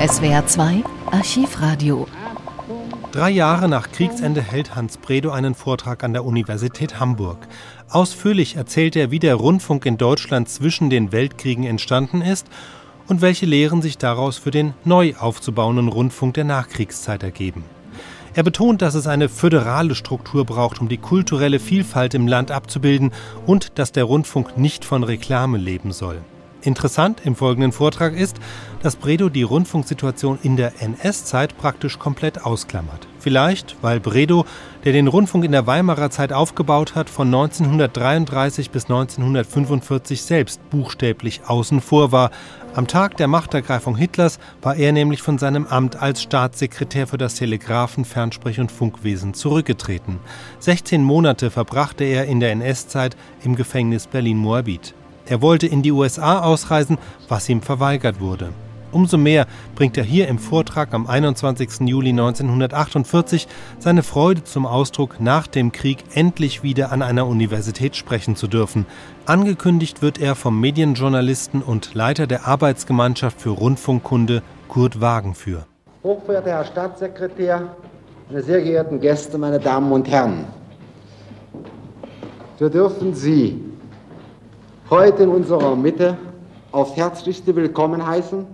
[0.00, 2.06] SWR 2 Archivradio.
[3.12, 7.36] Drei Jahre nach Kriegsende hält Hans Bredow einen Vortrag an der Universität Hamburg.
[7.90, 12.46] Ausführlich erzählt er, wie der Rundfunk in Deutschland zwischen den Weltkriegen entstanden ist
[13.08, 17.62] und welche Lehren sich daraus für den neu aufzubauenden Rundfunk der Nachkriegszeit ergeben.
[18.32, 23.12] Er betont, dass es eine föderale Struktur braucht, um die kulturelle Vielfalt im Land abzubilden
[23.44, 26.22] und dass der Rundfunk nicht von Reklame leben soll.
[26.62, 28.36] Interessant im folgenden Vortrag ist,
[28.82, 33.06] dass Bredow die Rundfunksituation in der NS-Zeit praktisch komplett ausklammert.
[33.18, 34.46] Vielleicht, weil Bredow,
[34.84, 41.42] der den Rundfunk in der Weimarer Zeit aufgebaut hat, von 1933 bis 1945 selbst buchstäblich
[41.46, 42.30] außen vor war.
[42.74, 47.34] Am Tag der Machtergreifung Hitlers war er nämlich von seinem Amt als Staatssekretär für das
[47.34, 50.18] Telegrafen-, Fernsprech- und Funkwesen zurückgetreten.
[50.60, 54.94] 16 Monate verbrachte er in der NS-Zeit im Gefängnis Berlin-Moabit.
[55.30, 56.98] Er wollte in die USA ausreisen,
[57.28, 58.48] was ihm verweigert wurde.
[58.90, 61.88] Umso mehr bringt er hier im Vortrag am 21.
[61.88, 63.46] Juli 1948
[63.78, 68.86] seine Freude zum Ausdruck, nach dem Krieg endlich wieder an einer Universität sprechen zu dürfen.
[69.24, 75.64] Angekündigt wird er vom Medienjournalisten und Leiter der Arbeitsgemeinschaft für Rundfunkkunde Kurt Wagenführ.
[76.02, 77.76] Hochverehrter Herr Staatssekretär,
[78.28, 80.46] meine sehr geehrten Gäste, meine Damen und Herren,
[82.58, 83.70] wir dürfen Sie
[84.90, 86.18] heute in unserer Mitte
[86.72, 88.44] aufs Herzlichste willkommen heißen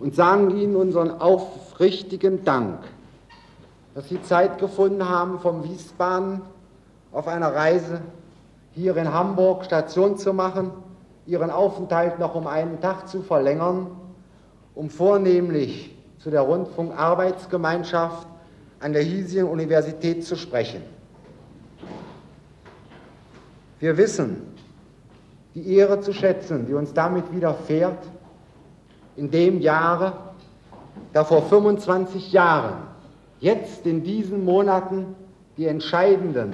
[0.00, 2.78] und sagen Ihnen unseren aufrichtigen Dank,
[3.94, 6.40] dass Sie Zeit gefunden haben, vom Wiesbaden
[7.12, 8.00] auf einer Reise
[8.72, 10.70] hier in Hamburg Station zu machen,
[11.26, 13.88] Ihren Aufenthalt noch um einen Tag zu verlängern,
[14.74, 18.26] um vornehmlich zu der Rundfunkarbeitsgemeinschaft
[18.80, 20.80] an der hiesigen Universität zu sprechen.
[23.78, 24.47] Wir wissen,
[25.58, 27.98] die Ehre zu schätzen, die uns damit widerfährt,
[29.16, 30.12] in dem Jahre,
[31.12, 32.74] da vor 25 Jahren,
[33.40, 35.16] jetzt in diesen Monaten
[35.56, 36.52] die entscheidenden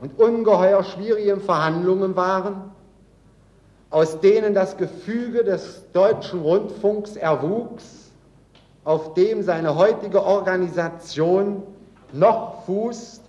[0.00, 2.70] und ungeheuer schwierigen Verhandlungen waren,
[3.90, 8.10] aus denen das Gefüge des deutschen Rundfunks erwuchs,
[8.84, 11.62] auf dem seine heutige Organisation
[12.12, 13.22] noch fußt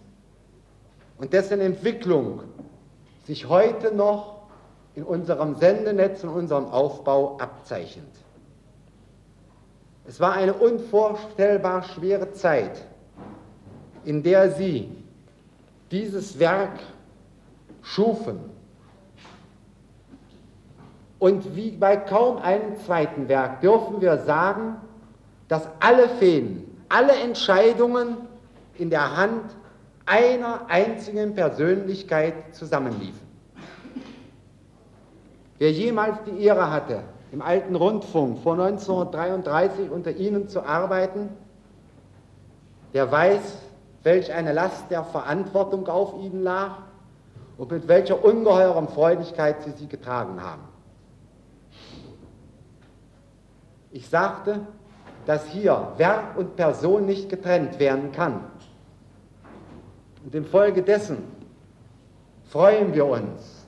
[1.18, 2.44] und dessen Entwicklung
[3.26, 4.41] sich heute noch
[4.96, 8.06] in unserem Sendenetz und unserem Aufbau abzeichnet.
[10.08, 12.86] Es war eine unvorstellbar schwere Zeit,
[14.04, 14.90] in der Sie
[15.92, 16.80] dieses Werk
[17.82, 18.40] schufen.
[21.20, 24.78] Und wie bei kaum einem zweiten Werk dürfen wir sagen,
[25.48, 28.18] dass alle Fäden, alle Entscheidungen
[28.78, 29.44] in der Hand
[30.06, 33.31] einer einzigen Persönlichkeit zusammenliefen.
[35.62, 41.30] Wer jemals die Ehre hatte, im alten Rundfunk vor 1933 unter Ihnen zu arbeiten,
[42.96, 43.60] der weiß,
[44.02, 46.78] welch eine Last der Verantwortung auf Ihnen lag
[47.60, 50.64] und mit welcher ungeheuren Freudigkeit Sie sie getragen haben.
[53.92, 54.62] Ich sagte,
[55.28, 58.46] dass hier Werk und Person nicht getrennt werden kann.
[60.26, 61.20] Und infolgedessen
[62.46, 63.61] freuen wir uns,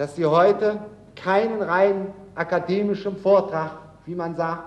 [0.00, 0.78] dass Sie heute
[1.14, 3.72] keinen rein akademischen Vortrag,
[4.06, 4.64] wie man sagt,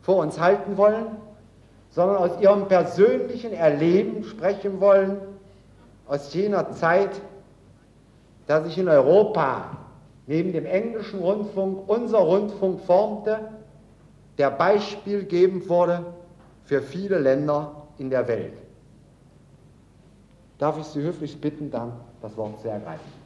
[0.00, 1.04] vor uns halten wollen,
[1.90, 5.18] sondern aus Ihrem persönlichen Erleben sprechen wollen,
[6.08, 7.10] aus jener Zeit,
[8.46, 9.76] da sich in Europa
[10.26, 13.40] neben dem englischen Rundfunk unser Rundfunk formte,
[14.38, 16.06] der Beispiel geben wurde
[16.64, 18.54] für viele Länder in der Welt.
[20.56, 21.92] Darf ich Sie höflich bitten, dann
[22.22, 23.24] das Wort zu ergreifen?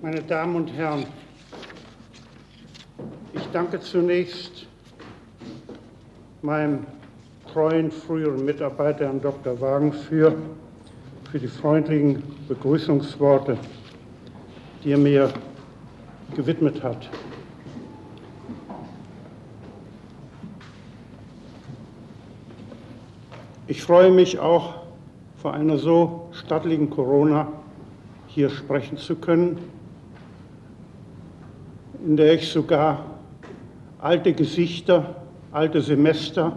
[0.00, 1.06] Meine Damen und Herren,
[3.32, 4.66] ich danke zunächst
[6.42, 6.86] meinem
[7.50, 9.58] treuen früheren Mitarbeiter, Herrn Dr.
[9.58, 10.34] Wagen, für,
[11.32, 13.56] für die freundlichen Begrüßungsworte,
[14.84, 15.32] die er mir
[16.36, 17.08] gewidmet hat.
[23.66, 24.74] Ich freue mich auch,
[25.40, 27.48] vor einer so stattlichen Corona
[28.26, 29.77] hier sprechen zu können
[32.04, 33.04] in der ich sogar
[33.98, 35.16] alte Gesichter,
[35.52, 36.56] alte Semester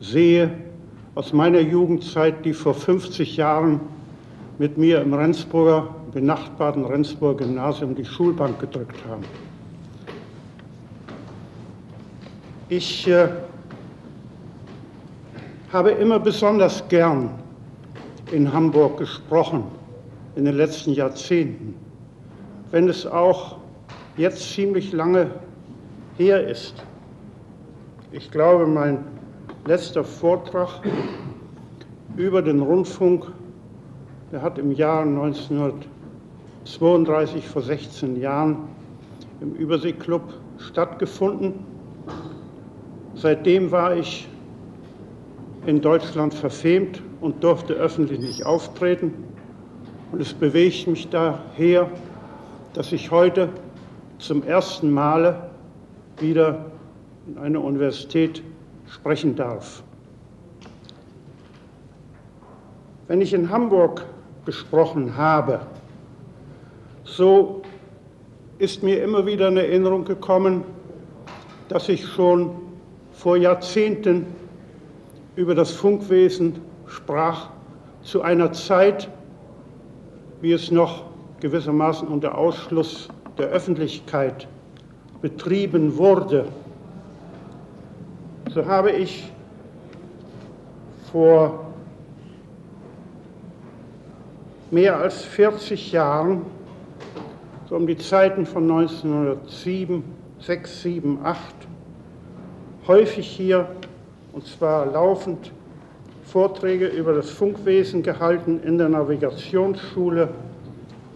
[0.00, 0.50] sehe,
[1.14, 3.80] aus meiner Jugendzeit, die vor 50 Jahren
[4.58, 9.24] mit mir im Rendsburger, benachbarten Rendsburger Gymnasium die Schulbank gedrückt haben.
[12.68, 13.28] Ich äh,
[15.72, 17.30] habe immer besonders gern
[18.32, 19.64] in Hamburg gesprochen
[20.34, 21.74] in den letzten Jahrzehnten,
[22.70, 23.56] wenn es auch
[24.16, 25.30] jetzt ziemlich lange
[26.16, 26.74] her ist.
[28.12, 29.04] Ich glaube, mein
[29.66, 30.80] letzter Vortrag
[32.16, 33.26] über den Rundfunk,
[34.30, 38.68] der hat im Jahr 1932 vor 16 Jahren
[39.40, 40.22] im Überseeklub
[40.58, 41.54] stattgefunden.
[43.16, 44.28] Seitdem war ich
[45.66, 49.12] in Deutschland verfemt und durfte öffentlich nicht auftreten.
[50.12, 51.90] Und es bewegt mich daher,
[52.74, 53.48] dass ich heute
[54.18, 55.50] zum ersten Male
[56.18, 56.66] wieder
[57.26, 58.42] in einer Universität
[58.88, 59.82] sprechen darf.
[63.08, 64.06] Wenn ich in Hamburg
[64.44, 65.60] gesprochen habe,
[67.04, 67.62] so
[68.58, 70.64] ist mir immer wieder in Erinnerung gekommen,
[71.68, 72.50] dass ich schon
[73.12, 74.26] vor Jahrzehnten
[75.36, 77.48] über das Funkwesen sprach,
[78.02, 79.08] zu einer Zeit,
[80.40, 81.04] wie es noch
[81.40, 83.08] gewissermaßen unter Ausschluss
[83.38, 84.46] der Öffentlichkeit
[85.20, 86.46] betrieben wurde.
[88.52, 89.32] So habe ich
[91.10, 91.64] vor
[94.70, 96.42] mehr als 40 Jahren,
[97.68, 100.04] so um die Zeiten von 1907,
[100.40, 101.38] 6, 7, 8,
[102.86, 103.68] häufig hier
[104.32, 105.52] und zwar laufend
[106.24, 110.28] Vorträge über das Funkwesen gehalten in der Navigationsschule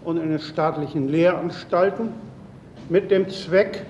[0.09, 2.09] und in den staatlichen Lehranstalten
[2.89, 3.85] mit dem Zweck,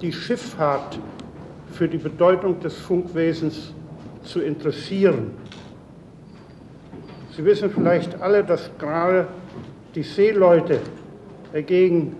[0.00, 1.00] die Schifffahrt
[1.72, 3.74] für die Bedeutung des Funkwesens
[4.22, 5.32] zu interessieren.
[7.32, 9.26] Sie wissen vielleicht alle, dass gerade
[9.96, 10.78] die Seeleute
[11.52, 12.14] dagegen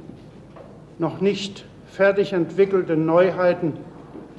[0.98, 3.74] noch nicht fertig entwickelte Neuheiten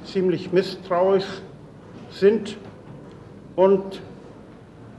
[0.04, 1.40] ziemlich misstrauisch
[2.10, 2.58] sind
[3.56, 4.02] und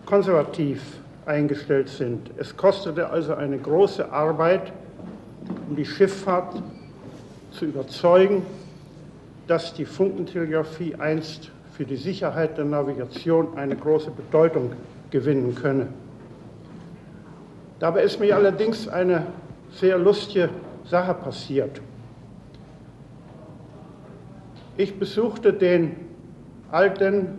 [0.07, 0.98] konservativ
[1.29, 2.31] eingestellt sind.
[2.37, 4.73] Es kostete also eine große Arbeit,
[5.69, 6.61] um die Schifffahrt
[7.51, 8.45] zu überzeugen,
[9.47, 14.73] dass die Funkentelegrafie einst für die Sicherheit der Navigation eine große Bedeutung
[15.11, 15.87] gewinnen könne.
[17.79, 19.27] Dabei ist mir allerdings eine
[19.71, 20.49] sehr lustige
[20.85, 21.79] Sache passiert.
[24.77, 25.95] Ich besuchte den
[26.71, 27.37] alten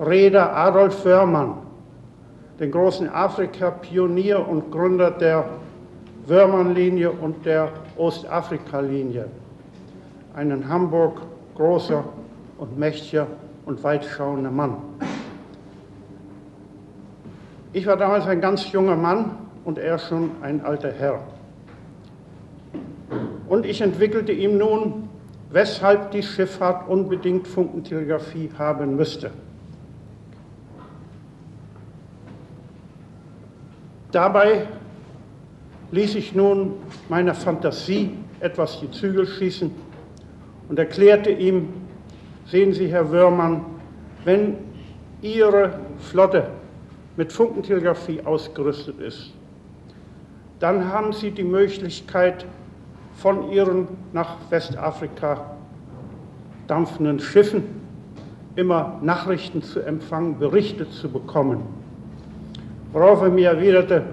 [0.00, 1.63] Reeder Adolf Wörmann,
[2.58, 5.44] den großen Afrika-Pionier und Gründer der
[6.26, 9.26] Wörmann-Linie und der Ostafrika-Linie.
[10.34, 11.20] Ein in Hamburg
[11.54, 12.04] großer
[12.58, 13.26] und mächtiger
[13.66, 14.76] und weitschauender Mann.
[17.72, 21.20] Ich war damals ein ganz junger Mann und er schon ein alter Herr.
[23.48, 25.08] Und ich entwickelte ihm nun
[25.54, 29.30] weshalb die Schifffahrt unbedingt Funkentelegrafie haben müsste.
[34.14, 34.68] Dabei
[35.90, 36.74] ließ ich nun
[37.08, 39.72] meiner Fantasie etwas die Zügel schießen
[40.68, 41.70] und erklärte ihm,
[42.46, 43.64] sehen Sie, Herr Wörmann,
[44.24, 44.58] wenn
[45.20, 46.46] Ihre Flotte
[47.16, 49.32] mit Funkentelegrafie ausgerüstet ist,
[50.60, 52.46] dann haben Sie die Möglichkeit,
[53.16, 55.56] von ihren nach Westafrika
[56.68, 57.64] dampfenden Schiffen
[58.54, 61.83] immer Nachrichten zu empfangen, Berichte zu bekommen.
[62.94, 64.04] Worauf er mir erwiderte,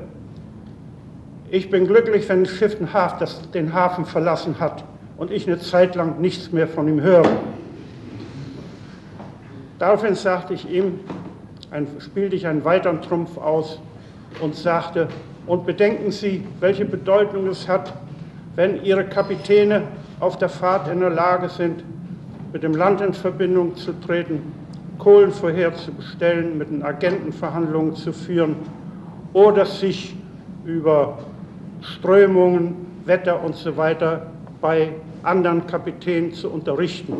[1.51, 2.75] ich bin glücklich, wenn ein Schiff
[3.53, 4.83] den Hafen verlassen hat
[5.17, 7.29] und ich eine Zeit lang nichts mehr von ihm höre.
[9.77, 10.99] Daraufhin sagte ich ihm,
[11.69, 13.79] ein, spielte ich einen weiteren Trumpf aus
[14.41, 15.09] und sagte,
[15.45, 17.93] und bedenken Sie, welche Bedeutung es hat,
[18.55, 19.83] wenn ihre Kapitäne
[20.19, 21.83] auf der Fahrt in der Lage sind,
[22.51, 24.41] mit dem Land in Verbindung zu treten,
[25.01, 28.55] Kohlen vorherzubestellen, mit den Agenten Verhandlungen zu führen
[29.33, 30.15] oder sich
[30.63, 31.17] über
[31.81, 34.27] Strömungen, Wetter und so weiter
[34.61, 34.93] bei
[35.23, 37.15] anderen Kapitänen zu unterrichten.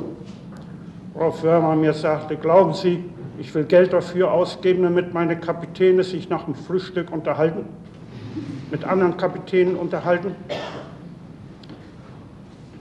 [1.15, 3.03] Worauf Wörmer mir sagte, glauben Sie,
[3.39, 7.65] ich will Geld dafür ausgeben, damit meine Kapitäne sich nach dem Frühstück unterhalten,
[8.69, 10.35] mit anderen Kapitänen unterhalten?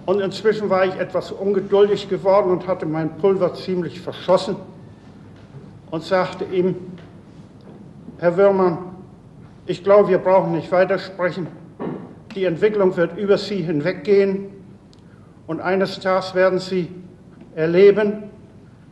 [0.04, 4.57] Und inzwischen war ich etwas ungeduldig geworden und hatte mein Pulver ziemlich verschossen
[5.90, 6.76] und sagte ihm,
[8.18, 8.78] Herr Würmann,
[9.66, 11.47] ich glaube, wir brauchen nicht weitersprechen.
[12.35, 14.50] Die Entwicklung wird über Sie hinweggehen
[15.47, 16.88] und eines Tages werden Sie
[17.54, 18.25] erleben,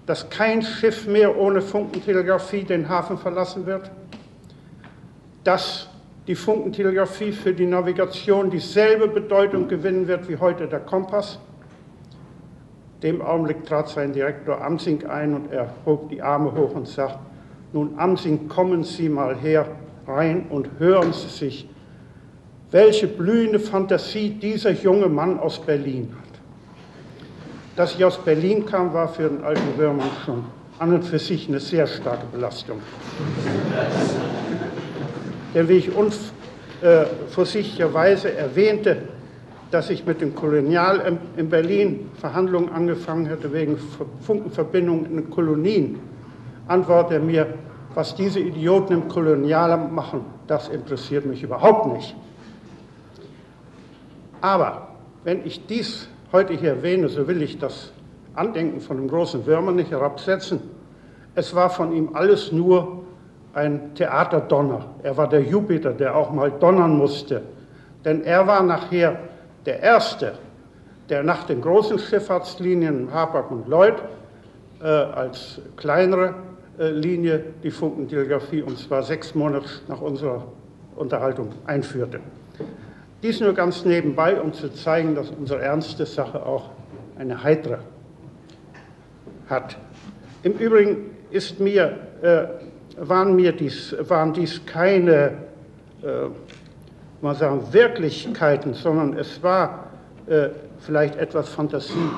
[0.06, 3.90] dass kein Schiff mehr ohne Funkentelegrafie den Hafen verlassen wird,
[5.44, 5.88] dass
[6.26, 11.38] die Funkentelegrafie für die Navigation dieselbe Bedeutung gewinnen wird wie heute der Kompass.
[13.02, 17.18] Dem Augenblick trat sein Direktor Amsing ein und er hob die Arme hoch und sagt,
[17.72, 19.66] nun Amsing, kommen Sie mal her
[20.06, 21.68] rein und hören Sie sich,
[22.70, 26.24] welche blühende Fantasie dieser junge Mann aus Berlin hat.
[27.76, 30.44] Dass ich aus Berlin kam, war für den alten Würmann schon
[30.78, 32.78] an und für sich eine sehr starke Belastung.
[35.54, 39.02] Denn wie ich unvorsichtigerweise äh, erwähnte,
[39.70, 43.76] dass ich mit dem Kolonial in Berlin Verhandlungen angefangen hätte wegen
[44.20, 45.98] Funkenverbindungen in Kolonien,
[46.66, 47.46] antwortete er mir,
[47.94, 52.14] was diese Idioten im Kolonialamt machen, das interessiert mich überhaupt nicht.
[54.40, 54.88] Aber
[55.24, 57.92] wenn ich dies heute hier erwähne, so will ich das
[58.34, 60.60] Andenken von dem großen Würmer nicht herabsetzen.
[61.34, 63.02] Es war von ihm alles nur
[63.52, 64.86] ein Theaterdonner.
[65.02, 67.42] Er war der Jupiter, der auch mal donnern musste.
[68.04, 69.18] Denn er war nachher
[69.68, 70.32] der Erste,
[71.10, 73.96] der nach den großen Schifffahrtslinien Hapag und Lloyd
[74.80, 76.34] äh, als kleinere
[76.78, 80.46] äh, Linie die Funkentelegrafie, und zwar sechs Monate nach unserer
[80.96, 82.20] Unterhaltung, einführte.
[83.22, 86.70] Dies nur ganz nebenbei, um zu zeigen, dass unsere ernste Sache auch
[87.18, 87.76] eine heitere
[89.50, 89.76] hat.
[90.44, 92.46] Im Übrigen ist mir, äh,
[92.96, 95.32] waren, mir dies, waren dies keine
[96.02, 96.30] äh,
[97.20, 99.84] mal sagen, Wirklichkeiten, sondern es war
[100.26, 102.10] äh, vielleicht etwas Fantasie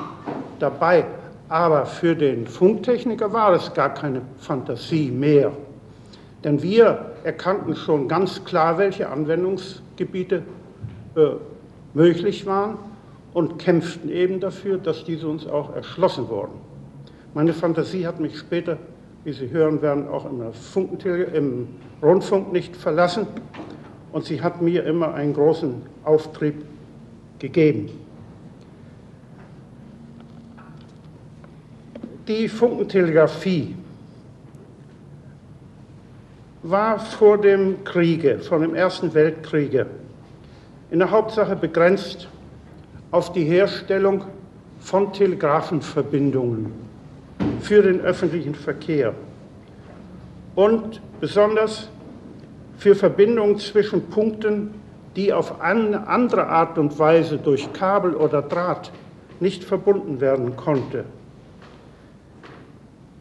[0.59, 1.05] dabei.
[1.49, 5.53] Aber für den Funktechniker war es gar keine Fantasie mehr.
[6.45, 10.43] Denn wir erkannten schon ganz klar, welche Anwendungsgebiete
[11.17, 11.21] äh,
[11.93, 12.79] möglich waren
[13.33, 16.53] und kämpften eben dafür, dass diese uns auch erschlossen wurden.
[17.35, 18.77] Meine Fantasie hat mich später,
[19.25, 21.69] wie Sie hören werden, auch im
[22.03, 23.27] Rundfunk nicht verlassen
[24.13, 26.65] und sie hat mir immer einen großen Auftrieb
[27.39, 27.91] gegeben.
[32.29, 33.75] Die Funkentelegrafie
[36.63, 39.87] war vor dem Kriege, vor dem Ersten Weltkriege,
[40.91, 42.29] in der Hauptsache begrenzt
[43.11, 44.25] auf die Herstellung
[44.81, 46.73] von Telegrafenverbindungen
[47.61, 49.15] für den öffentlichen Verkehr
[50.55, 51.89] und besonders
[52.81, 54.71] für Verbindungen zwischen Punkten,
[55.15, 58.91] die auf eine andere Art und Weise durch Kabel oder Draht
[59.39, 61.05] nicht verbunden werden konnte.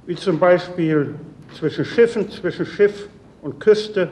[0.05, 1.13] Wie zum Beispiel
[1.53, 3.09] zwischen Schiffen, zwischen Schiff
[3.41, 4.07] und Küste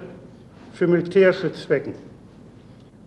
[0.74, 1.94] für militärische Zwecken.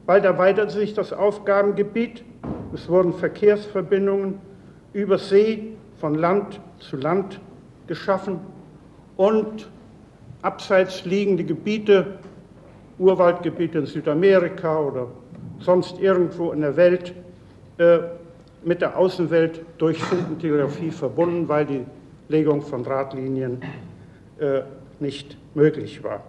[0.07, 2.25] Bald erweiterte sich das Aufgabengebiet.
[2.73, 4.41] Es wurden Verkehrsverbindungen
[4.95, 7.39] über See von Land zu Land
[7.87, 8.41] geschaffen
[9.19, 9.69] und
[10.41, 12.19] abseits liegende Gebiete,
[13.01, 15.07] Urwaldgebiete in Südamerika oder
[15.59, 17.15] sonst irgendwo in der Welt,
[17.79, 17.99] äh,
[18.63, 21.87] mit der Außenwelt durch Funkentelegrafie verbunden, weil die
[22.29, 23.63] Legung von Drahtlinien
[24.39, 24.61] äh,
[25.01, 26.23] nicht möglich war.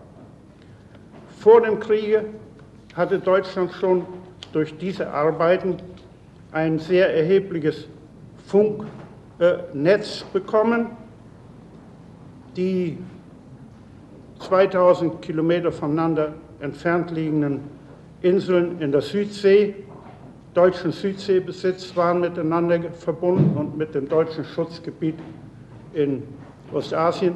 [1.40, 2.26] Vor dem Kriege
[2.96, 4.06] hatte Deutschland schon
[4.54, 5.78] durch diese Arbeiten
[6.54, 7.90] ein sehr erhebliches
[8.48, 10.88] Funknetz bekommen.
[12.56, 12.98] Die
[14.40, 17.62] 2000 Kilometer voneinander entfernt liegenden
[18.22, 19.76] Inseln in der Südsee,
[20.54, 25.16] deutschen Südseebesitz, waren miteinander verbunden und mit dem deutschen Schutzgebiet
[25.94, 26.24] in
[26.72, 27.36] Ostasien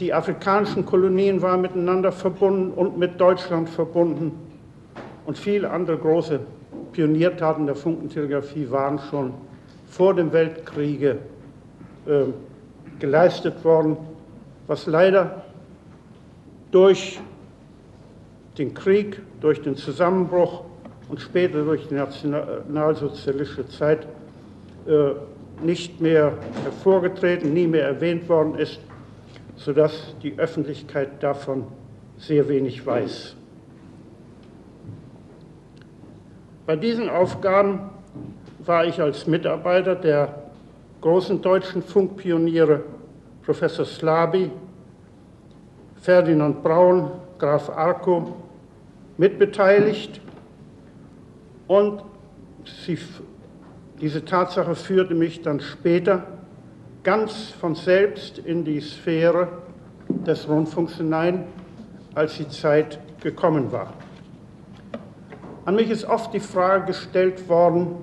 [0.00, 4.32] die afrikanischen Kolonien waren miteinander verbunden und mit Deutschland verbunden.
[5.26, 6.40] Und viele andere große
[6.92, 9.34] Pioniertaten der Funkentelegrafie waren schon
[9.88, 11.18] vor dem Weltkriege
[12.06, 12.24] äh,
[12.98, 13.96] geleistet worden,
[14.66, 15.44] was leider
[16.70, 17.20] durch
[18.56, 20.64] den Krieg, durch den Zusammenbruch
[21.08, 24.06] und später durch die nationalsozialistische Zeit
[24.86, 25.12] äh,
[25.64, 26.34] nicht mehr
[26.64, 28.80] hervorgetreten, nie mehr erwähnt worden ist
[29.58, 31.66] sodass die Öffentlichkeit davon
[32.16, 33.34] sehr wenig weiß.
[36.64, 37.90] Bei diesen Aufgaben
[38.64, 40.50] war ich als Mitarbeiter der
[41.00, 42.82] großen deutschen Funkpioniere
[43.42, 44.50] Professor Slaby,
[46.08, 48.34] Ferdinand Braun, Graf Arco
[49.18, 50.22] mitbeteiligt
[51.66, 52.02] und
[52.64, 52.96] sie,
[54.00, 56.26] diese Tatsache führte mich dann später
[57.02, 59.48] ganz von selbst in die Sphäre
[60.08, 61.44] des Rundfunks hinein,
[62.14, 63.92] als die Zeit gekommen war.
[65.66, 67.96] An mich ist oft die Frage gestellt worden,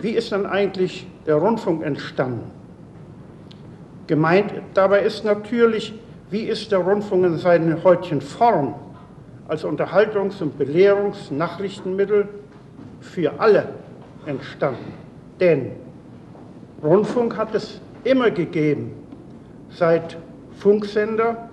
[0.00, 2.50] wie ist dann eigentlich der Rundfunk entstanden?
[4.08, 5.94] Gemeint dabei ist natürlich,
[6.30, 8.74] wie ist der Rundfunk in seiner heutigen Form
[9.48, 12.28] als Unterhaltungs- und Belehrungs-Nachrichtenmittel
[13.00, 13.68] für alle
[14.26, 14.92] entstanden.
[15.38, 15.72] Denn
[16.82, 18.92] Rundfunk hat es immer gegeben,
[19.70, 20.16] seit
[20.58, 21.48] Funksender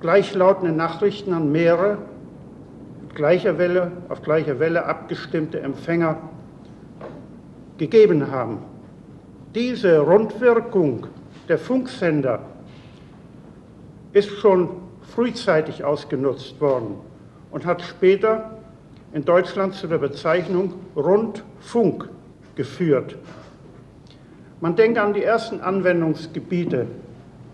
[0.00, 1.98] gleichlautende Nachrichten an mehrere
[3.14, 6.16] gleicher Welle, auf gleicher Welle abgestimmte Empfänger
[7.78, 8.58] gegeben haben.
[9.54, 11.06] Diese Rundwirkung
[11.48, 12.40] der Funksender
[14.12, 14.68] ist schon
[15.14, 16.96] frühzeitig ausgenutzt worden
[17.50, 18.58] und hat später
[19.12, 22.08] in Deutschland zu der Bezeichnung Rundfunk
[22.54, 23.16] geführt.
[24.60, 26.86] Man denke an die ersten Anwendungsgebiete,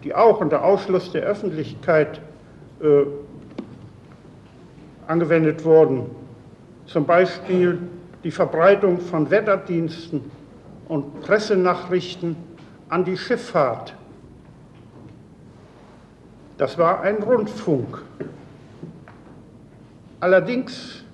[0.05, 2.21] die auch unter Ausschluss der Öffentlichkeit
[2.81, 3.05] äh,
[5.07, 6.11] angewendet wurden.
[6.87, 7.79] Zum Beispiel
[8.25, 10.31] die Verbreitung von Wetterdiensten
[10.88, 12.37] und Pressenachrichten
[12.88, 13.95] an die Schifffahrt.
[16.59, 18.03] Das war ein Rundfunk.
[20.19, 21.05] Allerdings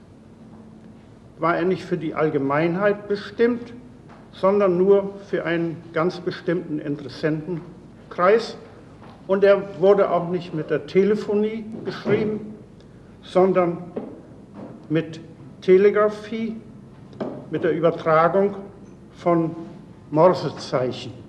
[1.38, 3.74] war er nicht für die Allgemeinheit bestimmt,
[4.32, 8.56] sondern nur für einen ganz bestimmten Interessentenkreis.
[9.26, 12.54] Und er wurde auch nicht mit der Telefonie geschrieben,
[13.22, 13.78] sondern
[14.88, 15.20] mit
[15.60, 16.56] Telegrafie,
[17.50, 18.56] mit der Übertragung
[19.16, 19.54] von
[20.10, 21.23] Morsezeichen.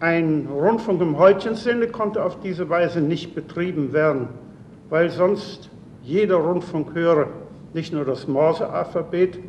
[0.00, 4.28] Ein Rundfunk im heutigen Sinne konnte auf diese Weise nicht betrieben werden,
[4.90, 5.70] weil sonst
[6.02, 7.26] jeder Rundfunkhörer
[7.74, 9.40] nicht nur das Morsealphabet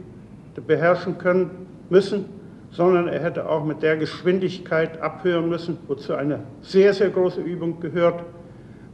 [0.65, 1.51] beherrschen können
[1.89, 2.25] müssen,
[2.71, 7.79] sondern er hätte auch mit der Geschwindigkeit abhören müssen, wozu eine sehr, sehr große Übung
[7.79, 8.23] gehört,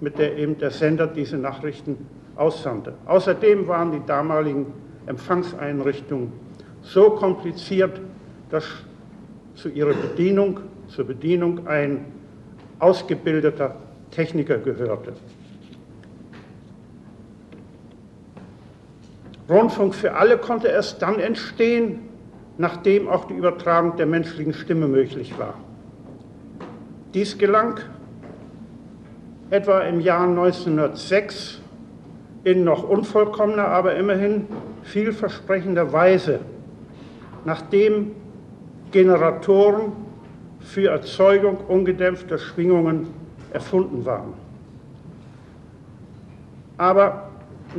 [0.02, 2.94] mit der eben der Sender diese Nachrichten aussandte.
[3.06, 4.68] Außerdem waren die damaligen
[5.06, 6.34] Empfangseinrichtungen
[6.82, 8.02] so kompliziert,
[8.50, 8.66] dass
[9.56, 10.60] zu ihrer Bedienung,
[10.96, 12.06] zur Bedienung ein
[12.80, 13.76] ausgebildeter
[14.12, 15.14] Techniker gehörte.
[19.50, 22.00] Rundfunk für alle konnte erst dann entstehen,
[22.58, 25.56] nachdem auch die Übertragung der menschlichen Stimme möglich war.
[27.14, 27.82] Dies gelang
[29.50, 31.60] etwa im Jahr 1906
[32.46, 34.48] in noch unvollkommener, aber immerhin
[34.84, 36.40] vielversprechender Weise,
[37.44, 38.12] nachdem
[38.92, 40.05] Generatoren
[40.66, 43.08] für Erzeugung ungedämpfter Schwingungen
[43.54, 44.34] erfunden waren.
[46.78, 47.30] Aber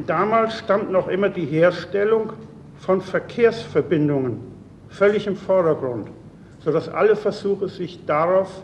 [0.06, 2.32] damals stand noch immer die Herstellung
[2.78, 4.40] von Verkehrsverbindungen
[4.88, 6.08] völlig im Vordergrund,
[6.60, 8.62] sodass alle Versuche sich darauf,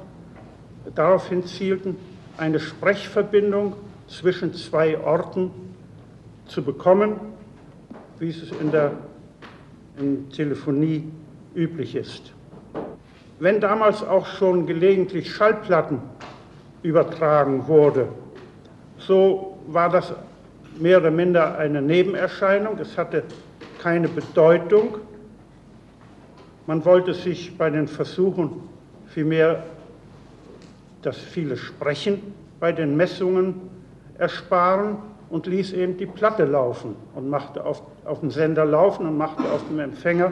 [0.95, 1.97] daraufhin zielten,
[2.39, 3.75] eine Sprechverbindung
[4.07, 5.51] zwischen zwei Orten
[6.47, 7.21] zu bekommen,
[8.19, 8.93] wie es in der
[9.99, 11.11] in Telefonie
[11.55, 12.33] üblich ist.
[13.42, 16.00] Wenn damals auch schon gelegentlich Schallplatten
[16.85, 18.07] übertragen wurde,
[18.98, 20.14] so war das
[20.78, 22.78] mehr oder minder eine Nebenerscheinung.
[22.78, 23.24] Es hatte
[23.81, 24.98] keine Bedeutung.
[26.68, 28.62] Man wollte sich bei den Versuchen
[29.07, 29.64] vielmehr
[31.02, 32.22] das viele Sprechen
[32.61, 33.61] bei den Messungen
[34.18, 34.98] ersparen
[35.31, 39.42] und ließ eben die Platte laufen und machte auf, auf dem Sender laufen und machte
[39.50, 40.31] auf dem Empfänger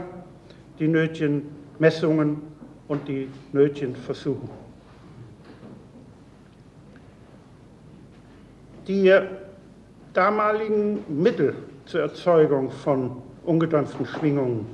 [0.79, 1.49] die nötigen
[1.81, 2.50] Messungen
[2.91, 4.49] und die nötigen Versuche.
[8.89, 9.17] Die
[10.13, 11.55] damaligen Mittel
[11.87, 14.67] zur Erzeugung von ungedämpften Schwingungen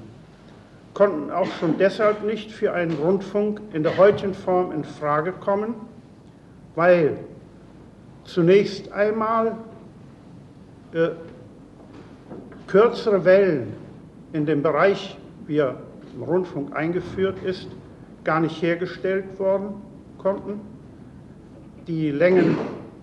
[0.95, 5.75] konnten auch schon deshalb nicht für einen Rundfunk in der heutigen Form in Frage kommen,
[6.75, 7.19] weil
[8.25, 9.59] zunächst einmal
[10.95, 11.11] äh,
[12.67, 13.75] kürzere Wellen
[14.33, 15.77] in dem Bereich, wie er
[16.15, 17.69] im Rundfunk eingeführt ist,
[18.27, 19.75] gar nicht hergestellt worden
[20.19, 20.61] konnten.
[21.87, 22.59] Die Längen,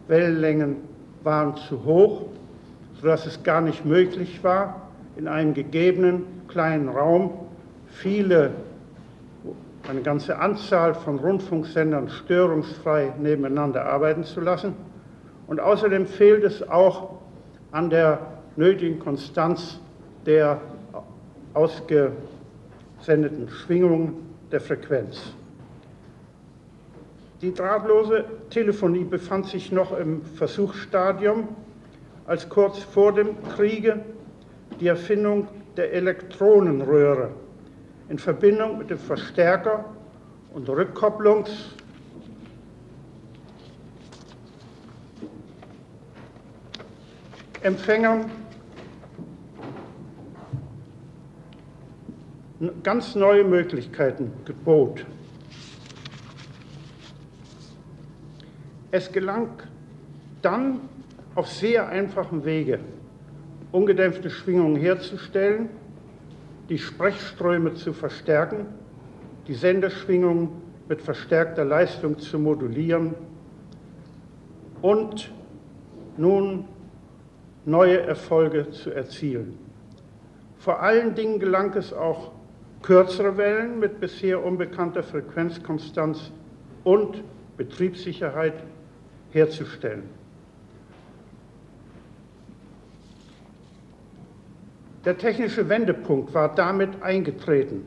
[0.09, 0.75] Wellenlängen
[1.23, 2.23] waren zu hoch,
[2.99, 4.81] sodass es gar nicht möglich war,
[5.15, 7.31] in einem gegebenen kleinen Raum
[7.87, 8.51] viele,
[9.89, 14.73] eine ganze Anzahl von Rundfunksendern störungsfrei nebeneinander arbeiten zu lassen.
[15.47, 17.11] Und außerdem fehlt es auch
[17.71, 18.19] an der
[18.57, 19.79] nötigen Konstanz
[20.25, 20.59] der
[21.53, 25.33] ausgesendeten Schwingungen der Frequenz.
[27.41, 31.49] Die drahtlose Telefonie befand sich noch im Versuchsstadium,
[32.25, 33.99] als kurz vor dem Kriege
[34.79, 37.31] die Erfindung der Elektronenröhre
[38.09, 39.85] in Verbindung mit dem Verstärker
[40.53, 41.73] und Rückkopplungs-
[47.61, 48.29] Empfängern
[52.83, 55.05] ganz neue Möglichkeiten gebot.
[58.91, 59.49] Es gelang
[60.41, 60.81] dann
[61.35, 62.79] auf sehr einfachem Wege,
[63.71, 65.69] ungedämpfte Schwingungen herzustellen,
[66.69, 68.67] die Sprechströme zu verstärken,
[69.47, 70.49] die Senderschwingungen
[70.87, 73.15] mit verstärkter Leistung zu modulieren
[74.81, 75.31] und
[76.17, 76.65] nun
[77.65, 79.57] neue Erfolge zu erzielen.
[80.57, 82.32] Vor allen Dingen gelang es auch,
[82.83, 86.31] kürzere Wellen mit bisher unbekannter Frequenzkonstanz
[86.83, 87.23] und
[87.57, 88.53] Betriebssicherheit
[89.31, 90.03] herzustellen.
[95.05, 97.85] Der technische Wendepunkt war damit eingetreten,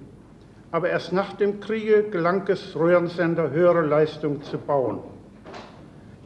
[0.70, 5.00] aber erst nach dem Kriege gelang es, Röhrensender höhere Leistung zu bauen.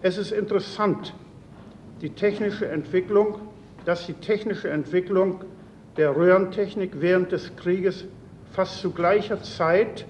[0.02, 1.14] Es ist interessant,
[2.00, 3.37] die technische Entwicklung,
[3.85, 5.44] dass die technische Entwicklung
[5.96, 8.06] der Röhrentechnik während des Krieges
[8.51, 10.07] fast zu gleicher Zeit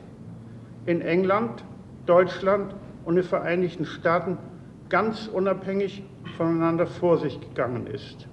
[0.87, 1.65] in England,
[2.07, 2.75] Deutschland
[3.05, 4.39] und den Vereinigten Staaten
[4.89, 6.03] ganz unabhängig
[6.37, 8.27] voneinander vor sich gegangen ist.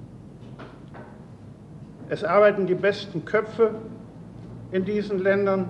[2.10, 3.76] Es arbeiten die besten Köpfe
[4.72, 5.70] in diesen Ländern,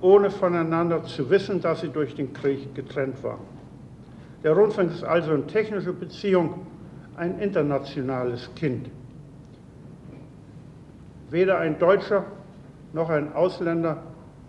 [0.00, 3.58] ohne voneinander zu wissen, dass sie durch den Krieg getrennt waren.
[4.42, 6.66] Der Rundfunk ist also in technischer Beziehung
[7.16, 8.90] ein internationales Kind.
[11.30, 12.24] Weder ein Deutscher
[12.92, 14.02] noch ein Ausländer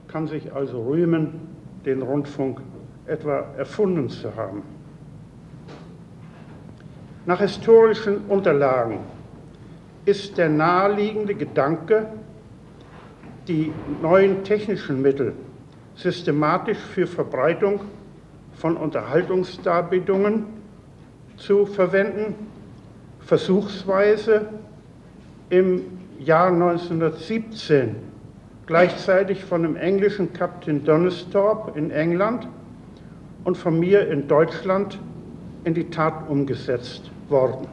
[0.08, 1.48] kann sich also rühmen,
[1.86, 2.62] den Rundfunk
[3.06, 4.64] etwa erfunden zu haben.
[7.26, 9.00] Nach historischen Unterlagen
[10.06, 12.08] ist der naheliegende Gedanke,
[13.48, 13.72] die
[14.02, 15.34] neuen technischen Mittel
[15.96, 17.82] systematisch für Verbreitung
[18.54, 20.46] von Unterhaltungsdarbietungen
[21.38, 22.36] zu verwenden,
[23.20, 24.48] versuchsweise
[25.50, 25.82] im
[26.20, 28.09] Jahr 1917
[28.70, 32.48] gleichzeitig von dem englischen Captain Donisthorpe in England
[33.44, 35.00] und von mir in Deutschland
[35.64, 37.68] in die Tat umgesetzt worden.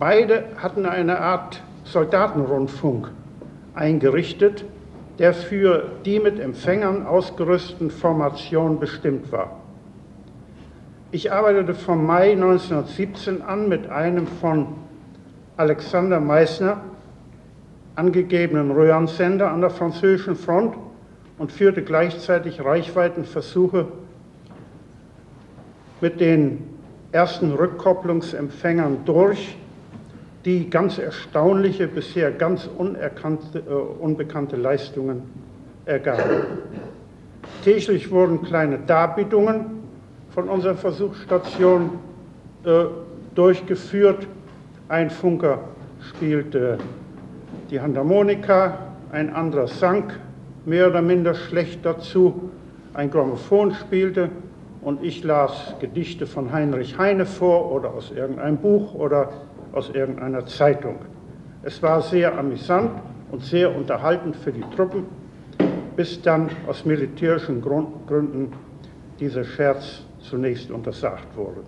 [0.00, 3.12] Beide hatten eine Art Soldatenrundfunk
[3.74, 4.64] eingerichtet,
[5.20, 9.60] der für die mit Empfängern ausgerüsteten Formation bestimmt war.
[11.12, 14.66] Ich arbeitete vom Mai 1917 an mit einem von
[15.56, 16.80] Alexander Meissner
[17.94, 20.74] angegebenen Röhrensender an der französischen Front
[21.38, 23.86] und führte gleichzeitig Reichweitenversuche
[26.00, 26.64] mit den
[27.12, 29.56] ersten Rückkopplungsempfängern durch,
[30.44, 35.22] die ganz erstaunliche, bisher ganz äh, unbekannte Leistungen
[35.84, 36.42] ergaben.
[37.62, 39.75] Täglich wurden kleine Darbietungen
[40.36, 41.92] von unserer Versuchsstation
[42.62, 42.84] äh,
[43.34, 44.26] durchgeführt.
[44.86, 45.60] Ein Funker
[46.10, 46.76] spielte
[47.70, 48.76] die Handharmonika,
[49.12, 50.12] ein anderer sang
[50.66, 52.50] mehr oder minder schlecht dazu,
[52.92, 54.28] ein Grammophon spielte
[54.82, 59.30] und ich las Gedichte von Heinrich Heine vor oder aus irgendeinem Buch oder
[59.72, 60.96] aus irgendeiner Zeitung.
[61.62, 62.90] Es war sehr amüsant
[63.32, 65.04] und sehr unterhaltend für die Truppen,
[65.96, 68.52] bis dann aus militärischen Gründen
[69.18, 71.62] dieser Scherz zunächst untersagt wurde.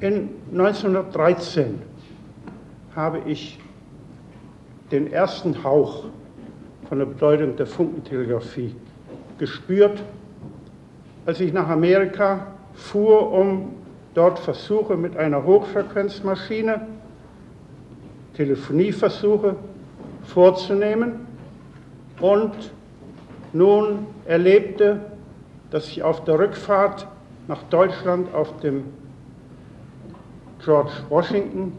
[0.00, 1.80] In 1913
[2.94, 3.58] habe ich
[4.90, 6.04] den ersten Hauch
[6.88, 8.74] von der Bedeutung der Funkentelegrafie
[9.38, 10.02] gespürt,
[11.24, 13.74] als ich nach Amerika fuhr, um
[14.14, 16.86] dort Versuche mit einer Hochfrequenzmaschine,
[18.34, 19.56] Telefonieversuche
[20.24, 21.26] vorzunehmen
[22.20, 22.54] und
[23.52, 25.00] nun erlebte,
[25.70, 27.06] dass ich auf der Rückfahrt
[27.48, 28.84] nach Deutschland auf dem
[30.64, 31.72] George Washington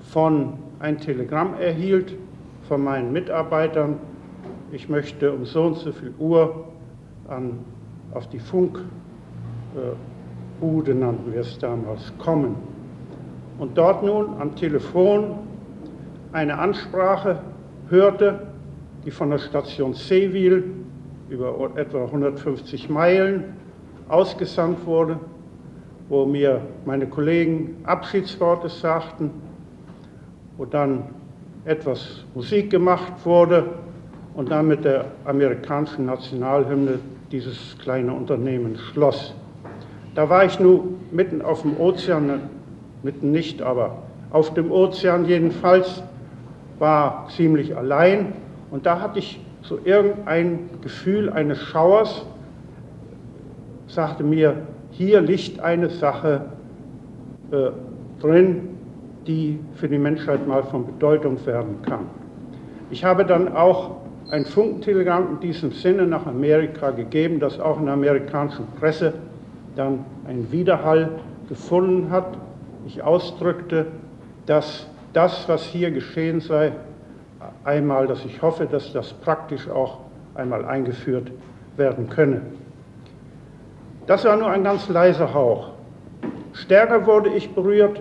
[0.00, 2.14] von ein Telegramm erhielt
[2.68, 3.98] von meinen Mitarbeitern,
[4.72, 6.66] ich möchte um so und so viel Uhr
[7.28, 7.58] an,
[8.14, 8.86] auf die Funkbude,
[10.60, 12.56] äh, nannten wir es damals, kommen.
[13.58, 15.40] Und dort nun am Telefon
[16.32, 17.40] eine Ansprache
[17.88, 18.46] hörte,
[19.04, 20.64] die von der Station Seville
[21.28, 23.44] über etwa 150 Meilen
[24.08, 25.18] ausgesandt wurde,
[26.08, 29.30] wo mir meine Kollegen Abschiedsworte sagten,
[30.56, 31.04] wo dann
[31.64, 33.64] etwas Musik gemacht wurde
[34.34, 36.98] und dann mit der amerikanischen Nationalhymne
[37.30, 39.34] dieses kleine Unternehmen schloss.
[40.14, 42.40] Da war ich nun mitten auf dem Ozean,
[43.02, 46.02] mitten nicht, aber auf dem Ozean jedenfalls,
[46.78, 48.32] war ziemlich allein
[48.70, 52.24] und da hatte ich so irgendein Gefühl eines Schauers,
[53.86, 54.56] sagte mir,
[54.92, 56.46] hier liegt eine Sache
[57.50, 57.70] äh,
[58.20, 58.68] drin,
[59.26, 62.06] die für die Menschheit mal von Bedeutung werden kann.
[62.90, 63.96] Ich habe dann auch
[64.30, 69.12] ein Funkentelegramm in diesem Sinne nach Amerika gegeben, das auch in der amerikanischen Presse
[69.76, 71.10] dann einen Widerhall
[71.48, 72.38] gefunden hat.
[72.86, 73.86] Ich ausdrückte,
[74.46, 76.72] dass das, was hier geschehen sei,
[77.64, 79.98] einmal, dass ich hoffe, dass das praktisch auch
[80.34, 81.30] einmal eingeführt
[81.76, 82.42] werden könne.
[84.06, 85.70] Das war nur ein ganz leiser Hauch.
[86.52, 88.00] Stärker wurde ich berührt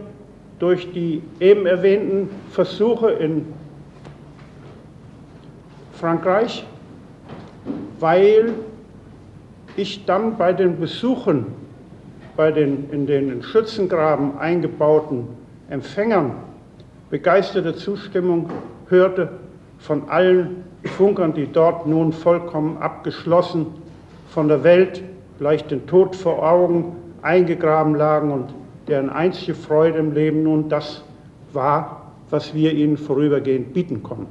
[0.59, 3.45] durch die eben erwähnten Versuche in
[5.93, 6.65] Frankreich,
[7.99, 8.53] weil
[9.75, 11.45] ich dann bei den Besuchen
[12.35, 15.27] bei den in den Schützengraben eingebauten
[15.69, 16.31] Empfängern
[17.09, 18.49] begeisterte Zustimmung
[18.89, 19.29] hörte
[19.79, 20.63] von allen
[20.97, 23.67] Funkern, die dort nun vollkommen abgeschlossen
[24.29, 25.03] von der Welt,
[25.37, 28.53] vielleicht den Tod vor Augen, eingegraben lagen und
[28.87, 31.03] deren einzige Freude im Leben nun das
[31.53, 34.27] war, was wir ihnen vorübergehend bieten konnten.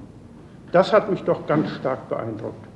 [0.73, 2.67] Das hat mich doch ganz stark beeindruckt.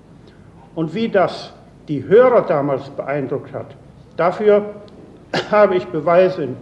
[0.74, 1.52] Und wie das
[1.88, 3.76] die Hörer damals beeindruckt hat,
[4.16, 4.74] dafür
[5.50, 6.56] habe ich Beweise in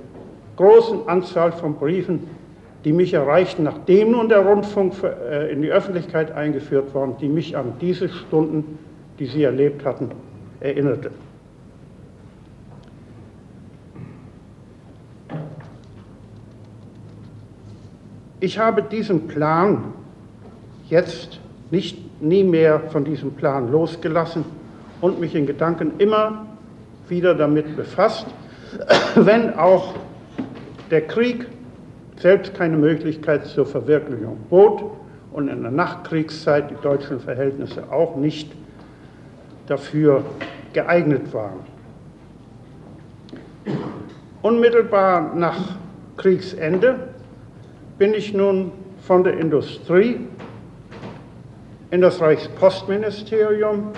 [0.56, 2.28] großen Anzahl von Briefen,
[2.84, 7.56] die mich erreichten, nachdem nun der Rundfunk äh, in die Öffentlichkeit eingeführt worden, die mich
[7.56, 8.78] an diese Stunden,
[9.18, 10.10] die Sie erlebt hatten,
[10.60, 11.10] erinnerte.
[18.42, 19.92] Ich habe diesen Plan
[20.88, 21.40] jetzt
[21.70, 24.44] nicht nie mehr von diesem Plan losgelassen
[25.02, 26.46] und mich in Gedanken immer
[27.08, 28.26] wieder damit befasst,
[29.14, 29.94] wenn auch
[30.90, 31.46] der Krieg
[32.20, 34.84] selbst keine Möglichkeit zur Verwirklichung bot
[35.32, 38.52] und in der Nachkriegszeit die deutschen Verhältnisse auch nicht
[39.66, 40.22] dafür
[40.72, 41.60] geeignet waren.
[44.42, 45.58] Unmittelbar nach
[46.16, 47.08] Kriegsende
[47.98, 48.72] bin ich nun
[49.06, 50.20] von der Industrie
[51.90, 53.88] in das Reichspostministerium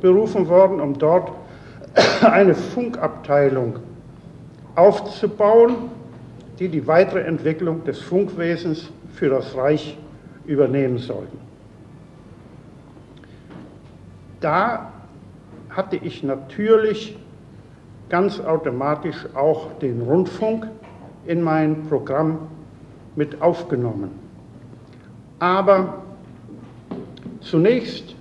[0.00, 1.30] berufen worden, um dort
[2.22, 3.78] eine Funkabteilung
[4.74, 5.90] aufzubauen,
[6.62, 9.98] die die weitere Entwicklung des Funkwesens für das Reich
[10.46, 11.38] übernehmen sollten.
[14.38, 14.92] Da
[15.70, 17.18] hatte ich natürlich
[18.08, 20.68] ganz automatisch auch den Rundfunk
[21.26, 22.46] in mein Programm
[23.16, 24.12] mit aufgenommen.
[25.40, 26.04] Aber
[27.40, 28.14] zunächst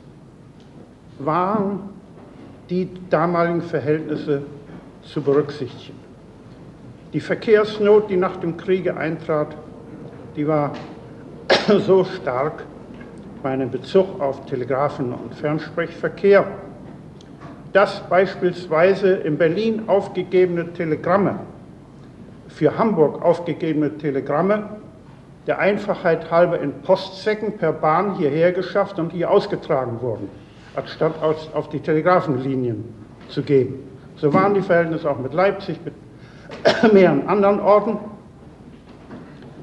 [1.20, 1.92] waren
[2.72, 4.42] die damaligen Verhältnisse
[5.04, 6.01] zu berücksichtigen.
[7.14, 9.56] Die Verkehrsnot, die nach dem Kriege eintrat,
[10.36, 10.74] die war
[11.80, 12.64] so stark
[13.44, 16.46] meinen Bezug auf Telegrafen- und Fernsprechverkehr,
[17.74, 21.40] dass beispielsweise in Berlin aufgegebene Telegramme,
[22.48, 24.70] für Hamburg aufgegebene Telegramme
[25.48, 30.30] der Einfachheit halber in Postsäcken per Bahn hierher geschafft und hier ausgetragen wurden,
[30.76, 32.86] anstatt auf die Telegrafenlinien
[33.28, 33.80] zu geben.
[34.18, 35.94] So waren die Verhältnisse auch mit Leipzig, mit
[36.94, 37.98] mehreren anderen Orten.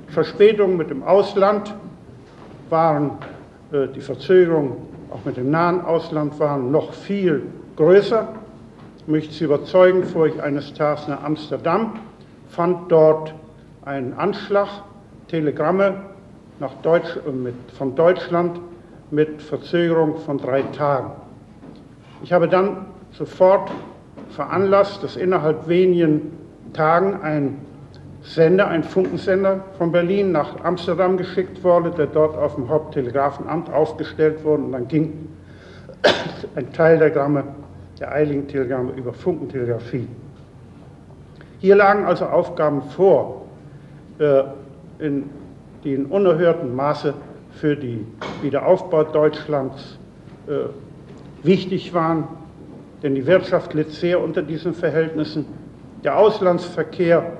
[0.08, 1.74] Verspätungen mit dem Ausland
[2.70, 3.12] waren,
[3.72, 4.72] äh, die Verzögerungen
[5.10, 7.44] auch mit dem nahen Ausland waren noch viel
[7.76, 8.28] größer.
[8.98, 11.94] Ich möchte Sie überzeugen, fuhr ich eines Tages nach Amsterdam,
[12.48, 13.34] fand dort
[13.84, 14.68] einen Anschlag
[15.28, 15.94] Telegramme
[16.58, 18.60] nach Deutsch, äh, mit, von Deutschland
[19.10, 21.12] mit Verzögerung von drei Tagen.
[22.22, 23.70] Ich habe dann sofort
[24.30, 26.37] veranlasst, dass innerhalb wenigen
[26.72, 27.58] Tagen ein
[28.22, 34.44] Sender, ein Funkensender von Berlin nach Amsterdam geschickt wurde, der dort auf dem Haupttelegrafenamt aufgestellt
[34.44, 35.28] wurde und dann ging
[36.54, 37.44] ein Teil der Gramme,
[37.98, 40.08] der eiligen Telegramme über Funkentelegrafie.
[41.60, 43.46] Hier lagen also Aufgaben vor,
[44.18, 44.42] äh,
[44.98, 45.30] in,
[45.84, 47.14] die in unerhörtem Maße
[47.52, 48.06] für den
[48.42, 49.98] Wiederaufbau Deutschlands
[50.46, 52.28] äh, wichtig waren,
[53.02, 55.46] denn die Wirtschaft litt sehr unter diesen Verhältnissen.
[56.04, 57.32] Der Auslandsverkehr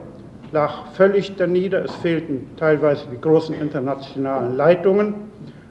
[0.51, 5.15] lag völlig danieder, es fehlten teilweise die großen internationalen Leitungen.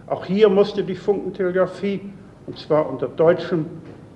[0.07, 1.99] Auch hier musste die Funkentelegrafie,
[2.45, 3.65] und zwar unter deutschem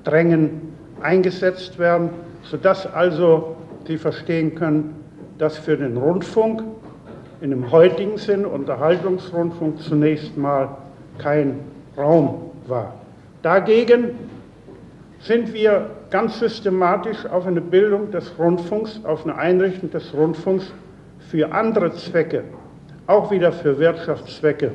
[0.05, 2.11] Drängen, eingesetzt werden,
[2.43, 3.55] sodass also
[3.87, 4.95] Sie verstehen können,
[5.37, 6.63] dass für den Rundfunk
[7.41, 10.77] in dem heutigen Sinn Unterhaltungsrundfunk zunächst mal
[11.17, 11.59] kein
[11.97, 12.93] Raum war.
[13.41, 14.11] Dagegen
[15.19, 20.71] sind wir ganz systematisch auf eine Bildung des Rundfunks, auf eine Einrichtung des Rundfunks
[21.19, 22.43] für andere Zwecke,
[23.07, 24.71] auch wieder für Wirtschaftszwecke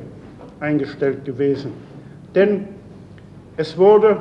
[0.59, 1.71] eingestellt gewesen.
[2.33, 2.67] Denn
[3.55, 4.17] es wurde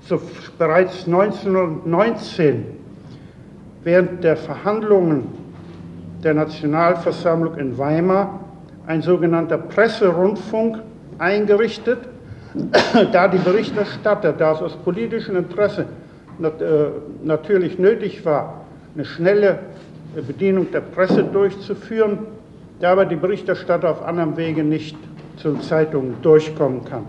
[0.00, 0.20] so
[0.58, 2.66] bereits 1919
[3.82, 5.26] während der Verhandlungen
[6.22, 8.40] der Nationalversammlung in Weimar
[8.86, 10.78] ein sogenannter Presserundfunk
[11.18, 11.98] eingerichtet,
[13.12, 15.86] da die Berichterstatter, da es aus politischem Interesse
[16.42, 16.46] äh,
[17.22, 19.58] natürlich nötig war, eine schnelle
[20.26, 22.18] Bedienung der Presse durchzuführen,
[22.80, 24.96] da aber die Berichterstatter auf anderem Wege nicht
[25.36, 27.04] zu Zeitungen durchkommen kann.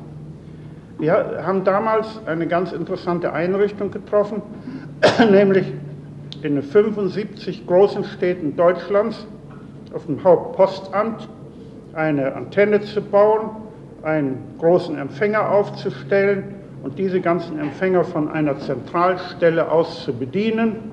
[1.00, 4.42] Wir haben damals eine ganz interessante Einrichtung getroffen,
[5.32, 5.74] nämlich
[6.42, 9.26] in 75 großen Städten Deutschlands
[9.94, 11.28] auf dem Hauptpostamt
[11.94, 13.63] eine Antenne zu bauen,
[14.04, 20.92] einen großen Empfänger aufzustellen und diese ganzen Empfänger von einer Zentralstelle aus zu bedienen.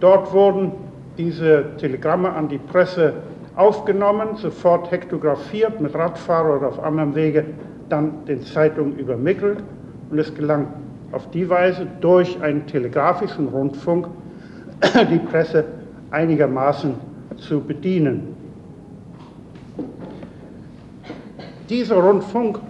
[0.00, 0.72] Dort wurden
[1.18, 3.14] diese Telegramme an die Presse
[3.56, 7.44] aufgenommen, sofort hektografiert, mit Radfahrer oder auf anderem Wege
[7.88, 9.58] dann den Zeitungen übermittelt
[10.10, 10.68] und es gelang
[11.12, 14.08] auf die Weise durch einen telegrafischen Rundfunk
[15.10, 15.64] die Presse
[16.10, 16.94] einigermaßen
[17.36, 18.37] zu bedienen.
[21.68, 22.60] Dieser Rundfunk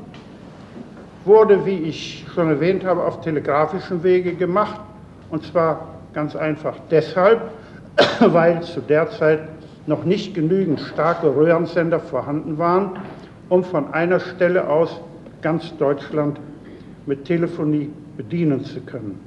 [1.24, 4.80] wurde, wie ich schon erwähnt habe, auf telegrafischem Wege gemacht
[5.30, 7.52] und zwar ganz einfach deshalb,
[8.20, 9.40] weil zu der Zeit
[9.86, 12.98] noch nicht genügend starke Röhrensender vorhanden waren,
[13.48, 15.00] um von einer Stelle aus
[15.42, 16.40] ganz Deutschland
[17.06, 19.20] mit Telefonie bedienen zu können.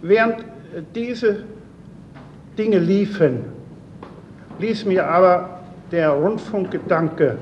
[0.00, 0.36] Während
[0.94, 1.44] diese
[2.56, 3.44] Dinge liefen,
[4.58, 7.38] ließ mir aber der Rundfunkgedanke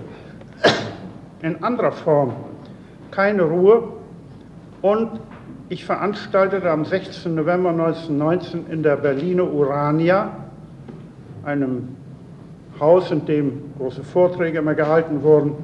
[1.43, 2.33] in anderer Form
[3.11, 3.89] keine Ruhe
[4.83, 5.21] und
[5.69, 7.35] ich veranstaltete am 16.
[7.35, 10.31] November 1919 in der Berliner Urania,
[11.45, 11.97] einem
[12.79, 15.55] Haus, in dem große Vorträge immer gehalten wurden,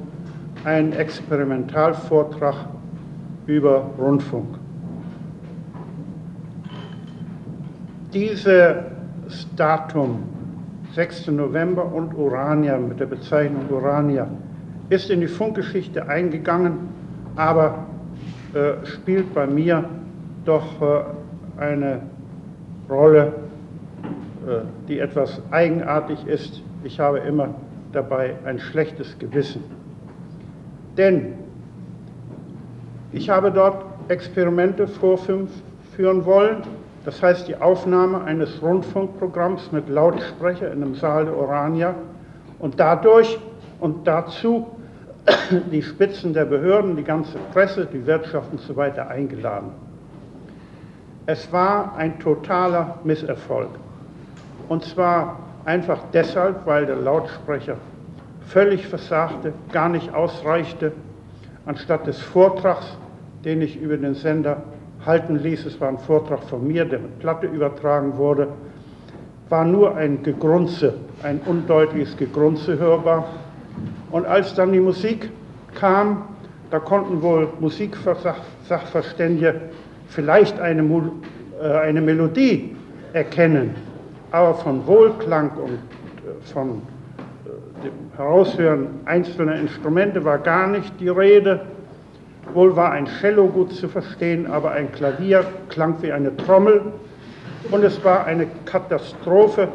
[0.65, 2.55] einen Experimentalvortrag
[3.45, 4.62] über Rundfunk.
[8.13, 8.47] Dieses
[9.55, 10.21] Datum,
[10.93, 11.27] 6.
[11.27, 14.27] November und Urania mit der Bezeichnung Urania,
[14.89, 16.89] ist in die Funkgeschichte eingegangen,
[17.35, 17.87] aber
[18.53, 19.85] äh, spielt bei mir
[20.45, 21.03] doch äh,
[21.59, 22.01] eine
[22.87, 23.33] Rolle,
[24.47, 26.61] äh, die etwas eigenartig ist.
[26.83, 27.55] Ich habe immer
[27.93, 29.63] dabei ein schlechtes Gewissen.
[30.97, 31.33] Denn
[33.11, 35.47] ich habe dort Experimente vorführen
[35.97, 36.57] wollen,
[37.05, 41.95] das heißt die Aufnahme eines Rundfunkprogramms mit Lautsprecher in einem Saal der Orania
[42.59, 43.37] und dadurch
[43.79, 44.67] und dazu
[45.71, 49.71] die Spitzen der Behörden, die ganze Presse, die Wirtschaft und so weiter eingeladen.
[51.25, 53.69] Es war ein totaler Misserfolg.
[54.67, 57.77] Und zwar einfach deshalb, weil der Lautsprecher
[58.47, 60.91] völlig versagte, gar nicht ausreichte.
[61.65, 62.97] Anstatt des Vortrags,
[63.45, 64.63] den ich über den Sender
[65.05, 68.49] halten ließ, es war ein Vortrag von mir, der mit Platte übertragen wurde,
[69.49, 73.25] war nur ein Gegrunze, ein undeutliches Gegrunze hörbar.
[74.11, 75.29] Und als dann die Musik
[75.75, 76.23] kam,
[76.71, 79.59] da konnten wohl Musiksachverständige
[80.07, 81.11] vielleicht eine,
[81.61, 82.75] äh, eine Melodie
[83.13, 83.75] erkennen,
[84.31, 85.77] aber von Wohlklang und äh,
[86.51, 86.71] von äh,
[87.83, 91.61] dem Heraushören einzelner Instrumente war gar nicht die Rede.
[92.53, 96.81] Wohl war ein Cello gut zu verstehen, aber ein Klavier klang wie eine Trommel
[97.71, 99.69] und es war eine Katastrophe,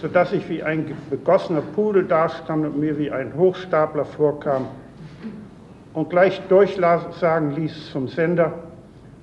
[0.00, 4.66] sodass ich wie ein begossener Pudel dastand und mir wie ein Hochstapler vorkam
[5.94, 8.52] und gleich durchsagen ließ zum Sender,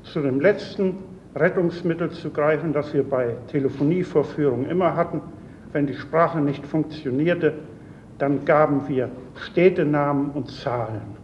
[0.04, 0.98] zu dem letzten
[1.36, 5.22] Rettungsmittel zu greifen, das wir bei Telefonievorführungen immer hatten.
[5.74, 7.54] Wenn die Sprache nicht funktionierte,
[8.18, 11.19] dann gaben wir Städtenamen und Zahlen.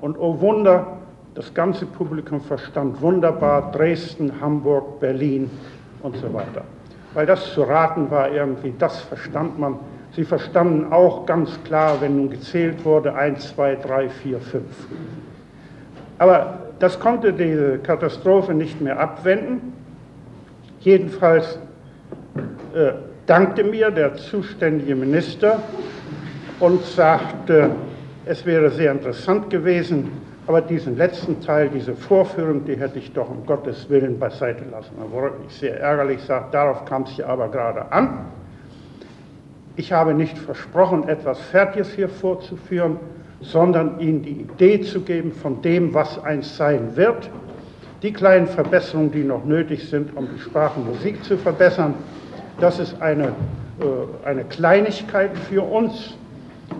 [0.00, 0.98] Und oh Wunder,
[1.34, 5.50] das ganze Publikum verstand wunderbar Dresden, Hamburg, Berlin
[6.02, 6.64] und so weiter.
[7.12, 9.78] Weil das zu raten war irgendwie, das verstand man.
[10.12, 14.64] Sie verstanden auch ganz klar, wenn nun gezählt wurde, 1, 2, 3, 4, 5.
[16.18, 19.72] Aber das konnte diese Katastrophe nicht mehr abwenden.
[20.80, 21.58] Jedenfalls
[22.74, 22.92] äh,
[23.26, 25.62] dankte mir der zuständige Minister
[26.58, 27.70] und sagte,
[28.26, 30.12] es wäre sehr interessant gewesen,
[30.46, 34.92] aber diesen letzten Teil, diese Vorführung, die hätte ich doch um Gottes Willen beiseite lassen.
[34.98, 38.26] Da wurde ich sehr ärgerlich, sagt, darauf kam es ja aber gerade an.
[39.76, 42.96] Ich habe nicht versprochen, etwas Fertiges hier vorzuführen,
[43.40, 47.30] sondern ihnen die Idee zu geben von dem, was eins sein wird.
[48.02, 51.94] Die kleinen Verbesserungen, die noch nötig sind, um die Sprachenmusik zu verbessern,
[52.60, 56.14] Das ist eine, äh, eine Kleinigkeit für uns,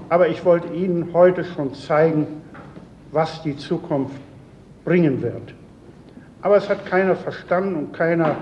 [0.09, 2.27] aber ich wollte Ihnen heute schon zeigen,
[3.13, 4.21] was die Zukunft
[4.85, 5.55] bringen wird.
[6.43, 8.37] Aber es hat keiner verstanden und keiner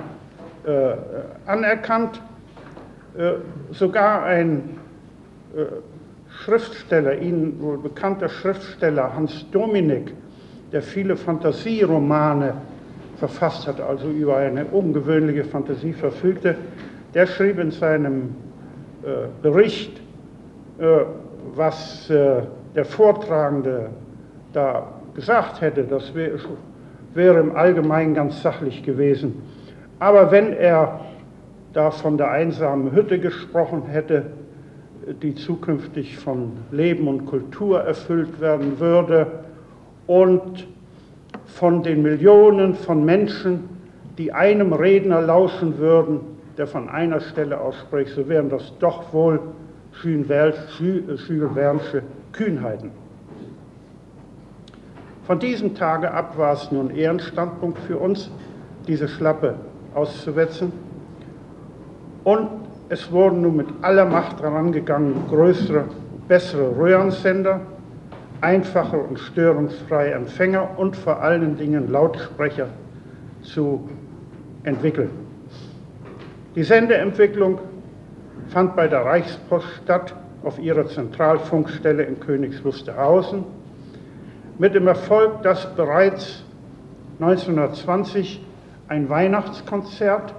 [0.64, 0.92] äh,
[1.46, 2.20] anerkannt.
[3.16, 3.32] Äh,
[3.72, 4.78] sogar ein
[5.56, 5.64] äh,
[6.30, 10.12] Schriftsteller, Ihnen wohl bekannter Schriftsteller Hans Dominik,
[10.72, 12.54] der viele Fantasieromane
[13.18, 16.54] verfasst hat, also über eine ungewöhnliche Fantasie verfügte,
[17.14, 18.36] der schrieb in seinem
[19.02, 20.00] äh, Bericht,
[20.78, 21.00] äh,
[21.54, 22.42] was äh,
[22.74, 23.90] der Vortragende
[24.52, 26.32] da gesagt hätte, das wär,
[27.14, 29.42] wäre im Allgemeinen ganz sachlich gewesen.
[29.98, 31.00] Aber wenn er
[31.72, 34.26] da von der einsamen Hütte gesprochen hätte,
[35.22, 39.26] die zukünftig von Leben und Kultur erfüllt werden würde
[40.06, 40.66] und
[41.46, 43.68] von den Millionen von Menschen,
[44.18, 46.20] die einem Redner lauschen würden,
[46.56, 49.40] der von einer Stelle ausspricht, so wären das doch wohl
[50.02, 52.90] Jules Verne'sche Kühnheiten.
[55.24, 58.30] Von diesem Tage ab war es nun Ehrenstandpunkt für uns,
[58.86, 59.56] diese Schlappe
[59.94, 60.72] auszuwetzen.
[62.24, 62.48] Und
[62.88, 65.84] es wurden nun mit aller Macht herangegangen, größere,
[66.28, 67.60] bessere Röhrensender,
[68.40, 72.68] einfache und störungsfreie Empfänger und vor allen Dingen Lautsprecher
[73.42, 73.88] zu
[74.62, 75.10] entwickeln.
[76.54, 77.58] Die Sendeentwicklung
[78.48, 80.14] fand bei der Reichspost statt
[80.44, 83.44] auf ihrer Zentralfunkstelle in Königs Wusterhausen
[84.58, 86.42] mit dem Erfolg, dass bereits
[87.20, 88.44] 1920
[88.88, 90.34] ein Weihnachtskonzert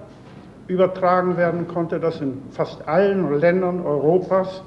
[0.67, 4.63] übertragen werden konnte, das in fast allen Ländern Europas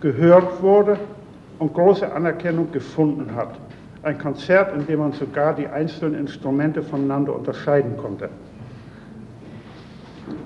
[0.00, 0.98] gehört wurde
[1.58, 3.58] und große Anerkennung gefunden hat.
[4.02, 8.28] Ein Konzert, in dem man sogar die einzelnen Instrumente voneinander unterscheiden konnte.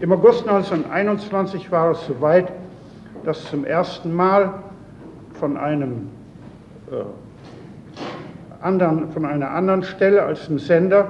[0.00, 2.52] Im August 1921 war es soweit,
[3.24, 4.62] dass zum ersten Mal
[5.34, 6.10] von einem
[6.90, 6.96] äh,
[8.60, 11.08] anderen, von einer anderen Stelle als dem Sender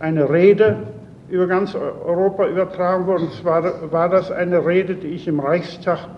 [0.00, 0.76] eine Rede
[1.28, 3.24] über ganz Europa übertragen wurde.
[3.24, 6.08] Und zwar war das eine Rede, die ich im Reichstag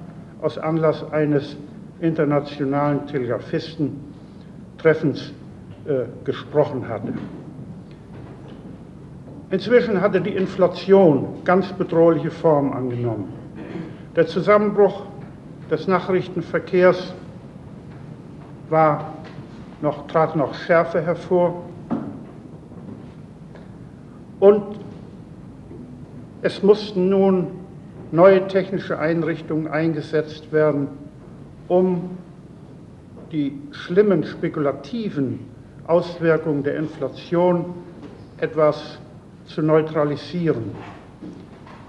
[0.40, 1.56] aus Anlass eines
[2.00, 5.32] internationalen Telegraphistentreffens
[5.86, 7.12] äh, gesprochen hatte.
[9.50, 13.32] Inzwischen hatte die Inflation ganz bedrohliche Formen angenommen.
[14.14, 15.02] Der Zusammenbruch
[15.68, 17.12] des Nachrichtenverkehrs
[18.68, 19.14] war
[19.82, 21.64] noch, trat noch schärfer hervor.
[24.38, 24.62] Und
[26.42, 27.48] es mussten nun
[28.12, 30.88] neue technische Einrichtungen eingesetzt werden,
[31.66, 32.10] um
[33.32, 35.40] die schlimmen spekulativen
[35.86, 37.66] Auswirkungen der Inflation
[38.38, 39.00] etwas
[39.54, 40.70] zu neutralisieren.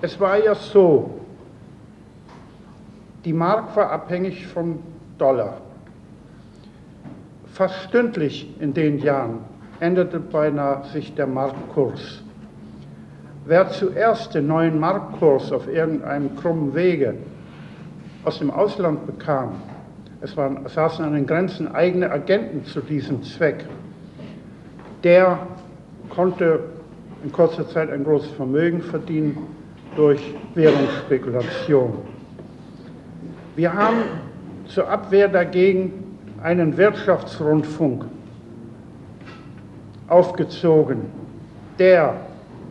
[0.02, 1.20] Es war ja so,
[3.24, 4.80] die Mark war abhängig vom
[5.18, 5.58] Dollar.
[7.54, 9.40] Fast stündlich in den Jahren
[9.80, 12.24] änderte beinahe sich der Marktkurs.
[13.46, 17.16] Wer zuerst den neuen Marktkurs auf irgendeinem krummen Wege
[18.24, 19.54] aus dem Ausland bekam,
[20.22, 23.66] es waren, saßen an den Grenzen eigene Agenten zu diesem Zweck,
[25.04, 25.40] der
[26.10, 26.60] konnte
[27.24, 29.38] in kurzer Zeit ein großes Vermögen verdienen
[29.96, 31.94] durch Währungsspekulation.
[33.56, 33.98] Wir haben
[34.68, 38.06] zur Abwehr dagegen einen Wirtschaftsrundfunk
[40.08, 41.02] aufgezogen,
[41.78, 42.16] der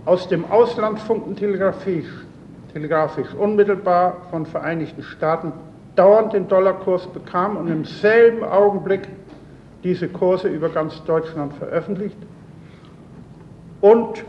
[0.04, 2.08] aus dem Ausland funken telegrafisch,
[2.72, 5.52] telegrafisch unmittelbar von Vereinigten Staaten
[5.94, 9.08] dauernd den Dollarkurs bekam und im selben Augenblick
[9.84, 12.16] diese Kurse über ganz Deutschland veröffentlicht.
[13.80, 14.24] Und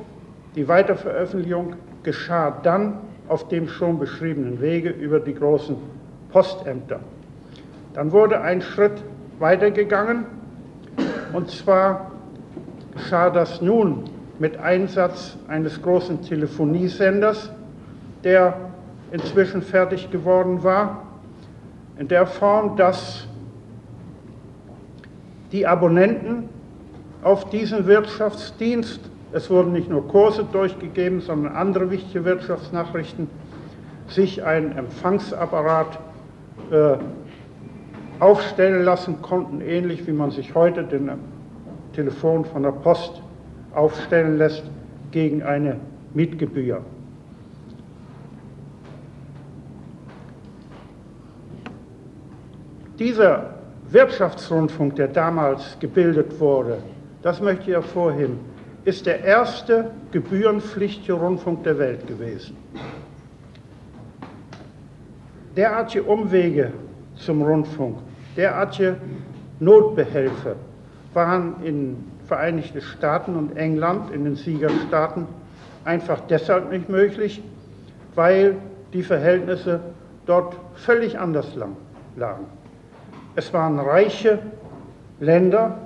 [0.55, 5.77] die Weiterveröffentlichung geschah dann auf dem schon beschriebenen Wege über die großen
[6.31, 6.99] Postämter.
[7.93, 9.03] Dann wurde ein Schritt
[9.39, 10.25] weitergegangen
[11.33, 12.11] und zwar
[12.93, 14.05] geschah das nun
[14.39, 17.51] mit Einsatz eines großen Telefoniesenders,
[18.23, 18.57] der
[19.11, 21.03] inzwischen fertig geworden war,
[21.97, 23.27] in der Form, dass
[25.51, 26.49] die Abonnenten
[27.21, 33.29] auf diesen Wirtschaftsdienst es wurden nicht nur Kurse durchgegeben, sondern andere wichtige Wirtschaftsnachrichten,
[34.07, 35.99] sich einen Empfangsapparat
[36.69, 36.97] äh,
[38.19, 41.09] aufstellen lassen konnten, ähnlich wie man sich heute den
[41.93, 43.21] Telefon von der Post
[43.73, 44.63] aufstellen lässt
[45.11, 45.79] gegen eine
[46.13, 46.81] Mietgebühr.
[52.99, 53.55] Dieser
[53.89, 56.77] Wirtschaftsrundfunk, der damals gebildet wurde,
[57.23, 58.50] das möchte ich hervorheben,
[58.85, 62.57] ist der erste gebührenpflichtige Rundfunk der Welt gewesen.
[65.55, 66.71] derartige Umwege
[67.15, 67.97] zum Rundfunk,
[68.37, 68.97] derartige
[69.59, 70.55] Notbehelfe
[71.13, 75.27] waren in Vereinigten Staaten und England, in den Siegerstaaten,
[75.83, 77.43] einfach deshalb nicht möglich,
[78.15, 78.55] weil
[78.93, 79.81] die Verhältnisse
[80.25, 81.47] dort völlig anders
[82.15, 82.45] lagen.
[83.35, 84.39] Es waren reiche
[85.19, 85.77] Länder,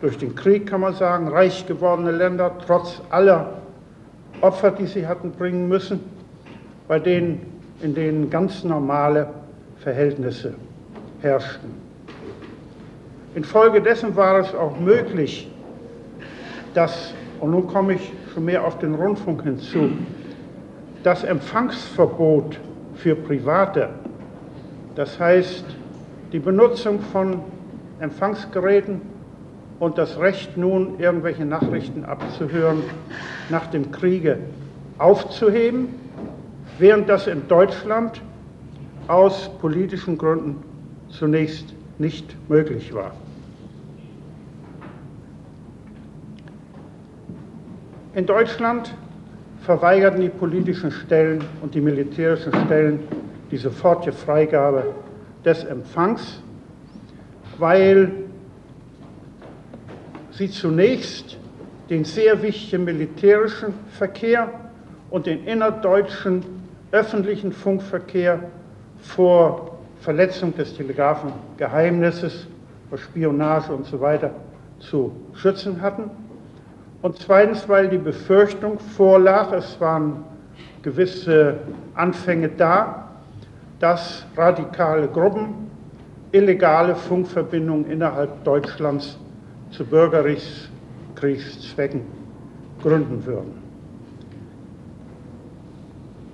[0.00, 3.54] durch den Krieg kann man sagen, reich gewordene Länder, trotz aller
[4.40, 6.00] Opfer, die sie hatten bringen müssen,
[6.86, 7.40] bei denen,
[7.82, 9.28] in denen ganz normale
[9.78, 10.54] Verhältnisse
[11.20, 11.70] herrschten.
[13.34, 15.50] Infolgedessen war es auch möglich,
[16.74, 19.90] dass, und nun komme ich schon mehr auf den Rundfunk hinzu,
[21.02, 22.58] das Empfangsverbot
[22.94, 23.90] für Private,
[24.94, 25.64] das heißt
[26.32, 27.40] die Benutzung von
[28.00, 29.00] Empfangsgeräten
[29.80, 32.82] und das Recht nun, irgendwelche Nachrichten abzuhören,
[33.48, 34.38] nach dem Kriege
[34.98, 35.88] aufzuheben,
[36.78, 38.20] während das in Deutschland
[39.06, 40.56] aus politischen Gründen
[41.08, 43.12] zunächst nicht möglich war.
[48.14, 48.94] In Deutschland
[49.60, 53.00] verweigerten die politischen Stellen und die militärischen Stellen
[53.50, 54.86] die sofortige Freigabe
[55.44, 56.42] des Empfangs,
[57.58, 58.27] weil
[60.38, 61.36] sie zunächst
[61.90, 64.48] den sehr wichtigen militärischen Verkehr
[65.10, 66.44] und den innerdeutschen
[66.92, 68.38] öffentlichen Funkverkehr
[69.00, 72.46] vor Verletzung des Telegrafengeheimnisses,
[72.88, 74.30] vor Spionage und so weiter
[74.78, 76.04] zu schützen hatten.
[77.02, 80.24] Und zweitens, weil die Befürchtung vorlag, es waren
[80.82, 81.58] gewisse
[81.94, 83.08] Anfänge da,
[83.80, 85.68] dass radikale Gruppen
[86.30, 89.18] illegale Funkverbindungen innerhalb Deutschlands
[89.70, 92.00] zu Bürgerkriegszwecken
[92.82, 93.68] gründen würden.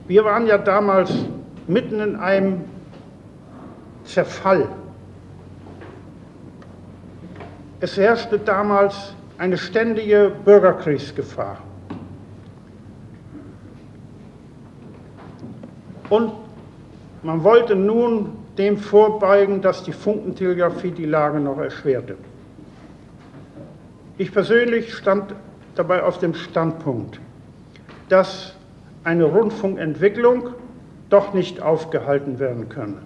[0.06, 1.12] Wir waren ja damals
[1.66, 2.60] mitten in einem
[4.04, 4.68] Zerfall.
[7.80, 11.58] Es herrschte damals eine ständige Bürgerkriegsgefahr.
[16.10, 16.32] Und
[17.22, 22.16] man wollte nun dem vorbeugen, dass die Funkentelegrafie die Lage noch erschwerte.
[24.16, 25.34] Ich persönlich stand
[25.74, 27.18] dabei auf dem Standpunkt,
[28.08, 28.54] dass
[29.02, 30.50] eine Rundfunkentwicklung
[31.10, 32.98] doch nicht aufgehalten werden könne.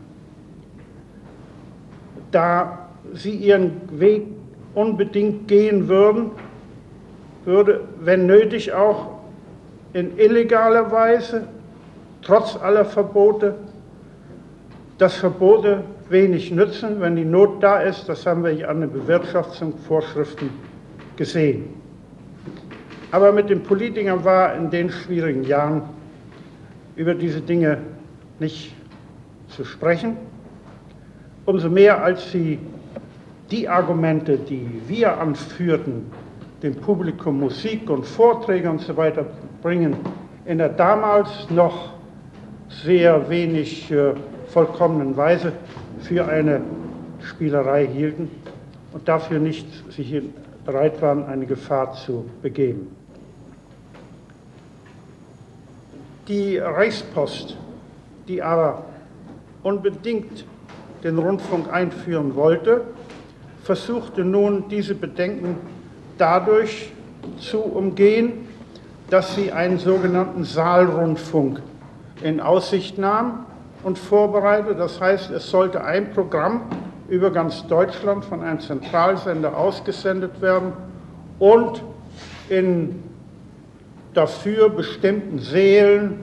[2.31, 4.27] Da sie ihren Weg
[4.75, 6.31] unbedingt gehen würden,
[7.47, 9.19] würde, wenn nötig, auch
[9.95, 11.49] in illegaler Weise,
[12.21, 13.55] trotz aller Verbote,
[14.99, 20.68] dass Verbote wenig nützen, wenn die Not da ist, das haben wir an den Bewirtschaftungsvorschriften
[21.19, 21.65] gesehen.
[23.11, 25.83] Aber mit den Politikern war in den schwierigen Jahren
[26.97, 27.79] über diese Dinge
[28.39, 28.75] nicht
[29.49, 30.17] zu sprechen.
[31.45, 32.59] Umso mehr, als sie
[33.51, 36.07] die Argumente, die wir anführten,
[36.63, 39.27] dem Publikum Musik und Vorträge und so weiter
[39.63, 39.97] bringen,
[40.45, 41.95] in der damals noch
[42.69, 44.13] sehr wenig äh,
[44.49, 45.53] vollkommenen Weise
[46.01, 46.61] für eine
[47.23, 48.31] Spielerei hielten
[48.93, 50.11] und dafür nicht sich
[50.69, 52.95] bereit waren, eine Gefahr zu begeben.
[56.29, 57.57] Die Reichspost,
[58.29, 58.85] die aber
[59.63, 60.45] unbedingt
[61.03, 62.83] den Rundfunk einführen wollte,
[63.63, 65.57] versuchte nun diese Bedenken
[66.19, 66.93] dadurch
[67.41, 68.47] zu umgehen,
[69.09, 71.63] dass sie einen sogenannten Saalrundfunk
[72.23, 73.47] in Aussicht nahm
[73.85, 74.75] und vorbereitete.
[74.75, 76.61] Das heißt, es sollte ein Programm
[77.09, 80.73] über ganz Deutschland von einem Zentralsender ausgesendet werden
[81.39, 81.83] und
[82.49, 83.03] in
[84.15, 86.21] dafür bestimmten Sälen,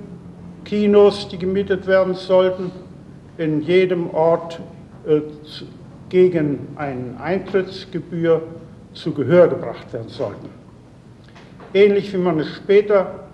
[0.63, 2.71] Kinos, die gemietet werden sollten,
[3.37, 4.59] in jedem Ort
[5.07, 5.21] äh,
[6.09, 8.41] gegen eine Eintrittsgebühr
[8.93, 10.49] zu Gehör gebracht werden sollten.
[11.73, 13.27] Ähnlich wie man es später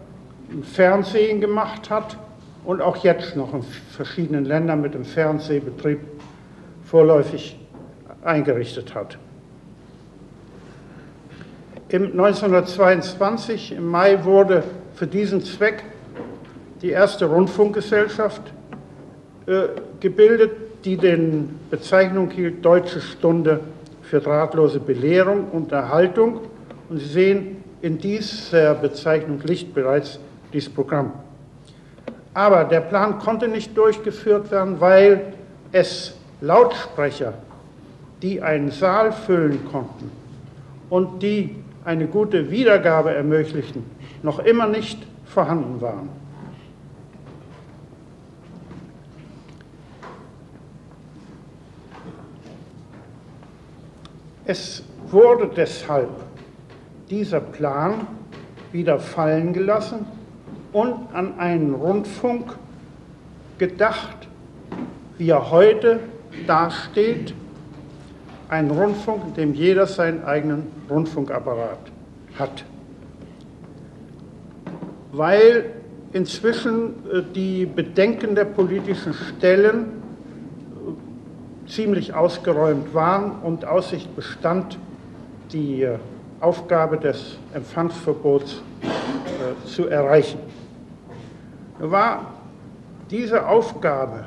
[0.51, 2.17] im Fernsehen gemacht hat
[2.65, 5.99] und auch jetzt noch in verschiedenen Ländern mit dem Fernsehbetrieb
[6.91, 7.57] vorläufig
[8.21, 9.17] eingerichtet hat.
[11.87, 14.63] Im 1922, im Mai, wurde
[14.95, 15.83] für diesen Zweck
[16.81, 18.41] die erste Rundfunkgesellschaft
[19.45, 19.67] äh,
[20.01, 20.51] gebildet,
[20.83, 23.61] die den Bezeichnung hielt Deutsche Stunde
[24.01, 26.41] für drahtlose Belehrung und Erhaltung.
[26.89, 30.19] Und Sie sehen, in dieser Bezeichnung liegt bereits
[30.51, 31.13] dieses Programm.
[32.33, 35.33] Aber der Plan konnte nicht durchgeführt werden, weil
[35.71, 37.35] es Lautsprecher,
[38.21, 40.11] die einen Saal füllen konnten
[40.89, 43.83] und die eine gute Wiedergabe ermöglichten,
[44.23, 46.09] noch immer nicht vorhanden waren.
[54.45, 56.09] Es wurde deshalb
[57.09, 58.07] dieser Plan
[58.71, 60.05] wieder fallen gelassen
[60.73, 62.55] und an einen Rundfunk
[63.57, 64.27] gedacht,
[65.17, 65.99] wie er heute
[66.47, 67.33] dasteht,
[68.49, 71.79] ein Rundfunk, in dem jeder seinen eigenen Rundfunkapparat
[72.37, 72.65] hat.
[75.13, 75.71] Weil
[76.13, 84.77] inzwischen äh, die Bedenken der politischen Stellen äh, ziemlich ausgeräumt waren und Aussicht bestand,
[85.53, 85.97] die äh,
[86.41, 88.61] Aufgabe des Empfangsverbots
[89.65, 90.39] zu erreichen.
[91.77, 92.33] War
[93.11, 94.25] diese Aufgabe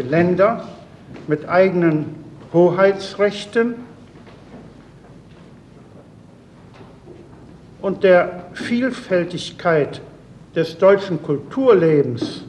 [0.00, 0.68] Länder
[1.26, 2.14] mit eigenen
[2.52, 3.74] Hoheitsrechten
[7.82, 10.00] und der Vielfältigkeit
[10.54, 12.44] des deutschen Kulturlebens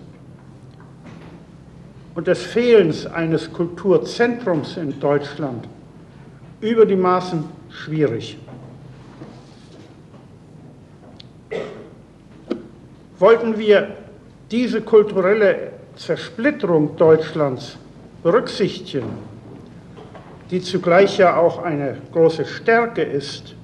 [2.13, 5.67] und des Fehlens eines Kulturzentrums in Deutschland
[6.61, 8.37] über die Maßen schwierig.
[13.19, 13.95] Wollten wir
[14.51, 17.77] diese kulturelle Zersplitterung Deutschlands
[18.23, 19.17] berücksichtigen,
[20.51, 23.55] die zugleich ja auch eine große Stärke ist,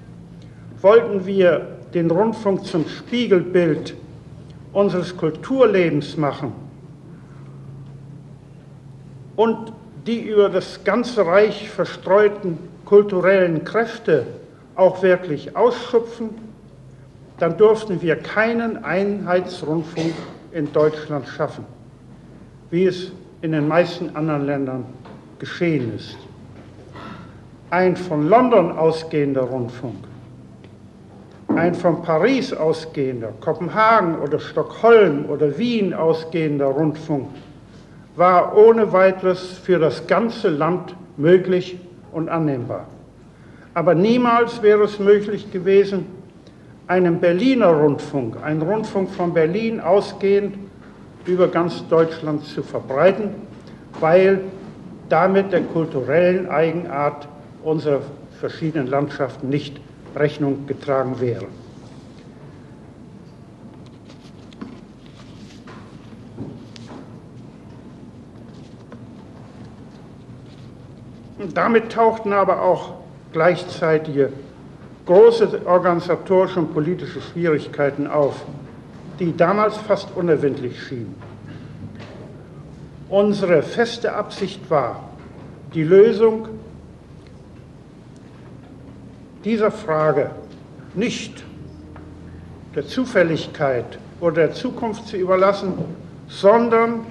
[0.82, 3.94] wollten wir den Rundfunk zum Spiegelbild
[4.74, 6.54] unseres Kulturlebens machen
[9.36, 9.74] und
[10.08, 14.26] die über das ganze Reich verstreuten kulturellen Kräfte
[14.76, 16.30] auch wirklich ausschöpfen,
[17.38, 20.14] dann durften wir keinen Einheitsrundfunk
[20.52, 21.66] in Deutschland schaffen,
[22.72, 23.12] wie es
[23.42, 24.86] in den meisten anderen Ländern
[25.40, 26.18] geschehen ist.
[27.70, 30.12] Ein von London ausgehender Rundfunk
[31.56, 37.28] ein von Paris ausgehender, Kopenhagen oder Stockholm oder Wien ausgehender Rundfunk
[38.16, 41.78] war ohne weiteres für das ganze Land möglich
[42.12, 42.88] und annehmbar.
[43.74, 46.06] Aber niemals wäre es möglich gewesen,
[46.88, 50.56] einen Berliner Rundfunk, einen Rundfunk von Berlin ausgehend
[51.26, 53.36] über ganz Deutschland zu verbreiten,
[54.00, 54.42] weil
[55.10, 57.28] damit der kulturellen Eigenart
[57.64, 58.02] unserer
[58.40, 59.80] verschiedenen Landschaften nicht
[60.16, 61.46] Rechnung getragen wäre.
[71.38, 72.94] Und damit tauchten aber auch
[73.34, 74.32] gleichzeitige
[75.06, 78.46] große organisatorische und politische Schwierigkeiten auf,
[79.22, 81.16] die damals fast unerwindlich schienen.
[83.08, 85.12] Unsere feste Absicht war,
[85.76, 86.48] die Lösung
[89.46, 90.32] dieser Frage
[90.96, 91.44] nicht
[92.74, 95.74] der Zufälligkeit oder der Zukunft zu überlassen,
[96.28, 97.02] sondern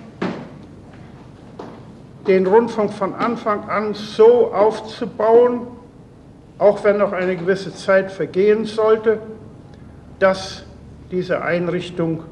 [2.27, 5.61] den Rundfunk von Anfang an so aufzubauen,
[6.59, 9.21] auch wenn noch eine gewisse Zeit vergehen sollte,
[10.19, 10.65] dass
[11.11, 12.25] diese Einrichtung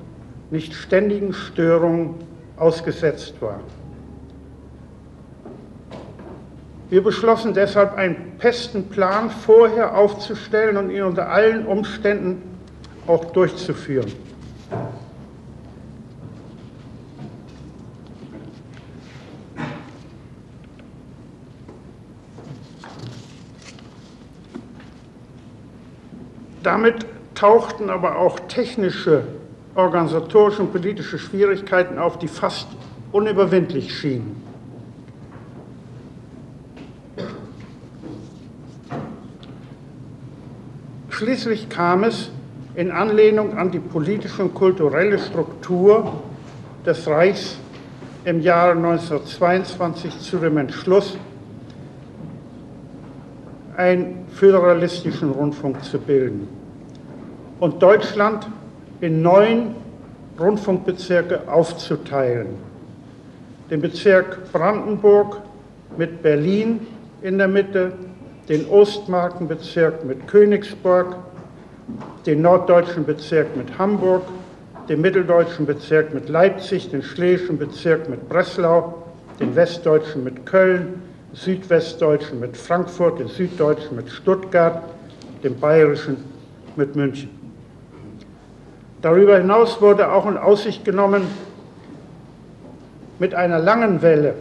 [0.51, 2.15] nicht ständigen Störungen
[2.57, 3.61] ausgesetzt war.
[6.91, 12.43] Wir beschlossen deshalb, einen festen Plan vorher aufzustellen und ihn unter allen Umständen
[13.07, 14.11] auch durchzuführen.
[26.63, 27.07] Damit
[27.39, 29.23] tauchten aber auch technische,
[29.77, 32.67] organisatorische und politische Schwierigkeiten auf, die fast
[33.13, 34.43] unüberwindlich schienen.
[41.11, 42.31] Schließlich kam es
[42.75, 46.21] in Anlehnung an die politische und kulturelle Struktur
[46.85, 47.57] des Reichs
[48.25, 51.17] im Jahre 1922 zu dem Entschluss,
[53.77, 56.58] einen föderalistischen Rundfunk zu bilden
[57.61, 58.47] und Deutschland
[59.01, 59.75] in neun
[60.39, 62.49] Rundfunkbezirke aufzuteilen.
[63.71, 65.39] Den Bezirk Brandenburg
[65.97, 66.87] mit Berlin
[67.23, 67.93] in der Mitte,
[68.49, 71.17] den Ostmarkenbezirk mit Königsburg,
[72.25, 74.23] den norddeutschen Bezirk mit Hamburg,
[74.89, 78.95] den mitteldeutschen Bezirk mit Leipzig, den schlesischen Bezirk mit Breslau,
[79.39, 81.03] den westdeutschen mit Köln,
[81.35, 84.83] südwestdeutschen mit Frankfurt, den süddeutschen mit Stuttgart,
[85.45, 86.17] den bayerischen
[86.77, 87.38] mit München.
[89.03, 91.23] Darüber hinaus wurde auch in Aussicht genommen,
[93.19, 94.35] mit einer langen Welle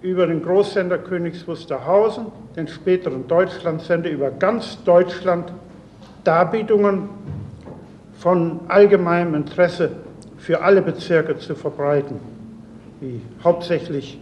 [0.00, 2.26] über den Großsender Königs Wusterhausen,
[2.56, 5.52] den späteren Deutschlandsender über ganz Deutschland
[6.24, 7.08] Darbietungen
[8.18, 9.90] von allgemeinem Interesse
[10.38, 12.20] für alle Bezirke zu verbreiten.
[13.00, 14.18] wie hauptsächlich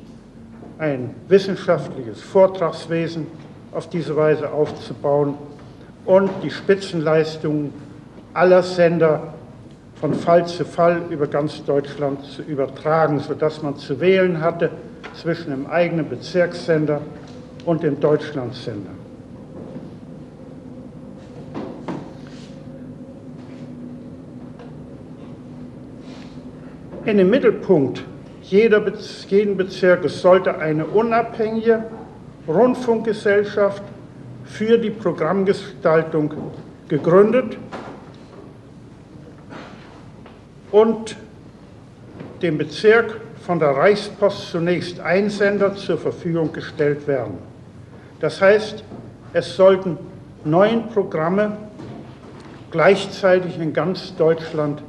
[0.78, 3.26] ein wissenschaftliches Vortragswesen
[3.72, 5.34] auf diese Weise aufzubauen
[6.04, 7.72] und die Spitzenleistungen
[8.34, 9.34] aller Sender
[10.00, 14.70] von Fall zu Fall über ganz Deutschland zu übertragen, sodass man zu wählen hatte
[15.14, 17.00] zwischen dem eigenen Bezirkssender
[17.64, 18.90] und dem Deutschlandsender.
[27.06, 28.04] In dem Mittelpunkt
[28.42, 28.82] jeder,
[29.28, 31.84] jeden Bezirkes sollte eine unabhängige
[32.46, 33.82] Rundfunkgesellschaft
[34.44, 36.32] für die Programmgestaltung
[36.88, 37.56] gegründet
[40.70, 41.16] und
[42.42, 47.38] dem Bezirk von der Reichspost zunächst ein Sender zur Verfügung gestellt werden.
[48.20, 48.82] Das heißt,
[49.32, 49.98] es sollten
[50.44, 51.56] neun Programme
[52.70, 54.82] gleichzeitig in ganz Deutschland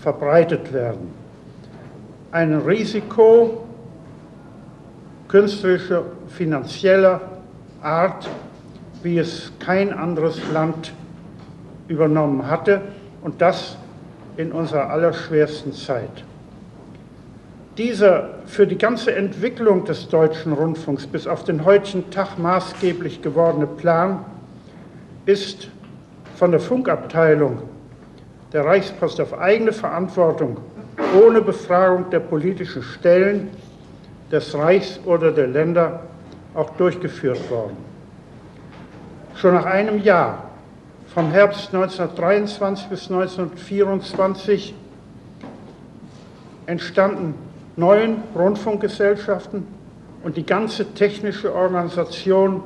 [0.00, 1.12] verbreitet werden.
[2.32, 3.64] Ein Risiko
[5.28, 7.20] künstlerischer, finanzieller
[7.82, 8.28] Art,
[9.02, 10.92] wie es kein anderes Land
[11.86, 12.82] übernommen hatte
[13.22, 13.76] und das
[14.36, 16.24] in unserer allerschwersten Zeit.
[17.76, 23.66] Dieser für die ganze Entwicklung des deutschen Rundfunks bis auf den heutigen Tag maßgeblich gewordene
[23.66, 24.24] Plan
[25.26, 25.68] ist
[26.36, 27.62] von der Funkabteilung
[28.52, 30.58] der Reichspost auf eigene Verantwortung
[31.14, 33.48] ohne Befragung der politischen Stellen
[34.30, 36.00] des Reichs oder der Länder
[36.54, 37.76] auch durchgeführt worden.
[39.34, 40.49] Schon nach einem Jahr,
[41.14, 44.74] vom Herbst 1923 bis 1924,
[46.66, 47.34] entstanden
[47.76, 49.66] neun Rundfunkgesellschaften
[50.22, 52.62] und die ganze technische Organisation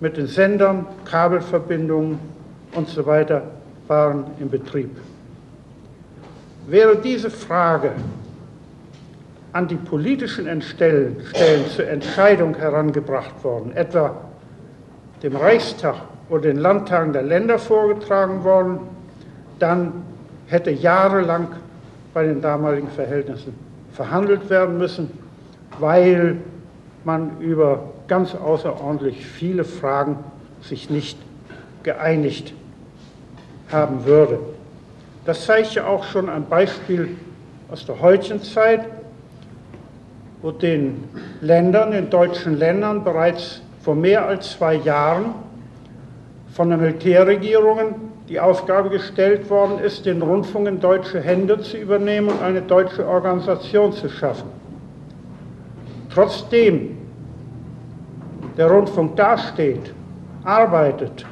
[0.00, 2.18] mit den Sendern, Kabelverbindungen
[2.74, 3.42] und so weiter
[3.88, 4.90] waren in Betrieb.
[6.66, 7.92] Wäre diese Frage
[9.52, 14.16] an die politischen Stellen, Stellen zur Entscheidung herangebracht worden, etwa
[15.22, 15.96] dem Reichstag
[16.30, 18.78] oder den Landtagen der Länder vorgetragen worden,
[19.58, 19.92] dann
[20.46, 21.48] hätte jahrelang
[22.14, 23.54] bei den damaligen Verhältnissen
[23.92, 25.10] verhandelt werden müssen,
[25.78, 26.36] weil
[27.04, 30.18] man über ganz außerordentlich viele Fragen
[30.62, 31.18] sich nicht
[31.82, 32.54] geeinigt
[33.70, 34.38] haben würde.
[35.24, 37.16] Das zeigt ja auch schon ein Beispiel
[37.70, 38.86] aus der heutigen Zeit,
[40.42, 41.04] wo den
[41.40, 45.34] Ländern, den deutschen Ländern bereits vor mehr als zwei Jahren
[46.52, 47.94] von den Militärregierungen
[48.28, 53.06] die Aufgabe gestellt worden ist, den Rundfunk in deutsche Hände zu übernehmen und eine deutsche
[53.06, 54.48] Organisation zu schaffen.
[56.14, 56.96] Trotzdem
[58.56, 59.92] der Rundfunk dasteht,
[60.44, 61.26] arbeitet,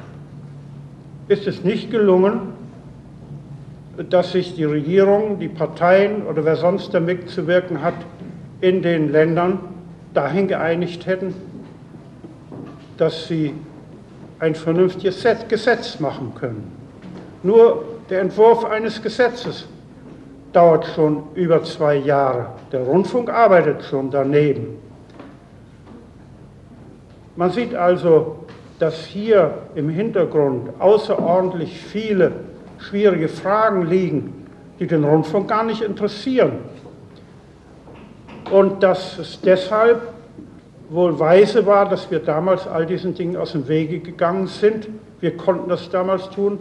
[1.29, 2.53] ist es nicht gelungen,
[4.09, 7.95] dass sich die Regierung, die Parteien oder wer sonst damit zu wirken hat,
[8.61, 9.59] in den Ländern
[10.13, 11.33] dahin geeinigt hätten,
[12.97, 13.53] dass sie
[14.39, 16.71] ein vernünftiges Gesetz machen können.
[17.43, 19.67] Nur der Entwurf eines Gesetzes
[20.53, 22.47] dauert schon über zwei Jahre.
[22.71, 24.77] Der Rundfunk arbeitet schon daneben.
[27.35, 28.45] Man sieht also,
[28.79, 32.31] dass hier im Hintergrund außerordentlich viele
[32.79, 34.47] schwierige Fragen liegen,
[34.79, 36.53] die den Rundfunk gar nicht interessieren.
[38.51, 40.01] Und dass es deshalb
[40.89, 44.89] wohl weise war, dass wir damals all diesen Dingen aus dem Wege gegangen sind.
[45.19, 46.59] Wir konnten das damals tun,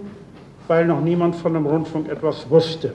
[0.67, 2.93] weil noch niemand von dem Rundfunk etwas wusste.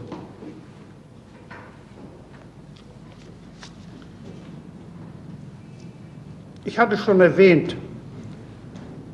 [6.65, 7.75] Ich hatte schon erwähnt,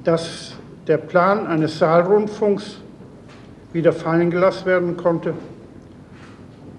[0.04, 0.54] dass
[0.88, 2.78] der Plan eines Saalrundfunks
[3.74, 5.34] wieder fallen gelassen werden konnte,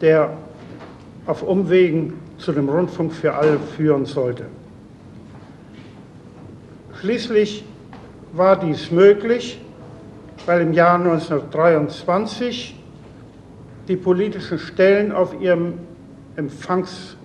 [0.00, 0.36] der
[1.26, 4.46] auf Umwegen zu dem Rundfunk für alle führen sollte.
[7.00, 7.64] Schließlich
[8.34, 9.58] war dies möglich,
[10.44, 12.78] weil im Jahr 1923
[13.88, 15.78] die politischen Stellen auf, ihrem
[16.36, 17.16] Empfangs,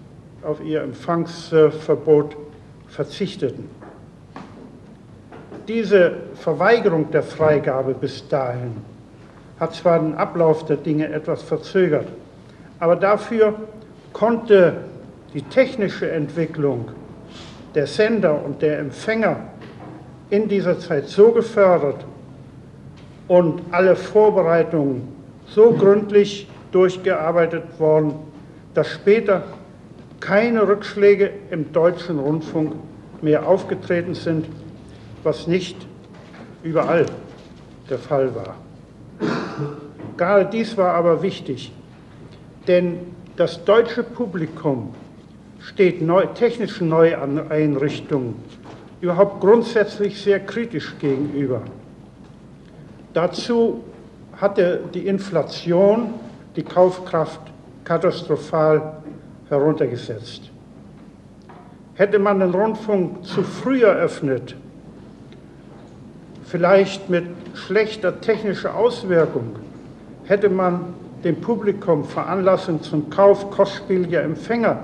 [0.43, 2.37] auf ihr Empfangsverbot
[2.87, 3.69] verzichteten.
[5.67, 8.77] Diese Verweigerung der Freigabe bis dahin
[9.59, 12.07] hat zwar den Ablauf der Dinge etwas verzögert,
[12.79, 13.55] aber dafür
[14.13, 14.77] konnte
[15.33, 16.91] die technische Entwicklung
[17.73, 19.35] der Sender und der Empfänger
[20.29, 22.05] in dieser Zeit so gefördert
[23.27, 25.07] und alle Vorbereitungen
[25.47, 28.13] so gründlich durchgearbeitet worden,
[28.73, 29.43] dass später
[30.19, 32.73] keine Rückschläge im deutschen Rundfunk
[33.21, 34.47] mehr aufgetreten sind,
[35.23, 35.77] was nicht
[36.63, 37.05] überall
[37.89, 38.55] der Fall war.
[40.17, 41.71] Gerade dies war aber wichtig,
[42.67, 42.99] denn
[43.35, 44.93] das deutsche Publikum
[45.59, 48.35] steht neu, technischen Neueinrichtungen
[49.01, 51.61] überhaupt grundsätzlich sehr kritisch gegenüber.
[53.13, 53.83] Dazu
[54.37, 56.13] hatte die Inflation
[56.55, 57.39] die Kaufkraft
[57.83, 58.97] katastrophal
[59.49, 60.49] heruntergesetzt.
[61.93, 64.55] Hätte man den Rundfunk zu früh eröffnet,
[66.45, 69.55] vielleicht mit schlechter technischer Auswirkung,
[70.25, 70.93] hätte man
[71.23, 74.79] dem Publikum Veranlassung zum Kauf kostspieliger Empfänger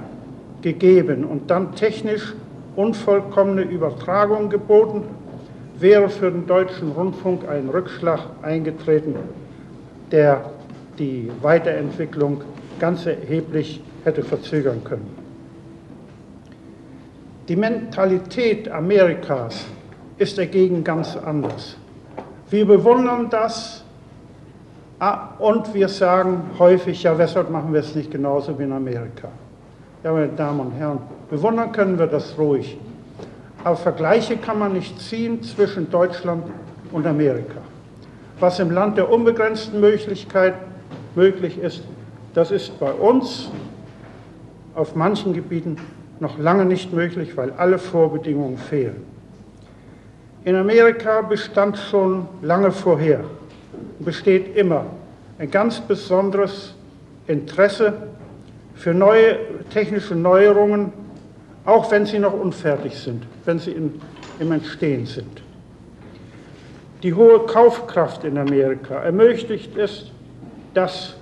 [0.62, 2.34] gegeben und dann technisch
[2.76, 5.04] unvollkommene Übertragung geboten,
[5.80, 9.16] wäre für den deutschen Rundfunk ein Rückschlag eingetreten,
[10.12, 10.52] der
[11.00, 12.42] die Weiterentwicklung
[12.80, 15.16] ganz erheblich hätte verzögern können.
[17.48, 19.66] Die Mentalität Amerikas
[20.18, 21.76] ist dagegen ganz anders.
[22.50, 23.84] Wir bewundern das
[25.00, 29.30] ah, und wir sagen häufig, ja, weshalb machen wir es nicht genauso wie in Amerika?
[30.04, 30.98] Ja, meine Damen und Herren,
[31.30, 32.76] bewundern können wir das ruhig.
[33.64, 36.44] Aber Vergleiche kann man nicht ziehen zwischen Deutschland
[36.92, 37.60] und Amerika.
[38.40, 40.56] Was im Land der unbegrenzten Möglichkeit
[41.14, 41.84] möglich ist,
[42.34, 43.52] das ist bei uns
[44.74, 45.78] auf manchen Gebieten
[46.20, 49.06] noch lange nicht möglich, weil alle Vorbedingungen fehlen.
[50.46, 53.20] In Amerika bestand schon lange vorher
[54.00, 54.88] und besteht immer
[55.38, 56.74] ein ganz besonderes
[57.28, 57.94] Interesse
[58.74, 59.38] für neue
[59.72, 60.94] technische Neuerungen,
[61.66, 64.02] auch wenn sie noch unfertig sind, wenn sie in,
[64.40, 65.42] im Entstehen sind.
[67.04, 70.12] Die hohe Kaufkraft in Amerika ermöglicht es,
[70.74, 71.16] dass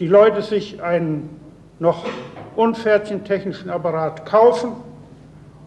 [0.00, 1.40] die Leute sich einen
[1.78, 2.06] noch
[2.54, 4.72] unfertigen technischen Apparat kaufen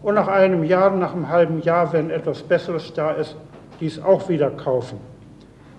[0.02, 3.36] und nach einem Jahr, nach einem halben Jahr, wenn etwas Besseres da ist,
[3.80, 4.98] dies auch wieder kaufen.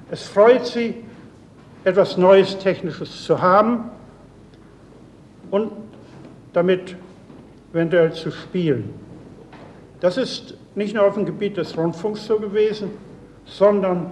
[0.10, 1.04] Es freut sie,
[1.84, 3.90] etwas Neues Technisches zu haben
[5.52, 5.72] und
[6.54, 6.96] damit
[7.74, 8.94] eventuell zu spielen.
[10.00, 12.92] Das ist nicht nur auf dem Gebiet des Rundfunks so gewesen,
[13.46, 14.12] sondern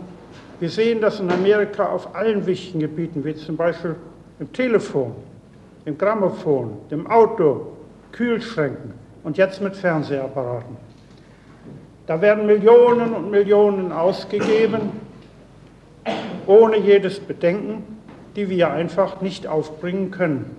[0.60, 3.96] wir sehen das in Amerika auf allen wichtigen Gebieten, wie zum Beispiel
[4.40, 5.16] im Telefon,
[5.86, 7.68] dem Grammophon, dem Auto,
[8.12, 10.78] Kühlschränken und jetzt mit Fernsehapparaten.
[12.08, 14.92] Da werden Millionen und Millionen ausgegeben,
[16.48, 17.84] ohne jedes Bedenken,
[18.36, 20.59] die wir einfach nicht aufbringen können.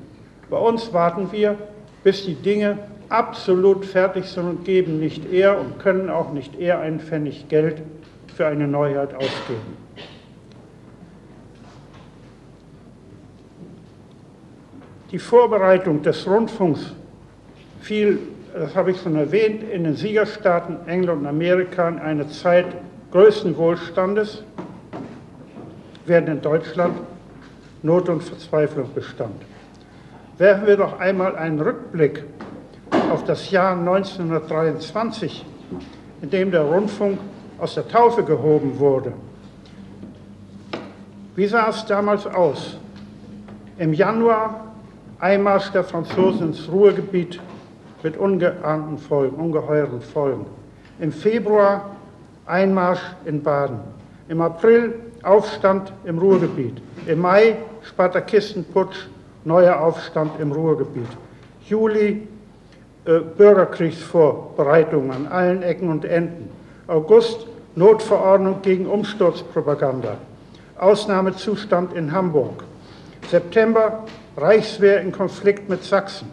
[0.50, 1.56] Bei uns warten wir,
[2.02, 2.78] bis die Dinge
[3.08, 7.82] absolut fertig sind und geben nicht eher und können auch nicht eher einen Pfennig Geld
[8.34, 9.76] für eine Neuheit ausgeben.
[15.12, 16.92] Die Vorbereitung des Rundfunks
[17.80, 18.18] fiel,
[18.54, 22.66] das habe ich schon erwähnt, in den Siegerstaaten England und Amerika in eine Zeit
[23.10, 24.44] größten Wohlstandes,
[26.06, 26.96] während in Deutschland
[27.82, 29.34] Not und Verzweiflung bestand.
[30.40, 32.24] Werfen wir doch einmal einen Rückblick
[33.12, 35.44] auf das Jahr 1923,
[36.22, 37.18] in dem der Rundfunk
[37.58, 39.12] aus der Taufe gehoben wurde.
[41.36, 42.78] Wie sah es damals aus?
[43.76, 44.72] Im Januar
[45.18, 47.38] Einmarsch der Franzosen ins Ruhrgebiet
[48.02, 50.46] mit ungeahnten Folgen, ungeheuren Folgen.
[51.00, 51.90] Im Februar
[52.46, 53.80] Einmarsch in Baden.
[54.30, 56.80] Im April Aufstand im Ruhrgebiet.
[57.06, 59.06] Im Mai Spartakistenputsch,
[59.44, 61.08] neuer Aufstand im Ruhrgebiet.
[61.66, 62.28] Juli
[63.04, 66.50] äh, Bürgerkriegsvorbereitungen an allen Ecken und Enden.
[66.86, 70.16] August Notverordnung gegen Umsturzpropaganda.
[70.78, 72.64] Ausnahmezustand in Hamburg.
[73.30, 74.04] September
[74.36, 76.28] Reichswehr in Konflikt mit Sachsen.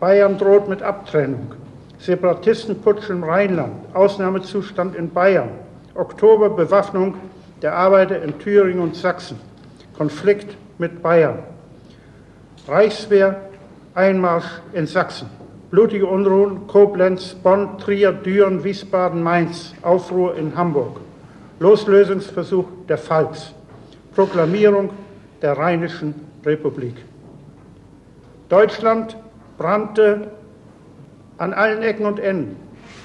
[0.00, 1.52] Bayern droht mit Abtrennung.
[1.98, 3.74] Separatistenputsch im Rheinland.
[3.94, 5.50] Ausnahmezustand in Bayern.
[5.94, 7.14] Oktober Bewaffnung
[7.60, 9.38] der Arbeiter in Thüringen und Sachsen.
[9.96, 11.38] Konflikt mit Bayern.
[12.68, 13.40] Reichswehr
[13.94, 15.28] Einmarsch in Sachsen.
[15.70, 19.74] Blutige Unruhen Koblenz, Bonn, Trier, Düren, Wiesbaden, Mainz.
[19.82, 21.00] Aufruhr in Hamburg.
[21.58, 23.52] Loslösungsversuch der Pfalz.
[24.14, 24.90] Proklamierung
[25.40, 26.94] der Rheinischen Republik.
[28.48, 29.16] Deutschland
[29.58, 30.30] brannte
[31.38, 32.54] an allen Ecken und Enden.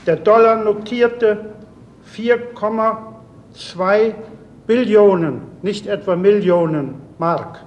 [0.06, 1.54] Der Dollar notierte
[2.14, 4.14] 4,2
[4.68, 7.60] Billionen, nicht etwa Millionen Mark.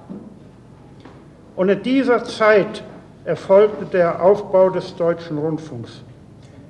[1.61, 2.83] Und in dieser Zeit
[3.23, 6.01] erfolgte der Aufbau des deutschen Rundfunks.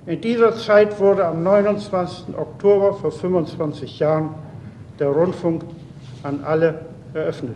[0.06, 2.36] In dieser Zeit wurde am 29.
[2.38, 4.36] Oktober vor 25 Jahren
[5.00, 5.64] der Rundfunk
[6.24, 6.82] an alle
[7.14, 7.56] eröffnet.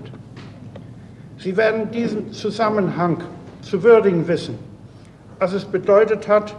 [1.38, 3.18] Sie werden diesen Zusammenhang
[3.62, 4.58] zu würdigen wissen,
[5.38, 6.56] was es bedeutet hat,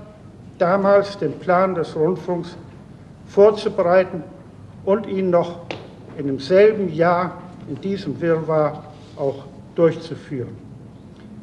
[0.58, 2.54] damals den Plan des Rundfunks
[3.28, 4.22] vorzubereiten
[4.84, 5.60] und ihn noch
[6.18, 8.84] in demselben Jahr in diesem Wirrwarr
[9.16, 10.65] auch durchzuführen.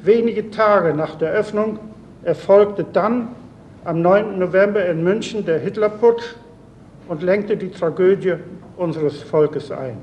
[0.03, 1.79] Wenige Tage nach der Öffnung
[2.23, 3.29] erfolgte dann
[3.85, 4.37] am 9.
[4.37, 6.35] November in München der Hitlerputsch
[7.07, 8.35] und lenkte die Tragödie
[8.75, 9.97] unseres Volkes ein.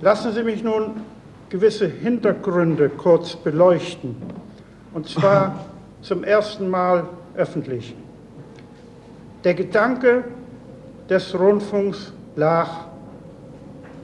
[0.00, 1.02] Lassen Sie mich nun
[1.48, 4.14] gewisse Hintergründe kurz beleuchten,
[4.94, 5.64] und zwar
[6.02, 7.96] zum ersten Mal öffentlich.
[9.42, 10.22] Der Gedanke
[11.10, 12.68] des Rundfunks lag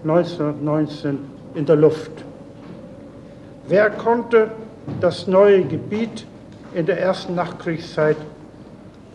[0.03, 1.18] 1919
[1.55, 2.11] in der Luft.
[3.66, 4.50] Wer konnte
[5.00, 6.26] das neue Gebiet
[6.74, 8.16] in der ersten Nachkriegszeit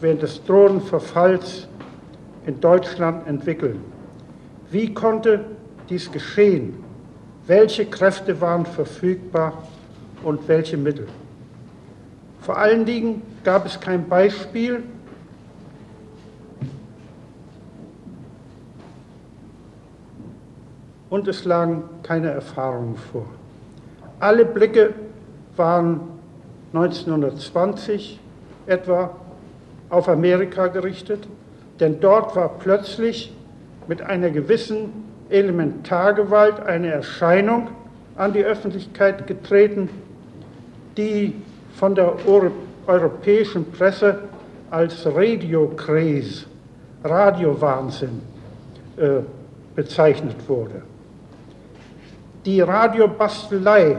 [0.01, 1.67] während des drohenden Verfalls
[2.47, 3.79] in Deutschland entwickeln?
[4.71, 5.45] Wie konnte
[5.87, 6.83] dies geschehen?
[7.45, 9.53] Welche Kräfte waren verfügbar
[10.23, 11.07] und welche Mittel?
[12.41, 14.81] Vor allen Dingen gab es kein Beispiel
[21.11, 23.27] und es lagen keine Erfahrungen vor.
[24.19, 24.93] Alle Blicke
[25.55, 26.01] waren
[26.73, 28.19] 1920
[28.67, 29.15] etwa
[29.89, 31.27] auf Amerika gerichtet,
[31.79, 33.33] denn dort war plötzlich
[33.87, 37.69] mit einer gewissen Elementargewalt eine Erscheinung
[38.15, 39.89] an die Öffentlichkeit getreten,
[40.97, 41.33] die
[41.75, 42.13] von der
[42.87, 44.19] europäischen Presse
[44.69, 46.45] als Radio-Craze,
[47.03, 48.21] Radiowahnsinn
[48.97, 49.21] äh,
[49.75, 50.81] bezeichnet wurde.
[52.45, 53.97] Die Radiobastelei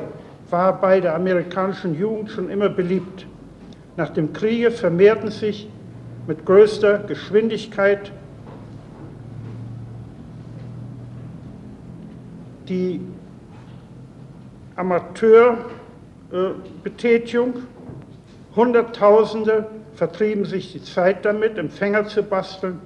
[0.49, 3.27] war bei der amerikanischen Jugend schon immer beliebt.
[3.97, 5.69] Nach dem Kriege vermehrten sich
[6.27, 8.13] mit größter Geschwindigkeit
[12.69, 13.01] die
[14.77, 17.55] Amateurbetätigung.
[18.57, 22.79] Hunderttausende vertrieben sich die Zeit damit, Empfänger zu basteln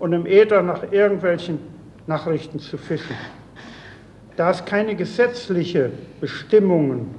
[0.00, 1.60] und im Äther nach irgendwelchen
[2.06, 3.14] Nachrichten zu fischen.
[4.38, 7.12] Da es keine gesetzliche Bestimmungen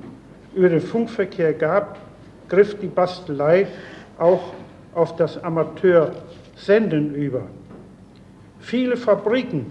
[0.56, 1.98] über den Funkverkehr gab,
[2.48, 3.68] griff die Bastelei
[4.18, 4.54] auch
[4.96, 7.42] auf das Amateursenden über.
[8.62, 9.66] Viele Fabriken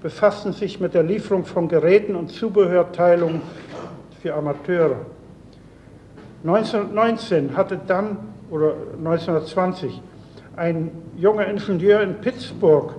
[0.00, 3.42] befassten sich mit der Lieferung von Geräten und Zubehörteilungen
[4.22, 5.04] für Amateure.
[6.44, 8.16] 1919 hatte dann,
[8.48, 10.00] oder 1920,
[10.54, 12.94] ein junger Ingenieur in Pittsburgh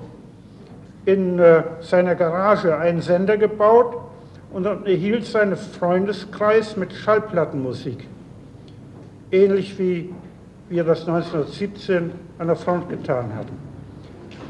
[1.06, 3.98] in äh, seiner Garage einen Sender gebaut
[4.52, 8.08] und erhielt seinen Freundeskreis mit Schallplattenmusik.
[9.32, 10.14] Ähnlich wie
[10.70, 13.58] wir das 1917 an der Front getan hatten.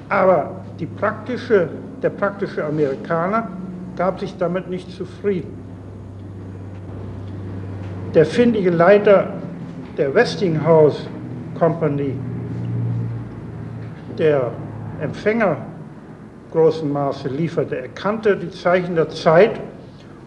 [0.10, 1.70] Aber praktische,
[2.01, 3.49] der praktische Amerikaner
[3.95, 5.58] gab sich damit nicht zufrieden.
[8.14, 9.34] Der findige Leiter
[9.97, 11.08] der Westinghouse
[11.58, 12.16] Company,
[14.18, 14.51] der
[15.01, 15.58] Empfänger
[16.54, 17.78] großem Maße lieferte.
[17.78, 19.60] Er kannte die Zeichen der Zeit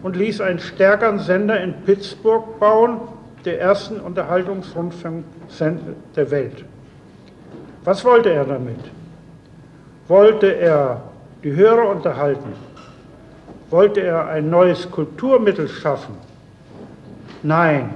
[0.03, 2.99] und ließ einen stärkeren Sender in Pittsburgh bauen,
[3.45, 6.65] der ersten Unterhaltungsrundfunksender der Welt.
[7.85, 8.79] Was wollte er damit?
[10.09, 11.01] Wollte er
[11.43, 12.53] die Hörer unterhalten?
[13.69, 16.15] Wollte er ein neues Kulturmittel schaffen?
[17.43, 17.89] Nein.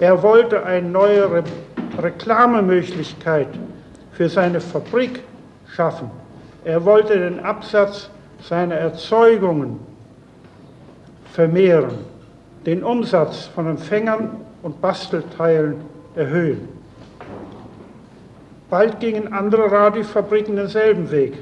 [0.00, 1.44] Er wollte eine neue Re
[1.98, 3.48] Reklamemöglichkeit
[4.12, 5.22] für seine Fabrik
[5.66, 6.10] schaffen.
[6.66, 8.10] Er wollte den Absatz
[8.42, 9.78] seiner Erzeugungen
[11.32, 11.94] vermehren,
[12.66, 14.32] den Umsatz von Empfängern
[14.64, 15.76] und Bastelteilen
[16.16, 16.68] erhöhen.
[18.68, 21.34] Bald gingen andere Radiofabriken denselben Weg.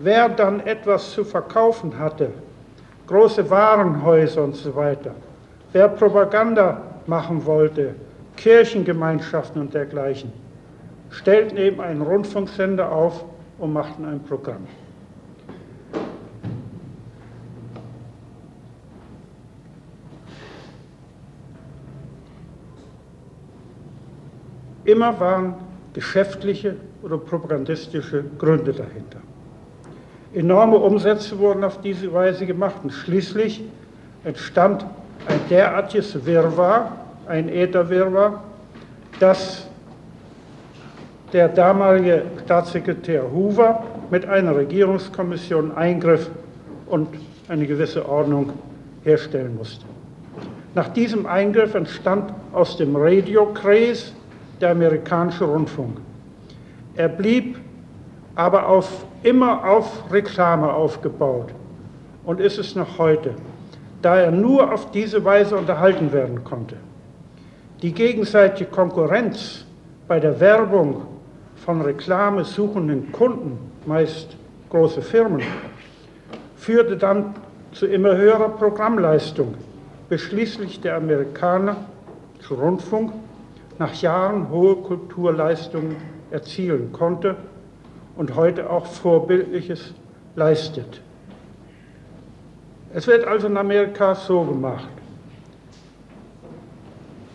[0.00, 2.30] Wer dann etwas zu verkaufen hatte,
[3.08, 5.10] große Warenhäuser und so weiter,
[5.74, 7.94] wer Propaganda machen wollte,
[8.38, 10.32] Kirchengemeinschaften und dergleichen,
[11.10, 13.26] stellten eben einen Rundfunksender auf
[13.60, 14.66] und machten ein Programm.
[24.84, 25.54] Immer waren
[25.92, 29.20] geschäftliche oder propagandistische Gründe dahinter.
[30.32, 33.62] Enorme Umsätze wurden auf diese Weise gemacht und schließlich
[34.24, 34.84] entstand
[35.26, 36.92] ein derartiges Wirrwarr,
[37.26, 38.42] ein Ätherwirrwarr,
[39.18, 39.69] dass
[41.32, 46.30] der damalige Staatssekretär Hoover mit einer Regierungskommission eingriff
[46.86, 47.08] und
[47.48, 48.52] eine gewisse Ordnung
[49.04, 49.84] herstellen musste.
[50.74, 54.12] Nach diesem Eingriff entstand aus dem Radio-Craze
[54.60, 55.98] der amerikanische Rundfunk.
[56.94, 57.58] Er blieb
[58.34, 61.48] aber auf, immer auf Reklame aufgebaut
[62.24, 63.34] und ist es noch heute,
[64.02, 66.76] da er nur auf diese Weise unterhalten werden konnte.
[67.82, 69.64] Die gegenseitige Konkurrenz
[70.06, 71.02] bei der Werbung
[71.64, 74.36] von Reklame suchenden Kunden, meist
[74.70, 75.42] große Firmen,
[76.56, 77.34] führte dann
[77.72, 79.54] zu immer höherer Programmleistung,
[80.08, 81.78] bis schließlich der amerikanische
[82.50, 83.12] Rundfunk
[83.78, 85.96] nach Jahren hohe Kulturleistungen
[86.30, 87.36] erzielen konnte
[88.16, 89.94] und heute auch Vorbildliches
[90.36, 91.00] leistet.
[92.92, 94.88] Es wird also in Amerika so gemacht.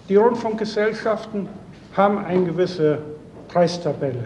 [0.10, 1.48] Die Rundfunkgesellschaften
[1.96, 3.00] haben eine gewisse
[3.56, 4.26] Preistabelle.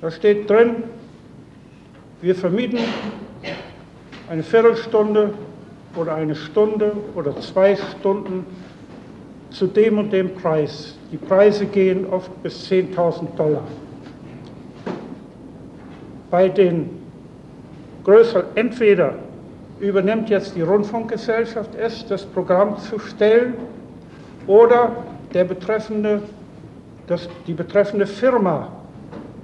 [0.00, 0.82] Da steht drin,
[2.20, 2.80] wir vermieten
[4.28, 5.32] eine Viertelstunde
[5.94, 8.44] oder eine Stunde oder zwei Stunden
[9.50, 10.98] zu dem und dem Preis.
[11.12, 13.62] Die Preise gehen oft bis 10.000 Dollar.
[16.28, 16.90] Bei den
[18.02, 19.14] größeren, entweder
[19.78, 23.54] übernimmt jetzt die Rundfunkgesellschaft es, das Programm zu stellen,
[24.48, 24.90] oder
[25.32, 26.22] der betreffende,
[27.06, 28.68] das, die betreffende Firma,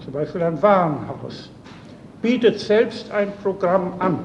[0.03, 1.51] zum Beispiel ein Warenhaus,
[2.21, 4.19] bietet selbst ein Programm an,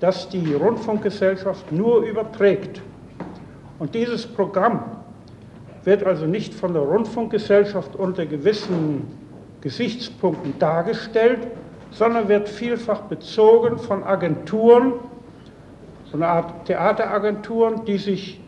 [0.00, 2.80] das die Rundfunkgesellschaft nur überträgt.
[3.78, 4.82] Und dieses Programm
[5.84, 9.06] wird also nicht von der Rundfunkgesellschaft unter gewissen
[9.60, 11.46] Gesichtspunkten dargestellt,
[11.90, 14.94] sondern wird vielfach bezogen von Agenturen,
[16.10, 18.40] so eine Art Theateragenturen, die sich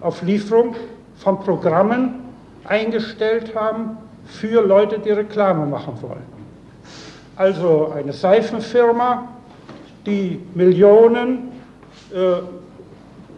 [0.00, 0.74] auf Lieferung
[1.16, 2.25] von Programmen
[2.68, 6.36] eingestellt haben für Leute, die Reklame machen wollen.
[7.36, 9.28] Also eine Seifenfirma,
[10.04, 11.52] die Millionen
[12.12, 12.42] äh,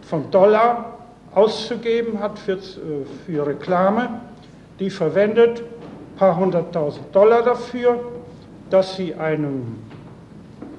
[0.07, 0.97] von Dollar
[1.33, 2.57] auszugeben hat für, äh,
[3.25, 4.21] für Reklame,
[4.79, 7.99] die verwendet ein paar hunderttausend Dollar dafür,
[8.69, 9.77] dass sie einem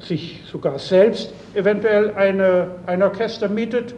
[0.01, 3.95] sich sogar selbst eventuell eine, ein Orchester mietet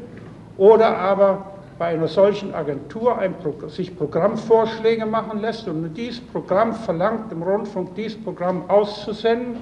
[0.57, 1.52] oder aber
[1.83, 3.35] bei einer solchen Agentur ein,
[3.67, 9.57] sich Programmvorschläge machen lässt und dieses Programm verlangt im Rundfunk, dieses Programm auszusenden,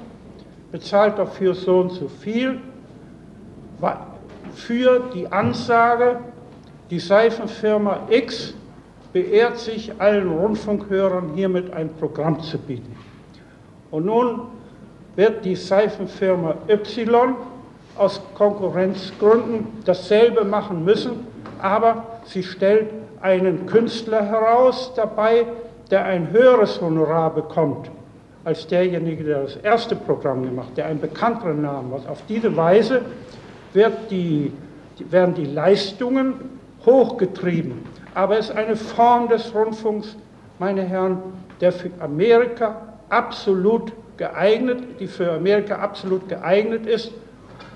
[0.71, 2.61] bezahlt dafür so und so viel,
[4.53, 6.21] für die Ansage,
[6.91, 8.53] die Seifenfirma X
[9.15, 12.95] beehrt sich allen Rundfunkhörern hiermit ein Programm zu bieten.
[13.91, 14.43] Und nun
[15.17, 17.35] wird die Seifenfirma Y
[17.97, 21.30] aus Konkurrenzgründen dasselbe machen müssen,
[21.63, 22.89] aber sie stellt
[23.21, 25.47] einen Künstler heraus dabei,
[25.91, 27.91] der ein höheres Honorar bekommt
[28.45, 32.09] als derjenige, der das erste Programm gemacht der einen bekannteren Namen hat.
[32.09, 33.03] Auf diese Weise
[34.11, 34.53] die,
[35.11, 36.35] werden die Leistungen
[36.85, 37.85] hochgetrieben.
[38.15, 40.17] Aber es ist eine Form des Rundfunks,
[40.59, 41.19] meine Herren,
[41.61, 42.77] der für Amerika
[43.09, 47.13] absolut geeignet, die für Amerika absolut geeignet ist.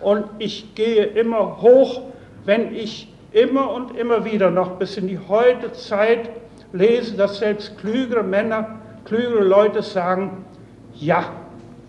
[0.01, 2.03] Und ich gehe immer hoch,
[2.45, 6.31] wenn ich immer und immer wieder noch bis in die heutige Zeit
[6.73, 10.45] lese, dass selbst klügere Männer, klügere Leute sagen,
[10.95, 11.25] ja,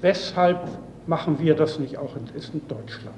[0.01, 0.59] weshalb
[1.05, 3.15] machen wir das nicht auch in, in Deutschland?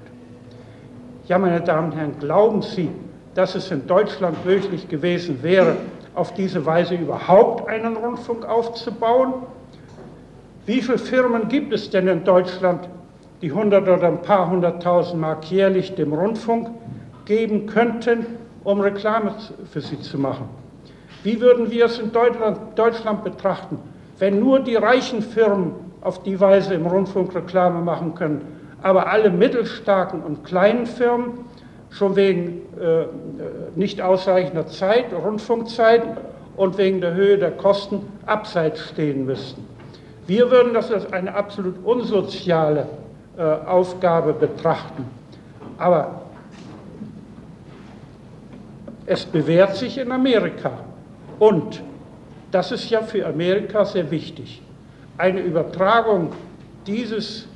[1.28, 2.90] Ja, meine Damen und Herren, glauben Sie,
[3.34, 5.78] dass es in Deutschland möglich gewesen wäre,
[6.14, 9.34] auf diese Weise überhaupt einen Rundfunk aufzubauen?
[10.66, 12.90] Wie viele Firmen gibt es denn in Deutschland,
[13.42, 16.70] die hundert oder ein paar hunderttausend Mark jährlich dem Rundfunk
[17.28, 18.26] geben könnten,
[18.64, 19.34] um Reklame
[19.70, 20.48] für sie zu machen.
[21.24, 23.78] Wie würden wir es in Deutschland, Deutschland betrachten,
[24.18, 28.42] wenn nur die reichen Firmen auf die Weise im Rundfunk Reklame machen können,
[28.82, 31.40] aber alle mittelstarken und kleinen Firmen
[31.90, 33.08] schon wegen äh,
[33.76, 36.04] nicht ausreichender Zeit, Rundfunkzeit
[36.56, 39.66] und wegen der Höhe der Kosten abseits stehen müssten.
[40.28, 42.88] Wir würden das als eine absolut unsoziale
[43.38, 45.06] äh, Aufgabe betrachten.
[45.78, 46.22] Aber
[49.08, 50.72] es bewährt sich in Amerika.
[51.40, 51.82] Und
[52.52, 54.62] das ist ja für Amerika sehr wichtig.
[55.18, 56.34] Eine Übertragung
[56.86, 57.48] dieses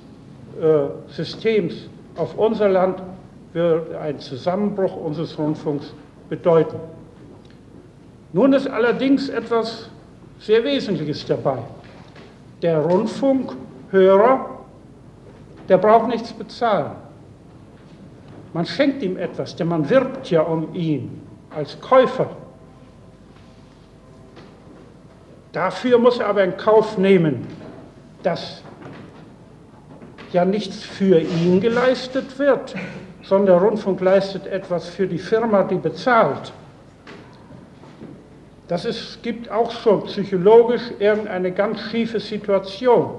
[0.59, 3.03] äh, Systems auf unser Land
[3.53, 5.93] wird einen Zusammenbruch unseres Rundfunks
[6.29, 6.79] bedeuten.
[8.31, 9.89] Nun ist allerdings etwas
[10.39, 11.57] sehr Wesentliches dabei.
[12.61, 14.49] Der Rundfunkhörer,
[15.67, 16.91] der braucht nichts bezahlen.
[18.53, 21.21] Man schenkt ihm etwas, denn man wirbt ja um ihn
[21.55, 22.29] als Käufer.
[25.51, 27.45] Dafür muss er aber in Kauf nehmen,
[28.23, 28.61] dass
[30.31, 32.73] ja nichts für ihn geleistet wird,
[33.23, 36.53] sondern der Rundfunk leistet etwas für die Firma, die bezahlt.
[38.69, 43.09] Das ist, gibt auch schon psychologisch irgendeine ganz schiefe Situation.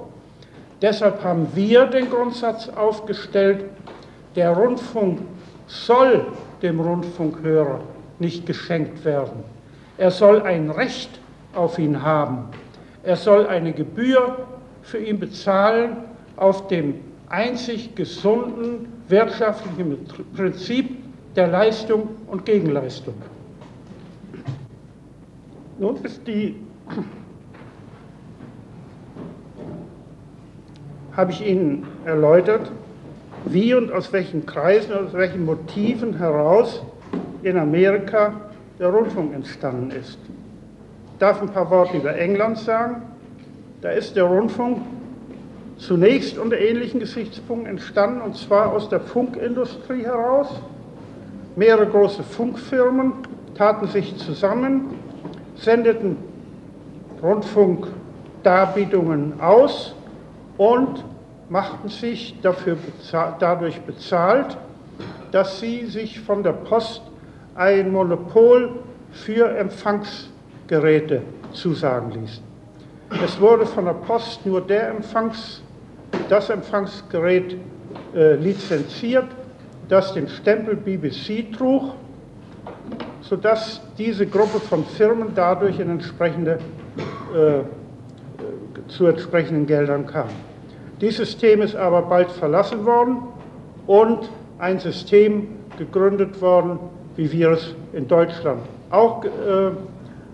[0.81, 3.67] Deshalb haben wir den Grundsatz aufgestellt,
[4.35, 5.21] der Rundfunk
[5.67, 6.27] soll
[6.63, 7.81] dem Rundfunkhörer
[8.19, 9.45] nicht geschenkt werden.
[9.99, 11.21] Er soll ein Recht
[11.55, 12.47] auf ihn haben.
[13.03, 14.47] Er soll eine Gebühr
[14.83, 15.97] für ihn bezahlen
[16.37, 16.95] auf dem
[17.29, 20.99] einzig gesunden wirtschaftlichen Prinzip,
[21.35, 23.15] der Leistung und Gegenleistung.
[25.79, 26.57] Nun ist die,
[31.17, 32.71] habe ich Ihnen erläutert,
[33.47, 36.83] wie und aus welchen Kreisen, aus welchen Motiven heraus
[37.43, 38.33] in Amerika
[38.79, 40.19] der Rundfunk entstanden ist.
[41.13, 43.03] Ich darf ein paar Worte über England sagen.
[43.81, 44.79] Da ist der Rundfunk
[45.77, 50.49] zunächst unter ähnlichen Gesichtspunkten entstanden, und zwar aus der Funkindustrie heraus.
[51.57, 53.13] Mehrere große Funkfirmen
[53.55, 54.95] taten sich zusammen,
[55.57, 56.17] sendeten
[57.23, 59.95] Rundfunkdarbietungen aus
[60.57, 61.05] und
[61.49, 64.57] machten sich dafür bezahl dadurch bezahlt,
[65.31, 67.03] dass sie sich von der Post
[67.55, 68.71] ein Monopol
[69.13, 71.23] für Empfangsgeräte
[71.53, 72.43] zusagen ließen.
[73.23, 75.63] Es wurde von der Post nur der Empfangs,
[76.29, 77.57] das Empfangsgerät
[78.15, 79.27] äh, lizenziert,
[79.89, 81.93] das den Stempel BBC trug,
[83.21, 86.59] sodass diese Gruppe von Firmen dadurch in entsprechende,
[87.35, 87.63] äh
[88.89, 90.29] zu entsprechenden Geldern kam.
[91.01, 93.19] Dieses System ist aber bald verlassen worden
[93.87, 95.49] und ein System
[95.79, 96.79] gegründet worden,
[97.17, 99.29] wie wir es in Deutschland auch äh,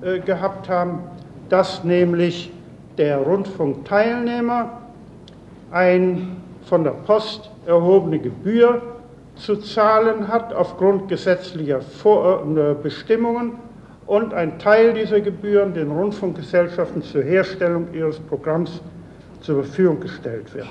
[0.02, 1.00] äh, gehabt haben,
[1.48, 2.52] dass nämlich
[2.98, 4.82] der Rundfunkteilnehmer
[5.70, 8.82] ein von der Post erhobene Gebühr
[9.36, 13.52] zu zahlen hat aufgrund gesetzlicher Vor äh, Bestimmungen
[14.06, 18.80] und ein Teil dieser Gebühren den Rundfunkgesellschaften zur Herstellung ihres Programms
[19.40, 20.66] zur Verfügung gestellt wird.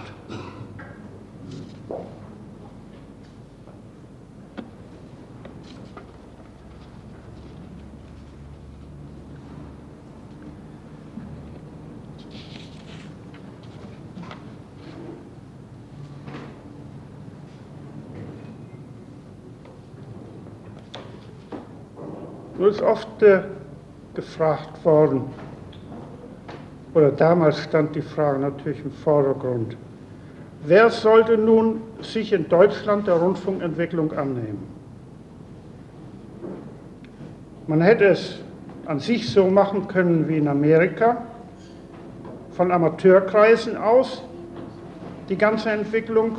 [22.68, 23.44] Ist oft äh,
[24.14, 25.22] gefragt worden,
[26.94, 29.78] oder damals stand die Frage natürlich im Vordergrund,
[30.66, 34.68] wer sollte nun sich in Deutschland der Rundfunkentwicklung annehmen?
[37.68, 38.40] Man hätte es
[38.86, 41.24] an sich so machen können wie in Amerika,
[42.52, 44.24] von Amateurkreisen aus
[45.30, 46.36] die ganze Entwicklung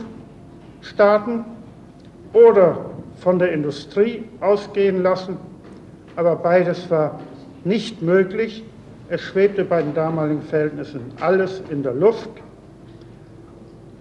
[0.83, 1.47] starten
[2.35, 2.85] oder
[3.17, 5.48] von der Industrie ausgehen lassen,
[6.19, 7.21] aber beides war
[7.63, 8.65] nicht möglich.
[9.09, 12.29] Es schwebte bei den damaligen Verhältnissen alles in der Luft.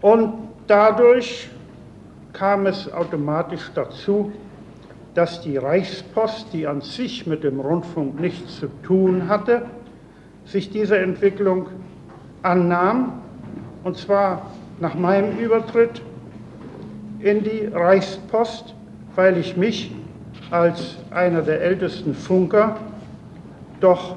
[0.01, 0.33] Und
[0.65, 1.47] dadurch
[2.33, 4.31] kam es automatisch dazu,
[5.13, 9.67] dass die Reichspost, die an sich mit dem Rundfunk nichts zu tun hatte,
[10.43, 11.67] sich dieser Entwicklung
[12.41, 13.21] annahm,
[13.83, 14.49] und zwar
[14.79, 16.01] nach meinem Übertritt
[17.19, 18.73] in die Reichspost,
[19.15, 19.91] weil ich mich
[20.51, 22.77] als einer der ältesten Funker
[23.79, 24.15] doch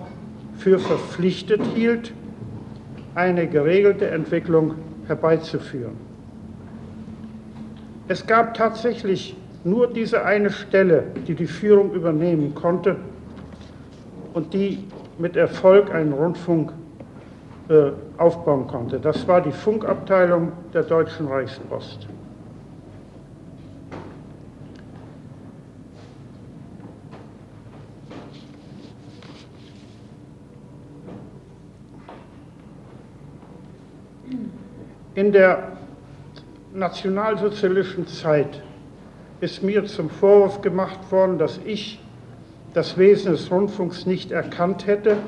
[0.56, 2.12] für verpflichtet hielt,
[3.14, 4.74] eine geregelte Entwicklung
[5.06, 5.96] herbeizuführen.
[8.08, 12.96] Es gab tatsächlich nur diese eine Stelle, die die Führung übernehmen konnte
[14.32, 14.84] und die
[15.18, 16.72] mit Erfolg einen Rundfunk
[17.68, 18.98] äh, aufbauen konnte.
[18.98, 22.08] Das war die Funkabteilung der Deutschen Reichspost.
[35.20, 35.72] In der
[36.72, 38.62] nationalsozialistischen Zeit
[39.42, 42.00] ist mir zum Vorwurf gemacht worden, dass ich
[42.72, 45.18] das Wesen des Rundfunks nicht erkannt hätte,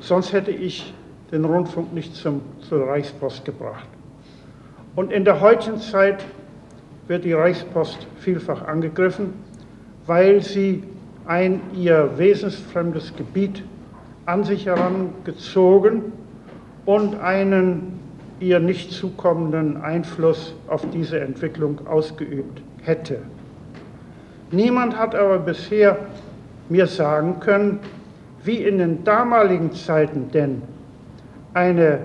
[0.00, 0.92] sonst hätte ich
[1.30, 3.86] den Rundfunk nicht zum, zur Reichspost gebracht.
[4.96, 6.24] Und in der heutigen Zeit
[7.06, 9.34] wird die Reichspost vielfach angegriffen,
[10.06, 10.82] weil sie
[11.26, 13.62] ein ihr wesensfremdes Gebiet
[14.26, 16.12] an sich herangezogen
[16.86, 17.99] und einen
[18.40, 23.18] ihr nicht zukommenden Einfluss auf diese Entwicklung ausgeübt hätte.
[24.50, 25.96] Niemand hat aber bisher
[26.68, 27.80] mir sagen können,
[28.42, 30.62] wie in den damaligen Zeiten denn
[31.52, 32.00] eine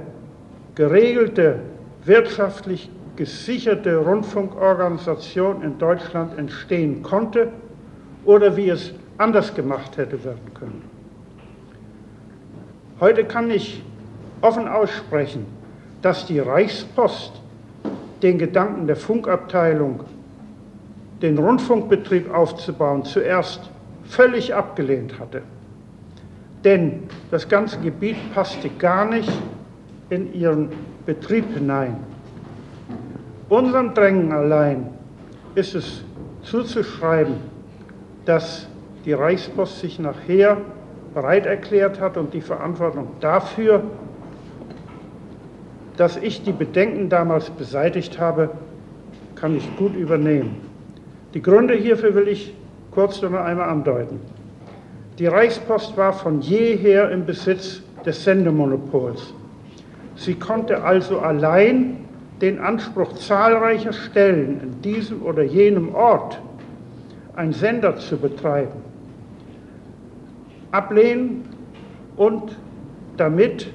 [0.75, 1.59] geregelte,
[2.03, 7.47] wirtschaftlich gesicherte Rundfunkorganisation in Deutschland entstehen konnte
[8.25, 10.81] oder wie es anders gemacht hätte werden können.
[12.99, 13.81] Heute kann ich
[14.41, 15.45] offen aussprechen,
[16.05, 17.31] dass die Reichspost
[18.21, 20.01] den Gedanken der Funkabteilung,
[21.23, 23.71] den Rundfunkbetrieb aufzubauen, zuerst
[24.03, 25.41] völlig abgelehnt hatte.
[26.63, 29.31] Denn das ganze Gebiet passte gar nicht
[30.11, 30.69] in ihren
[31.07, 31.97] Betrieb hinein.
[33.49, 34.91] Unserem Drängen allein
[35.55, 36.03] ist es
[36.43, 37.37] zuzuschreiben,
[38.25, 38.67] dass
[39.05, 40.57] die Reichspost sich nachher
[41.15, 43.81] bereit erklärt hat und die Verantwortung dafür,
[45.97, 48.49] dass ich die Bedenken damals beseitigt habe,
[49.35, 50.57] kann ich gut übernehmen.
[51.33, 52.53] Die Gründe hierfür will ich
[52.91, 54.19] kurz noch einmal andeuten.
[55.19, 59.33] Die Reichspost war von jeher im Besitz des Sendemonopols.
[60.15, 61.97] Sie konnte also allein
[62.41, 66.39] den Anspruch zahlreicher Stellen in diesem oder jenem Ort,
[67.35, 68.81] einen Sender zu betreiben,
[70.71, 71.43] ablehnen
[72.15, 72.57] und
[73.17, 73.67] damit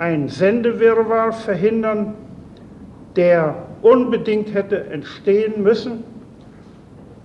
[0.00, 2.14] ein Sendewirrwarr verhindern,
[3.16, 6.04] der unbedingt hätte entstehen müssen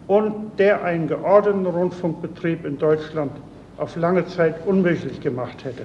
[0.08, 3.32] und der einen geordneten Rundfunkbetrieb in Deutschland
[3.78, 5.84] auf lange Zeit unmöglich gemacht hätte.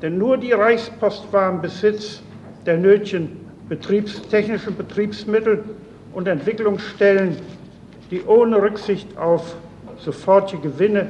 [0.00, 2.22] Denn nur die Reichspost war im Besitz
[2.64, 5.62] der nötigen Betriebs technischen Betriebsmittel
[6.14, 7.36] und Entwicklungsstellen,
[8.10, 9.56] die ohne Rücksicht auf
[9.98, 11.08] sofortige Gewinne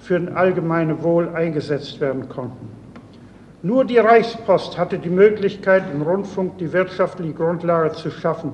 [0.00, 2.77] für das allgemeine Wohl eingesetzt werden konnten.
[3.62, 8.52] Nur die Reichspost hatte die Möglichkeit, im Rundfunk die wirtschaftliche Grundlage zu schaffen,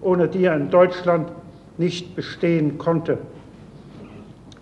[0.00, 1.30] ohne die er in Deutschland
[1.78, 3.18] nicht bestehen konnte.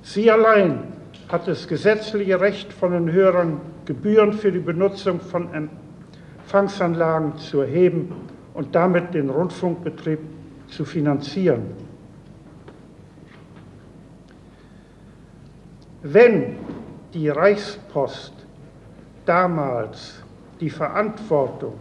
[0.03, 0.93] Sie allein
[1.29, 5.49] hat das gesetzliche Recht von den Hörern, Gebühren für die Benutzung von
[6.45, 8.13] Empfangsanlagen zu erheben
[8.53, 10.19] und damit den Rundfunkbetrieb
[10.69, 11.63] zu finanzieren.
[16.03, 16.57] Wenn
[17.15, 18.35] die Reichspost
[19.27, 20.23] damals
[20.61, 21.79] die Verantwortung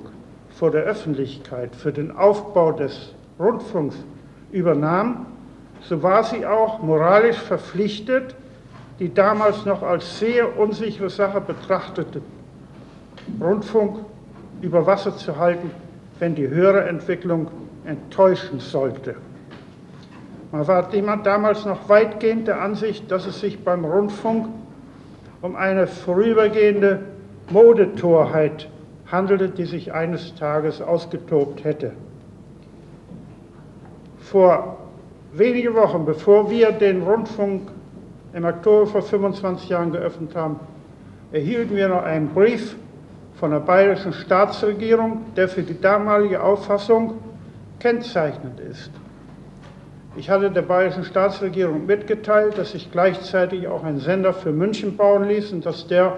[0.49, 3.95] vor der Öffentlichkeit für den Aufbau des Rundfunks
[4.51, 5.25] übernahm,
[5.81, 8.35] so war sie auch moralisch verpflichtet,
[8.99, 12.21] die damals noch als sehr unsichere Sache betrachtete
[13.39, 13.99] Rundfunk
[14.61, 15.71] über Wasser zu halten,
[16.19, 17.49] wenn die höhere Entwicklung
[17.85, 19.15] enttäuschen sollte.
[20.51, 20.89] Man war
[21.23, 24.49] damals noch weitgehend der Ansicht, dass es sich beim Rundfunk
[25.41, 26.99] um eine vorübergehende
[27.51, 28.69] Modetorheit
[29.11, 31.91] handelte, die sich eines Tages ausgetobt hätte.
[34.19, 34.77] Vor
[35.33, 37.69] wenigen Wochen, bevor wir den Rundfunk
[38.33, 40.59] im Oktober vor 25 Jahren geöffnet haben,
[41.31, 42.75] erhielten wir noch einen Brief
[43.35, 47.15] von der bayerischen Staatsregierung, der für die damalige Auffassung
[47.79, 48.91] kennzeichnend ist.
[50.15, 55.23] Ich hatte der bayerischen Staatsregierung mitgeteilt, dass ich gleichzeitig auch einen Sender für München bauen
[55.23, 56.15] ließ und dass der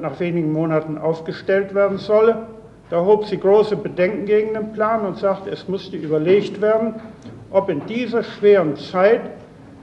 [0.00, 2.46] nach wenigen Monaten aufgestellt werden solle.
[2.90, 6.94] Da hob sie große Bedenken gegen den Plan und sagte, es musste überlegt werden,
[7.50, 9.20] ob in dieser schweren Zeit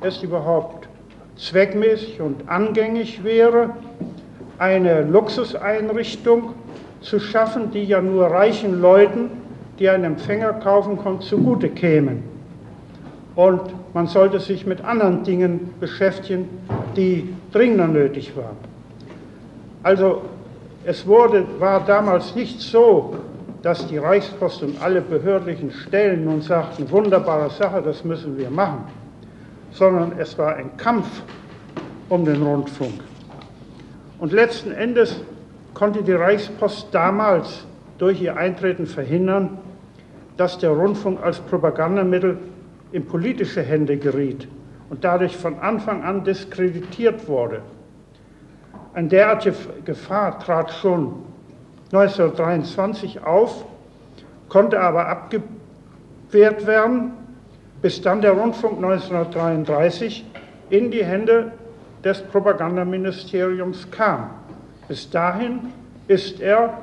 [0.01, 0.87] es überhaupt
[1.35, 3.71] zweckmäßig und angängig wäre,
[4.57, 6.53] eine Luxuseinrichtung
[7.01, 9.29] zu schaffen, die ja nur reichen Leuten,
[9.77, 12.35] die einen Empfänger kaufen konnten, zugute kämen
[13.35, 13.61] und
[13.93, 16.47] man sollte sich mit anderen Dingen beschäftigen,
[16.95, 18.57] die dringender nötig waren.
[19.85, 20.23] Also
[20.83, 23.17] es wurde, war damals nicht so,
[23.61, 28.85] dass die Reichspost und alle behördlichen Stellen nun sagten, wunderbare Sache, das müssen wir machen,
[29.69, 31.05] sondern es war ein Kampf
[32.09, 32.95] um den Rundfunk.
[34.17, 35.21] Und letzten Endes
[35.75, 37.67] konnte die Reichspost damals
[37.99, 39.59] durch ihr Eintreten verhindern,
[40.35, 42.39] dass der Rundfunk als Propagandamittel
[42.91, 44.47] in politische Hände geriet
[44.89, 47.61] und dadurch von Anfang an diskreditiert wurde.
[48.95, 51.15] Eine derartige Gefahr trat schon
[51.91, 53.65] 1923 auf,
[54.47, 57.11] konnte aber abgewehrt werden,
[57.81, 60.25] bis dann der Rundfunk 1933
[60.69, 61.51] in die Hände
[62.05, 64.29] des Propagandaministeriums kam.
[64.87, 65.73] Bis dahin
[66.07, 66.73] ist er,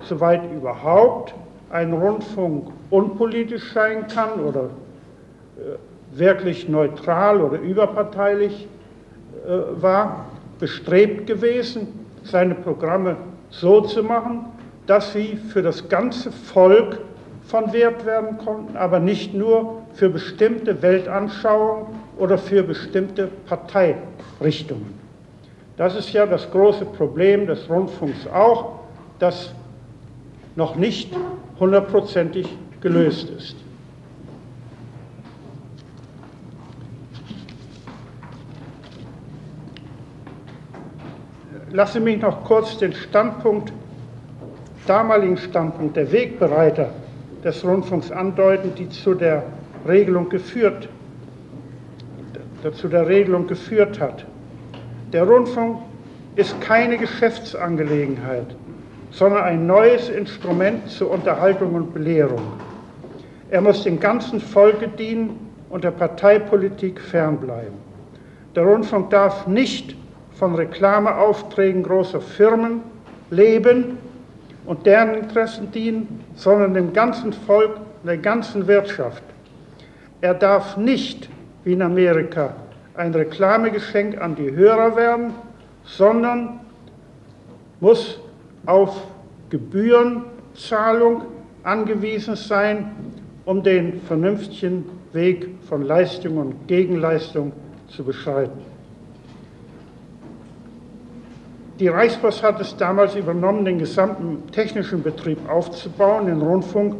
[0.00, 1.32] soweit überhaupt
[1.70, 8.66] ein Rundfunk unpolitisch sein kann oder äh, wirklich neutral oder überparteilich
[9.46, 10.26] äh, war,
[10.62, 11.88] bestrebt gewesen,
[12.22, 13.16] seine Programme
[13.50, 14.44] so zu machen,
[14.86, 17.00] dass sie für das ganze Volk
[17.42, 21.86] von Wert werden konnten, aber nicht nur für bestimmte Weltanschauungen
[22.16, 24.94] oder für bestimmte Parteirichtungen.
[25.76, 28.82] Das ist ja das große Problem des Rundfunks auch,
[29.18, 29.52] das
[30.54, 31.12] noch nicht
[31.58, 32.46] hundertprozentig
[32.80, 33.56] gelöst ist.
[41.72, 43.72] Lasse mich noch kurz den Standpunkt,
[44.86, 46.90] damaligen Standpunkt der Wegbereiter
[47.42, 49.42] des Rundfunks andeuten, die zu der
[49.86, 50.88] Regelung geführt,
[52.74, 54.24] zu der Regelung geführt hat.
[55.12, 55.78] Der Rundfunk
[56.36, 58.54] ist keine Geschäftsangelegenheit,
[59.10, 62.42] sondern ein neues Instrument zur Unterhaltung und Belehrung.
[63.50, 67.74] Er muss dem ganzen Volke dienen und der Parteipolitik fernbleiben.
[68.54, 69.96] Der Rundfunk darf nicht
[70.42, 72.80] von Reklameaufträgen großer Firmen
[73.30, 73.96] leben
[74.66, 79.22] und deren Interessen dienen, sondern dem ganzen Volk der ganzen Wirtschaft.
[80.20, 81.28] Er darf nicht,
[81.62, 82.56] wie in Amerika,
[82.96, 85.32] ein Reklamegeschenk an die Hörer werden,
[85.84, 86.58] sondern
[87.78, 88.18] muss
[88.66, 89.00] auf
[89.48, 91.22] Gebührenzahlung
[91.62, 92.90] angewiesen sein,
[93.44, 97.52] um den vernünftigen Weg von Leistung und Gegenleistung
[97.86, 98.71] zu beschreiten.
[101.82, 106.94] Die Reichspost hat es damals übernommen, den gesamten technischen Betrieb aufzubauen, den Rundfunk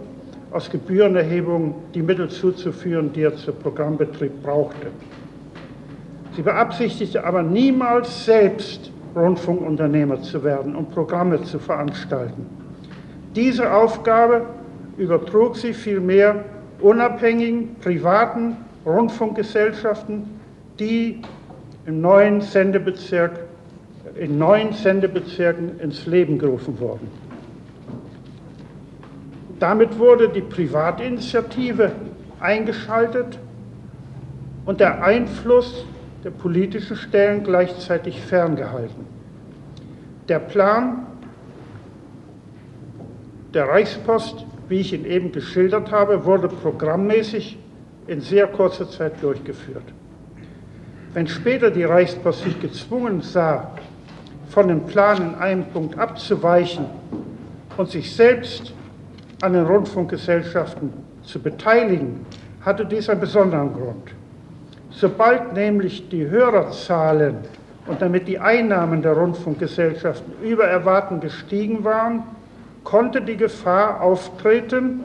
[0.51, 4.89] aus Gebührenerhebungen die Mittel zuzuführen, die er zum Programmbetrieb brauchte.
[6.35, 12.45] Sie beabsichtigte aber niemals selbst Rundfunkunternehmer zu werden und Programme zu veranstalten.
[13.37, 14.47] Diese Aufgabe
[14.97, 16.45] übertrug sie vielmehr
[16.81, 20.25] unabhängigen privaten Rundfunkgesellschaften,
[20.81, 21.23] die
[21.87, 23.52] im neuen Sendebezirk,
[24.15, 27.09] in neuen Sendebezirken ins Leben gerufen wurden.
[29.59, 31.93] Damit wurde die Privatinitiative
[32.41, 33.39] eingeschaltet
[34.65, 35.85] und der Einfluss
[36.25, 39.07] der politischen Stellen gleichzeitig ferngehalten.
[40.29, 41.07] Der Plan
[43.55, 47.59] der Reichspost, wie ich ihn eben geschildert habe, wurde programmmäßig
[48.07, 49.85] in sehr kurzer Zeit durchgeführt.
[51.15, 53.73] Wenn später die Reichspost sich gezwungen sah,
[54.53, 56.85] von dem Plan in einem Punkt abzuweichen
[57.79, 58.75] und sich selbst
[59.41, 60.93] an den Rundfunkgesellschaften
[61.23, 62.27] zu beteiligen,
[62.61, 64.13] hatte dies einen besonderen Grund.
[64.91, 67.39] Sobald nämlich die Hörerzahlen
[67.87, 72.23] und damit die Einnahmen der Rundfunkgesellschaften über Erwarten gestiegen waren,
[72.85, 75.01] konnte die Gefahr auftreten,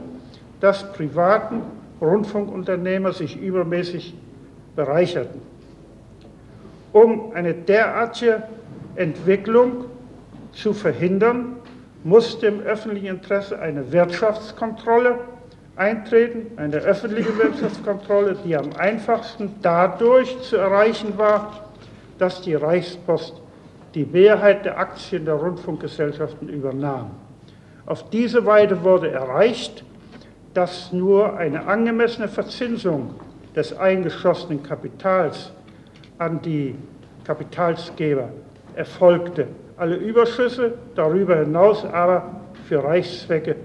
[0.60, 1.62] dass privaten
[2.02, 4.14] Rundfunkunternehmer sich übermäßig
[4.76, 5.42] bereicherten.
[6.92, 8.44] Um eine derartige
[8.98, 9.86] Entwicklung
[10.52, 11.58] zu verhindern,
[12.04, 15.20] musste im öffentlichen Interesse eine Wirtschaftskontrolle
[15.76, 21.70] eintreten, eine öffentliche Wirtschaftskontrolle, die am einfachsten dadurch zu erreichen war,
[22.18, 23.42] dass die Reichspost
[23.94, 27.12] die Mehrheit der Aktien der Rundfunkgesellschaften übernahm.
[27.86, 29.84] Auf diese Weise wurde erreicht,
[30.54, 33.16] dass nur eine angemessene Verzinsung
[33.56, 35.52] des eingeschossenen Kapitals
[36.18, 36.76] an die
[37.24, 38.30] Kapitalsgeber
[38.78, 39.48] erfolgte.
[39.76, 43.56] Alle Überschüsse darüber hinaus aber für Reichszwecke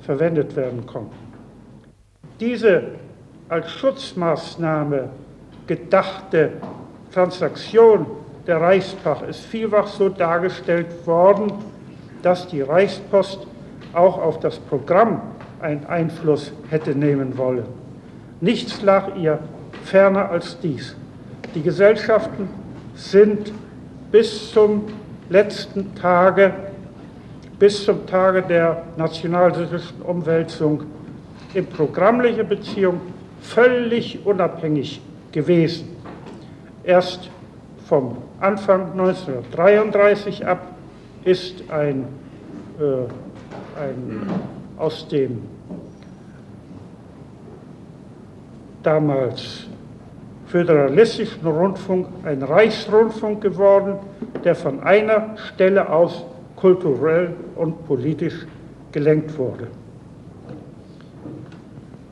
[0.00, 1.22] verwendet werden konnten
[2.42, 2.82] diese
[3.48, 5.10] als Schutzmaßnahme
[5.68, 6.50] gedachte
[7.12, 8.06] Transaktion
[8.48, 11.52] der Reichspach ist vielfach so dargestellt worden,
[12.22, 13.46] dass die Reichspost
[13.92, 15.22] auch auf das Programm
[15.60, 17.66] einen Einfluss hätte nehmen wollen.
[18.40, 19.38] Nichts lag ihr
[19.84, 20.96] ferner als dies.
[21.54, 22.48] Die Gesellschaften
[22.96, 23.52] sind
[24.12, 24.84] bis zum
[25.30, 26.52] letzten Tage,
[27.58, 30.82] bis zum Tage der nationalsozialistischen Umwälzung
[31.54, 33.00] in programmlicher Beziehung
[33.40, 35.00] völlig unabhängig
[35.32, 35.96] gewesen.
[36.84, 37.30] Erst
[37.88, 40.60] vom Anfang 1933 ab
[41.24, 42.04] ist ein,
[42.78, 44.30] äh, ein
[44.76, 45.42] aus dem
[48.82, 49.66] damals
[50.52, 53.94] föderalistischen Rundfunk ein Reichsrundfunk geworden,
[54.44, 56.26] der von einer Stelle aus
[56.56, 58.46] kulturell und politisch
[58.92, 59.68] gelenkt wurde.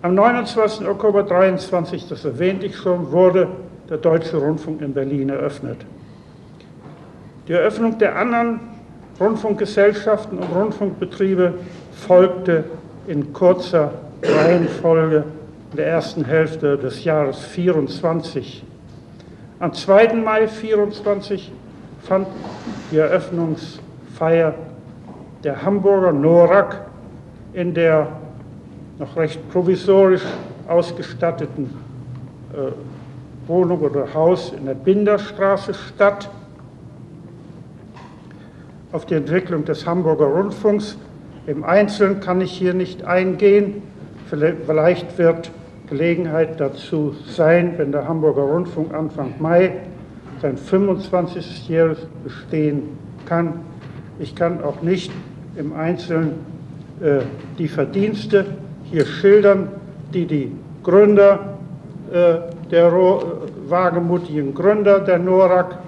[0.00, 0.88] Am 29.
[0.88, 3.46] Oktober 23, das erwähnte ich schon, wurde
[3.90, 5.76] der Deutsche Rundfunk in Berlin eröffnet.
[7.46, 8.60] Die Eröffnung der anderen
[9.20, 11.52] Rundfunkgesellschaften und Rundfunkbetriebe
[11.92, 12.64] folgte
[13.06, 13.92] in kurzer
[14.22, 15.24] Reihenfolge
[15.70, 18.64] in der ersten Hälfte des Jahres 24.
[19.60, 20.14] Am 2.
[20.14, 21.52] Mai 24
[22.02, 22.26] fand
[22.90, 24.54] die Eröffnungsfeier
[25.44, 26.80] der Hamburger NORAK
[27.52, 28.08] in der
[28.98, 30.24] noch recht provisorisch
[30.66, 31.70] ausgestatteten
[32.52, 32.72] äh,
[33.48, 36.28] Wohnung oder Haus in der Binderstraße statt.
[38.92, 40.98] Auf die Entwicklung des Hamburger Rundfunks
[41.46, 43.82] im Einzelnen kann ich hier nicht eingehen.
[44.28, 45.50] Vielleicht wird
[45.90, 49.72] Gelegenheit dazu sein, wenn der Hamburger Rundfunk Anfang Mai
[50.40, 52.84] sein 25-jähriges Bestehen
[53.26, 53.54] kann.
[54.20, 55.10] Ich kann auch nicht
[55.56, 56.32] im Einzelnen
[57.00, 57.22] äh,
[57.58, 58.46] die Verdienste
[58.84, 59.68] hier schildern,
[60.14, 60.52] die die
[60.84, 61.58] Gründer,
[62.12, 62.36] äh,
[62.70, 62.92] der
[63.68, 65.78] wagemutigen Gründer der NORAK,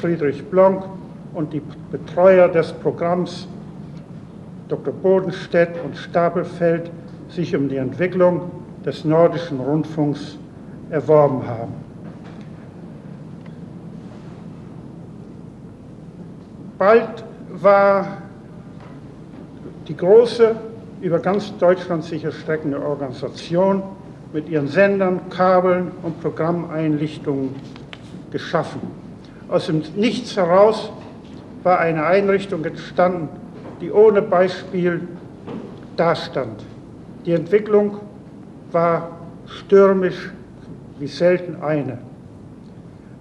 [0.00, 0.84] Friedrich Blonk,
[1.34, 1.60] und die
[1.90, 3.46] Betreuer des Programms,
[4.68, 4.94] Dr.
[4.94, 6.90] Bodenstedt und Stapelfeld,
[7.28, 8.50] sich um die Entwicklung
[8.84, 10.36] des Nordischen Rundfunks
[10.90, 11.72] erworben haben.
[16.78, 18.18] Bald war
[19.88, 20.56] die große,
[21.00, 23.82] über ganz Deutschland sich erstreckende Organisation
[24.32, 27.54] mit ihren Sendern, Kabeln und Programmeinrichtungen
[28.30, 28.80] geschaffen.
[29.48, 30.90] Aus dem Nichts heraus
[31.62, 33.28] war eine Einrichtung entstanden,
[33.80, 35.06] die ohne Beispiel
[35.96, 36.64] dastand.
[37.24, 38.00] Die Entwicklung
[38.74, 39.10] war
[39.46, 40.32] stürmisch
[40.98, 41.98] wie selten eine.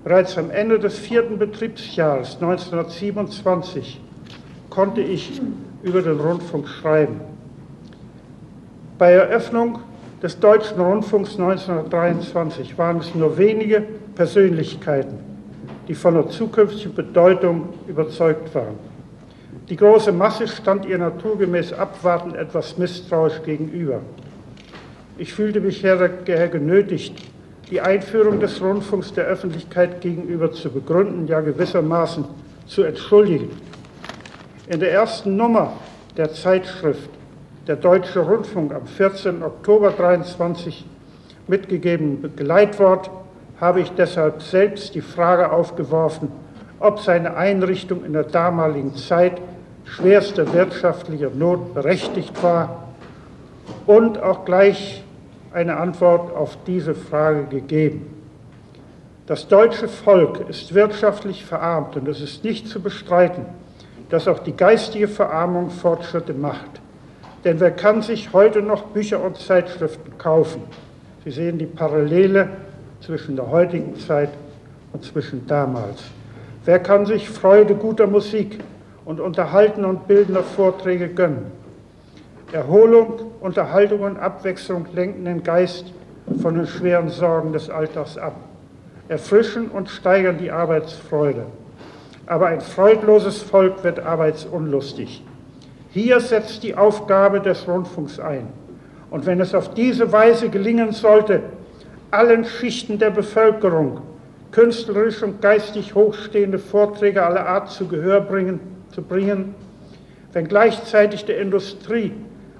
[0.03, 4.01] Bereits am Ende des vierten Betriebsjahres 1927
[4.69, 5.41] konnte ich
[5.83, 7.21] über den Rundfunk schreiben.
[8.97, 9.79] Bei Eröffnung
[10.21, 13.83] des Deutschen Rundfunks 1923 waren es nur wenige
[14.15, 15.19] Persönlichkeiten,
[15.87, 18.77] die von der zukünftigen Bedeutung überzeugt waren.
[19.69, 24.01] Die große Masse stand ihr naturgemäß abwartend etwas misstrauisch gegenüber.
[25.17, 27.15] Ich fühlte mich daher genötigt,
[27.69, 32.25] die Einführung des Rundfunks der Öffentlichkeit gegenüber zu begründen, ja gewissermaßen
[32.65, 33.49] zu entschuldigen.
[34.67, 35.73] In der ersten Nummer
[36.17, 37.09] der Zeitschrift
[37.67, 39.41] Der Deutsche Rundfunk am 14.
[39.41, 40.83] Oktober 23
[41.47, 43.09] mitgegebenen Begleitwort
[43.61, 46.29] habe ich deshalb selbst die Frage aufgeworfen,
[46.79, 49.39] ob seine Einrichtung in der damaligen Zeit
[49.85, 52.89] schwerster wirtschaftlicher Not berechtigt war
[53.85, 55.02] und auch gleich
[55.53, 58.07] eine Antwort auf diese Frage gegeben.
[59.25, 63.45] Das deutsche Volk ist wirtschaftlich verarmt und es ist nicht zu bestreiten,
[64.09, 66.81] dass auch die geistige Verarmung Fortschritte macht.
[67.43, 70.63] Denn wer kann sich heute noch Bücher und Zeitschriften kaufen?
[71.23, 72.49] Sie sehen die Parallele
[72.99, 74.29] zwischen der heutigen Zeit
[74.91, 76.03] und zwischen damals.
[76.65, 78.59] Wer kann sich Freude guter Musik
[79.05, 81.51] und unterhaltene und bildender Vorträge gönnen?
[82.51, 85.91] Erholung, Unterhaltung und Abwechslung lenken den Geist
[86.41, 88.37] von den schweren Sorgen des Alltags ab,
[89.09, 91.45] erfrischen und steigern die Arbeitsfreude.
[92.25, 95.25] Aber ein freudloses Volk wird arbeitsunlustig.
[95.89, 98.47] Hier setzt die Aufgabe des Rundfunks ein.
[99.11, 101.41] Und wenn es auf diese Weise gelingen sollte,
[102.11, 103.99] allen Schichten der Bevölkerung
[104.51, 109.53] künstlerisch und geistig hochstehende Vorträge aller Art zu Gehör bringen, zu bringen,
[110.31, 112.13] wenn gleichzeitig der Industrie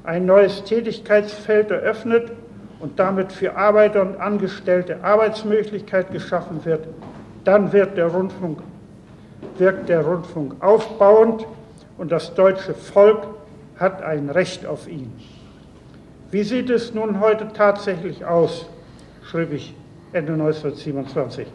[0.03, 2.31] ein neues Tätigkeitsfeld eröffnet
[2.79, 6.87] und damit für Arbeiter und Angestellte Arbeitsmöglichkeit geschaffen wird,
[7.43, 8.59] dann wird der Rundfunk,
[9.57, 11.45] wirkt der Rundfunk aufbauend
[11.97, 13.27] und das deutsche Volk
[13.79, 15.13] hat ein Recht auf ihn.
[16.31, 18.65] Wie sieht es nun heute tatsächlich aus,
[19.23, 19.75] schrieb ich
[20.11, 21.47] Ende 1927.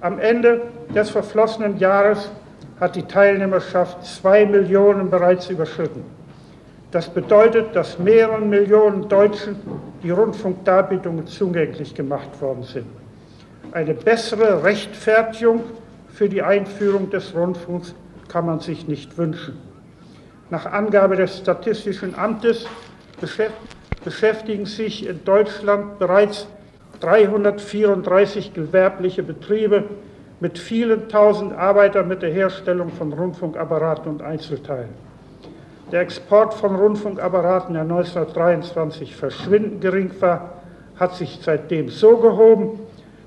[0.00, 0.62] Am Ende
[0.94, 2.30] des verflossenen Jahres
[2.78, 6.15] hat die Teilnehmerschaft zwei Millionen bereits überschritten.
[6.96, 9.56] Das bedeutet, dass mehreren Millionen Deutschen
[10.02, 12.86] die Rundfunkdarbietungen zugänglich gemacht worden sind.
[13.72, 15.62] Eine bessere Rechtfertigung
[16.08, 17.94] für die Einführung des Rundfunks
[18.28, 19.58] kann man sich nicht wünschen.
[20.48, 22.66] Nach Angabe des Statistischen Amtes
[24.02, 26.46] beschäftigen sich in Deutschland bereits
[27.00, 29.84] 334 gewerbliche Betriebe
[30.40, 35.05] mit vielen tausend Arbeitern mit der Herstellung von Rundfunkapparaten und Einzelteilen.
[35.92, 40.54] Der Export von Rundfunkapparaten, der 1923 verschwindend gering war,
[40.96, 42.80] hat sich seitdem so gehoben,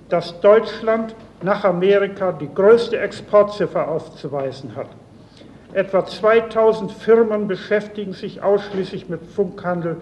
[0.09, 4.87] dass Deutschland nach Amerika die größte Exportziffer aufzuweisen hat.
[5.71, 9.97] Etwa 2000 Firmen beschäftigen sich ausschließlich mit Funkhandel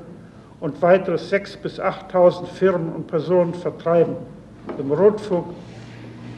[0.59, 4.15] und weitere 6.000 bis 8.000 Firmen und Personen vertreiben
[4.79, 5.45] im Rundfunk,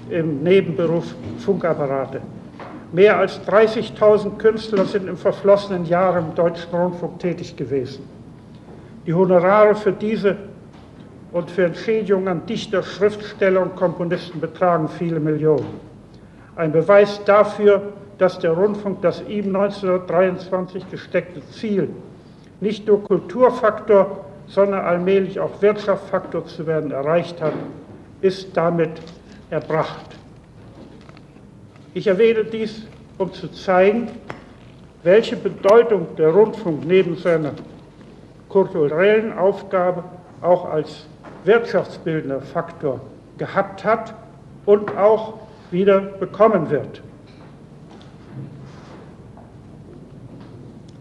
[0.10, 2.22] im Nebenberuf Funkapparate.
[2.92, 8.04] Mehr als 30.000 Künstler sind im verflossenen Jahr im Deutschen Rundfunk tätig gewesen.
[9.06, 10.38] Die Honorare für diese
[11.32, 15.80] und für Entschädigungen an Dichter, Schriftsteller und Komponisten betragen viele Millionen.
[16.56, 21.90] Ein Beweis dafür, dass der Rundfunk das ihm 1923 gesteckte Ziel,
[22.60, 27.54] nicht nur Kulturfaktor, sondern allmählich auch Wirtschaftsfaktor zu werden, erreicht hat,
[28.22, 28.92] ist damit
[29.52, 30.19] erbracht.
[31.94, 32.84] Ich erwähne dies,
[33.18, 34.10] um zu zeigen,
[35.04, 37.54] welche Bedeutung der Rundfunk neben seiner
[38.48, 40.04] kulturellen Aufgabe
[40.42, 41.08] auch als
[41.46, 43.02] wirtschaftsbildender Faktor
[43.38, 44.14] gehabt hat
[44.66, 45.34] und auch
[45.72, 47.02] wieder bekommen wird.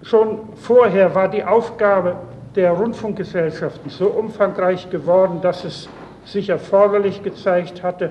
[0.02, 2.16] Schon vorher war die Aufgabe
[2.54, 5.88] der Rundfunkgesellschaften so umfangreich geworden, dass es
[6.24, 8.10] sich erforderlich gezeigt hatte,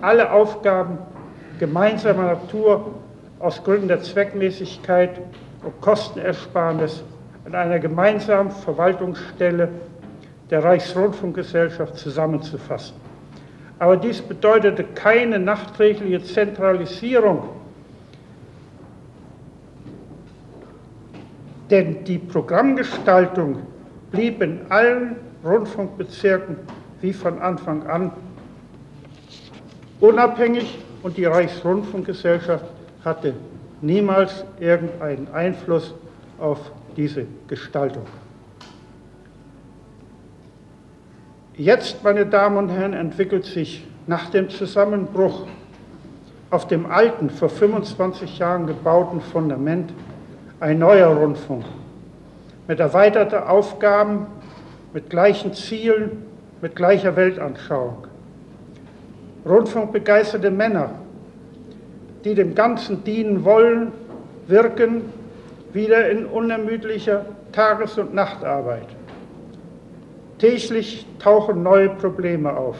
[0.00, 0.98] alle Aufgaben
[1.58, 2.94] gemeinsamer Natur
[3.38, 5.20] aus Gründen der Zweckmäßigkeit
[5.62, 7.02] und Kostenersparnis
[7.44, 9.68] an einer gemeinsamen Verwaltungsstelle
[10.50, 12.96] der Reichsrundfunkgesellschaft zusammenzufassen.
[13.78, 17.48] Aber dies bedeutete keine nachträgliche Zentralisierung,
[21.70, 23.58] denn die Programmgestaltung
[24.10, 26.56] blieb in allen Rundfunkbezirken
[27.00, 28.12] wie von Anfang an
[30.00, 32.64] unabhängig und die Reichsrundfunkgesellschaft
[33.04, 33.34] hatte
[33.82, 35.94] niemals irgendeinen Einfluss
[36.40, 36.58] auf
[36.96, 38.04] diese Gestaltung.
[41.56, 45.46] Jetzt, meine Damen und Herren, entwickelt sich nach dem Zusammenbruch
[46.50, 49.92] auf dem alten, vor 25 Jahren gebauten Fundament
[50.58, 51.66] ein neuer Rundfunk
[52.66, 54.26] mit erweiterten Aufgaben,
[54.94, 56.24] mit gleichen Zielen,
[56.62, 58.06] mit gleicher Weltanschauung.
[59.46, 60.90] Rundfunkbegeisterte Männer,
[62.24, 63.92] die dem Ganzen dienen wollen,
[64.46, 65.02] wirken
[65.72, 68.86] wieder in unermüdlicher Tages- und Nachtarbeit.
[70.38, 72.76] Täglich tauchen neue Probleme auf.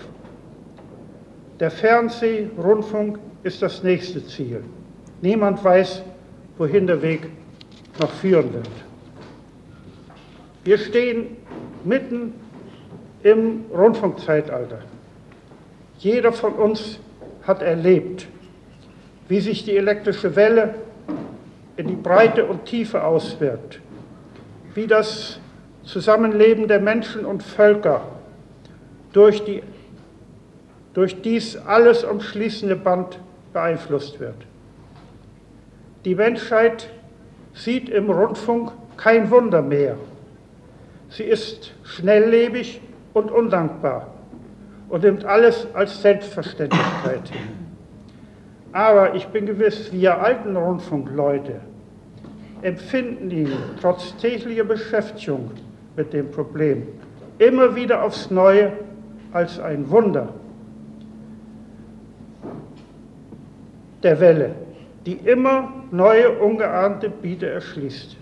[1.61, 4.65] Der Fernsehrundfunk ist das nächste Ziel.
[5.23, 6.03] Niemand weiß,
[6.59, 7.29] wohin der Weg
[8.01, 8.69] noch führen wird.
[10.65, 11.37] Wir stehen
[11.85, 12.35] mitten
[13.23, 14.79] im Rundfunkzeitalter.
[15.99, 16.99] Jeder von uns
[17.45, 18.27] hat erlebt,
[19.29, 20.75] wie sich die elektrische Welle
[21.77, 23.81] in die Breite und Tiefe auswirkt,
[24.75, 25.39] wie das
[25.85, 28.03] Zusammenleben der Menschen und Völker
[29.13, 29.63] durch, die,
[30.95, 33.19] durch dies alles umschließende Band
[33.53, 34.37] beeinflusst wird.
[36.05, 36.91] Die Menschheit
[37.55, 39.97] sieht im Rundfunk kein Wunder mehr.
[41.09, 42.81] Sie ist schnelllebig
[43.13, 44.14] und undankbar
[44.89, 47.49] und nimmt alles als Selbstverständlichkeit hin.
[48.73, 51.61] Aber ich bin gewiss, wir alten Rundfunkleute
[52.63, 55.51] empfinden ihn trotz täglicher Beschäftigung
[55.97, 56.87] mit dem Problem
[57.39, 58.73] immer wieder aufs Neue
[59.33, 60.29] als ein Wunder
[64.03, 64.55] der Welle,
[65.07, 68.17] die immer neue, ungeahnte Biete erschließt.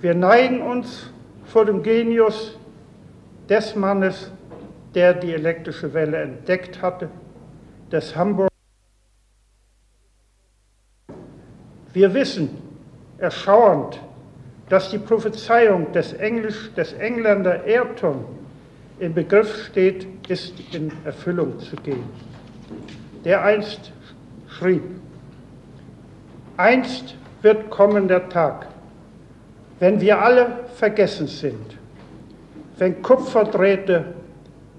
[0.00, 1.10] Wir neigen uns
[1.46, 2.58] vor dem Genius
[3.48, 4.32] des Mannes,
[4.94, 7.08] der die elektrische Welle entdeckt hatte,
[7.90, 8.48] des Hamburg
[11.94, 12.50] Wir wissen
[13.18, 14.00] erschauernd,
[14.68, 18.24] dass die Prophezeiung des, Englisch, des Engländer Ayrton
[18.98, 22.04] im Begriff steht, ist in Erfüllung zu gehen.
[23.24, 23.92] Der einst
[24.48, 24.82] schrieb,
[26.56, 28.66] einst wird kommen der Tag,
[29.78, 31.78] wenn wir alle vergessen sind,
[32.76, 34.06] wenn Kupferdrähte,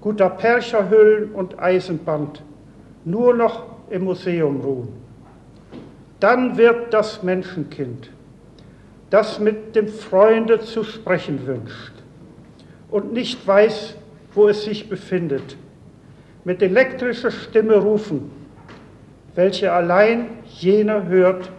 [0.06, 2.40] guter Percherhüllen und Eisenband
[3.04, 5.06] nur noch im Museum ruhen
[6.20, 8.10] dann wird das Menschenkind,
[9.10, 11.92] das mit dem Freunde zu sprechen wünscht
[12.90, 13.96] und nicht weiß,
[14.32, 15.56] wo es sich befindet,
[16.44, 18.30] mit elektrischer Stimme rufen,
[19.34, 21.50] welche allein jener hört,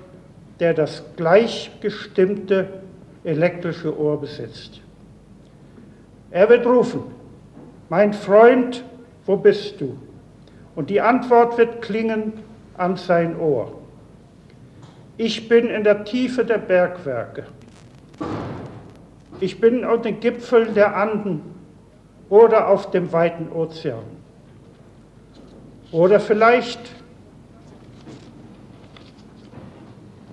[0.62, 2.68] der das gleichgestimmte
[3.24, 4.82] elektrische Ohr besitzt.
[6.32, 7.04] Er wird rufen,
[7.90, 8.84] mein Freund,
[9.26, 9.98] wo bist du?
[10.76, 12.34] Und die Antwort wird klingen
[12.78, 13.72] an sein Ohr.
[15.18, 17.46] Ich bin in der Tiefe der Bergwerke.
[19.40, 21.42] Ich bin auf den Gipfeln der Anden
[22.30, 24.04] oder auf dem weiten Ozean.
[25.92, 26.80] Oder vielleicht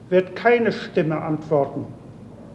[0.09, 1.87] wird keine Stimme antworten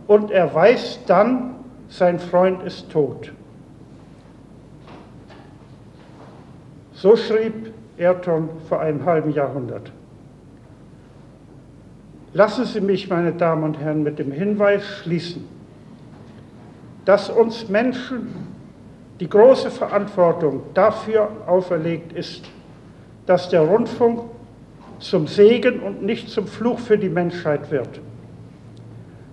[0.08, 1.56] und er weiß dann,
[1.88, 3.32] sein Freund ist tot.
[7.02, 9.90] So schrieb Ayrton vor einem halben Jahrhundert.
[12.34, 15.48] Lassen Sie mich, meine Damen und Herren, mit dem Hinweis schließen,
[17.06, 18.28] dass uns Menschen
[19.22, 22.44] die große Verantwortung dafür auferlegt ist,
[23.26, 24.24] dass der Rundfunk
[25.00, 28.02] zum Segen und nicht zum Fluch für die Menschheit wird.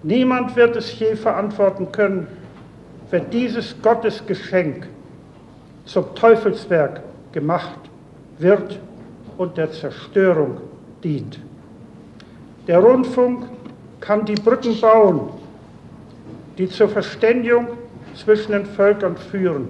[0.04, 2.28] Niemand wird es je verantworten können,
[3.10, 4.86] wenn dieses Gottesgeschenk
[5.84, 7.02] zum Teufelswerk
[7.36, 7.78] gemacht
[8.38, 8.80] wird
[9.36, 10.56] und der Zerstörung
[11.04, 11.38] dient.
[12.66, 13.44] Der Rundfunk
[14.00, 15.28] kann die Brücken bauen,
[16.56, 17.66] die zur Verständigung
[18.14, 19.68] zwischen den Völkern führen.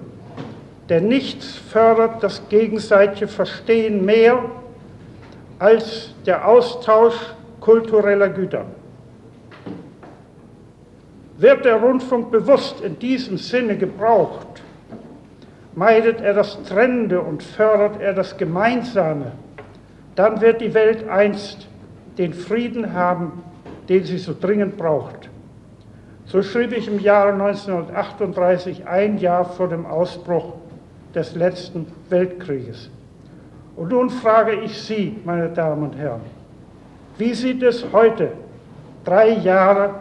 [0.87, 4.45] Denn nichts fördert das gegenseitige Verstehen mehr
[5.59, 7.17] als der Austausch
[7.59, 8.63] kultureller Güter.
[11.37, 14.63] Wird der Rundfunk bewusst in diesem Sinne gebraucht,
[15.77, 19.33] meidet er das Trennende und fördert er das Gemeinsame,
[20.15, 21.67] dann wird die Welt einst
[22.17, 23.43] den Frieden haben,
[23.87, 25.29] den sie so dringend braucht.
[26.25, 30.53] So schrieb ich im Jahre 1938, ein Jahr vor dem Ausbruch
[31.13, 32.89] des letzten Weltkrieges.
[33.75, 36.21] Und nun frage ich Sie, meine Damen und Herren,
[37.19, 38.31] wie sieht es heute,
[39.05, 39.91] drei Jahre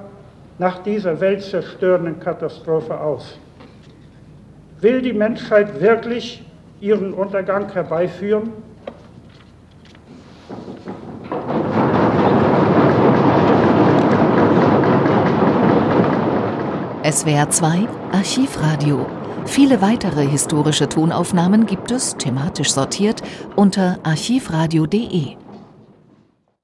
[0.58, 3.38] nach dieser weltzerstörenden Katastrophe aus?
[4.86, 6.44] Will die Menschheit wirklich
[6.80, 8.52] ihren Untergang herbeiführen?
[17.02, 19.06] SWR 2 Archivradio.
[19.46, 23.22] Viele weitere historische Tonaufnahmen gibt es, thematisch sortiert,
[23.56, 25.45] unter archivradio.de.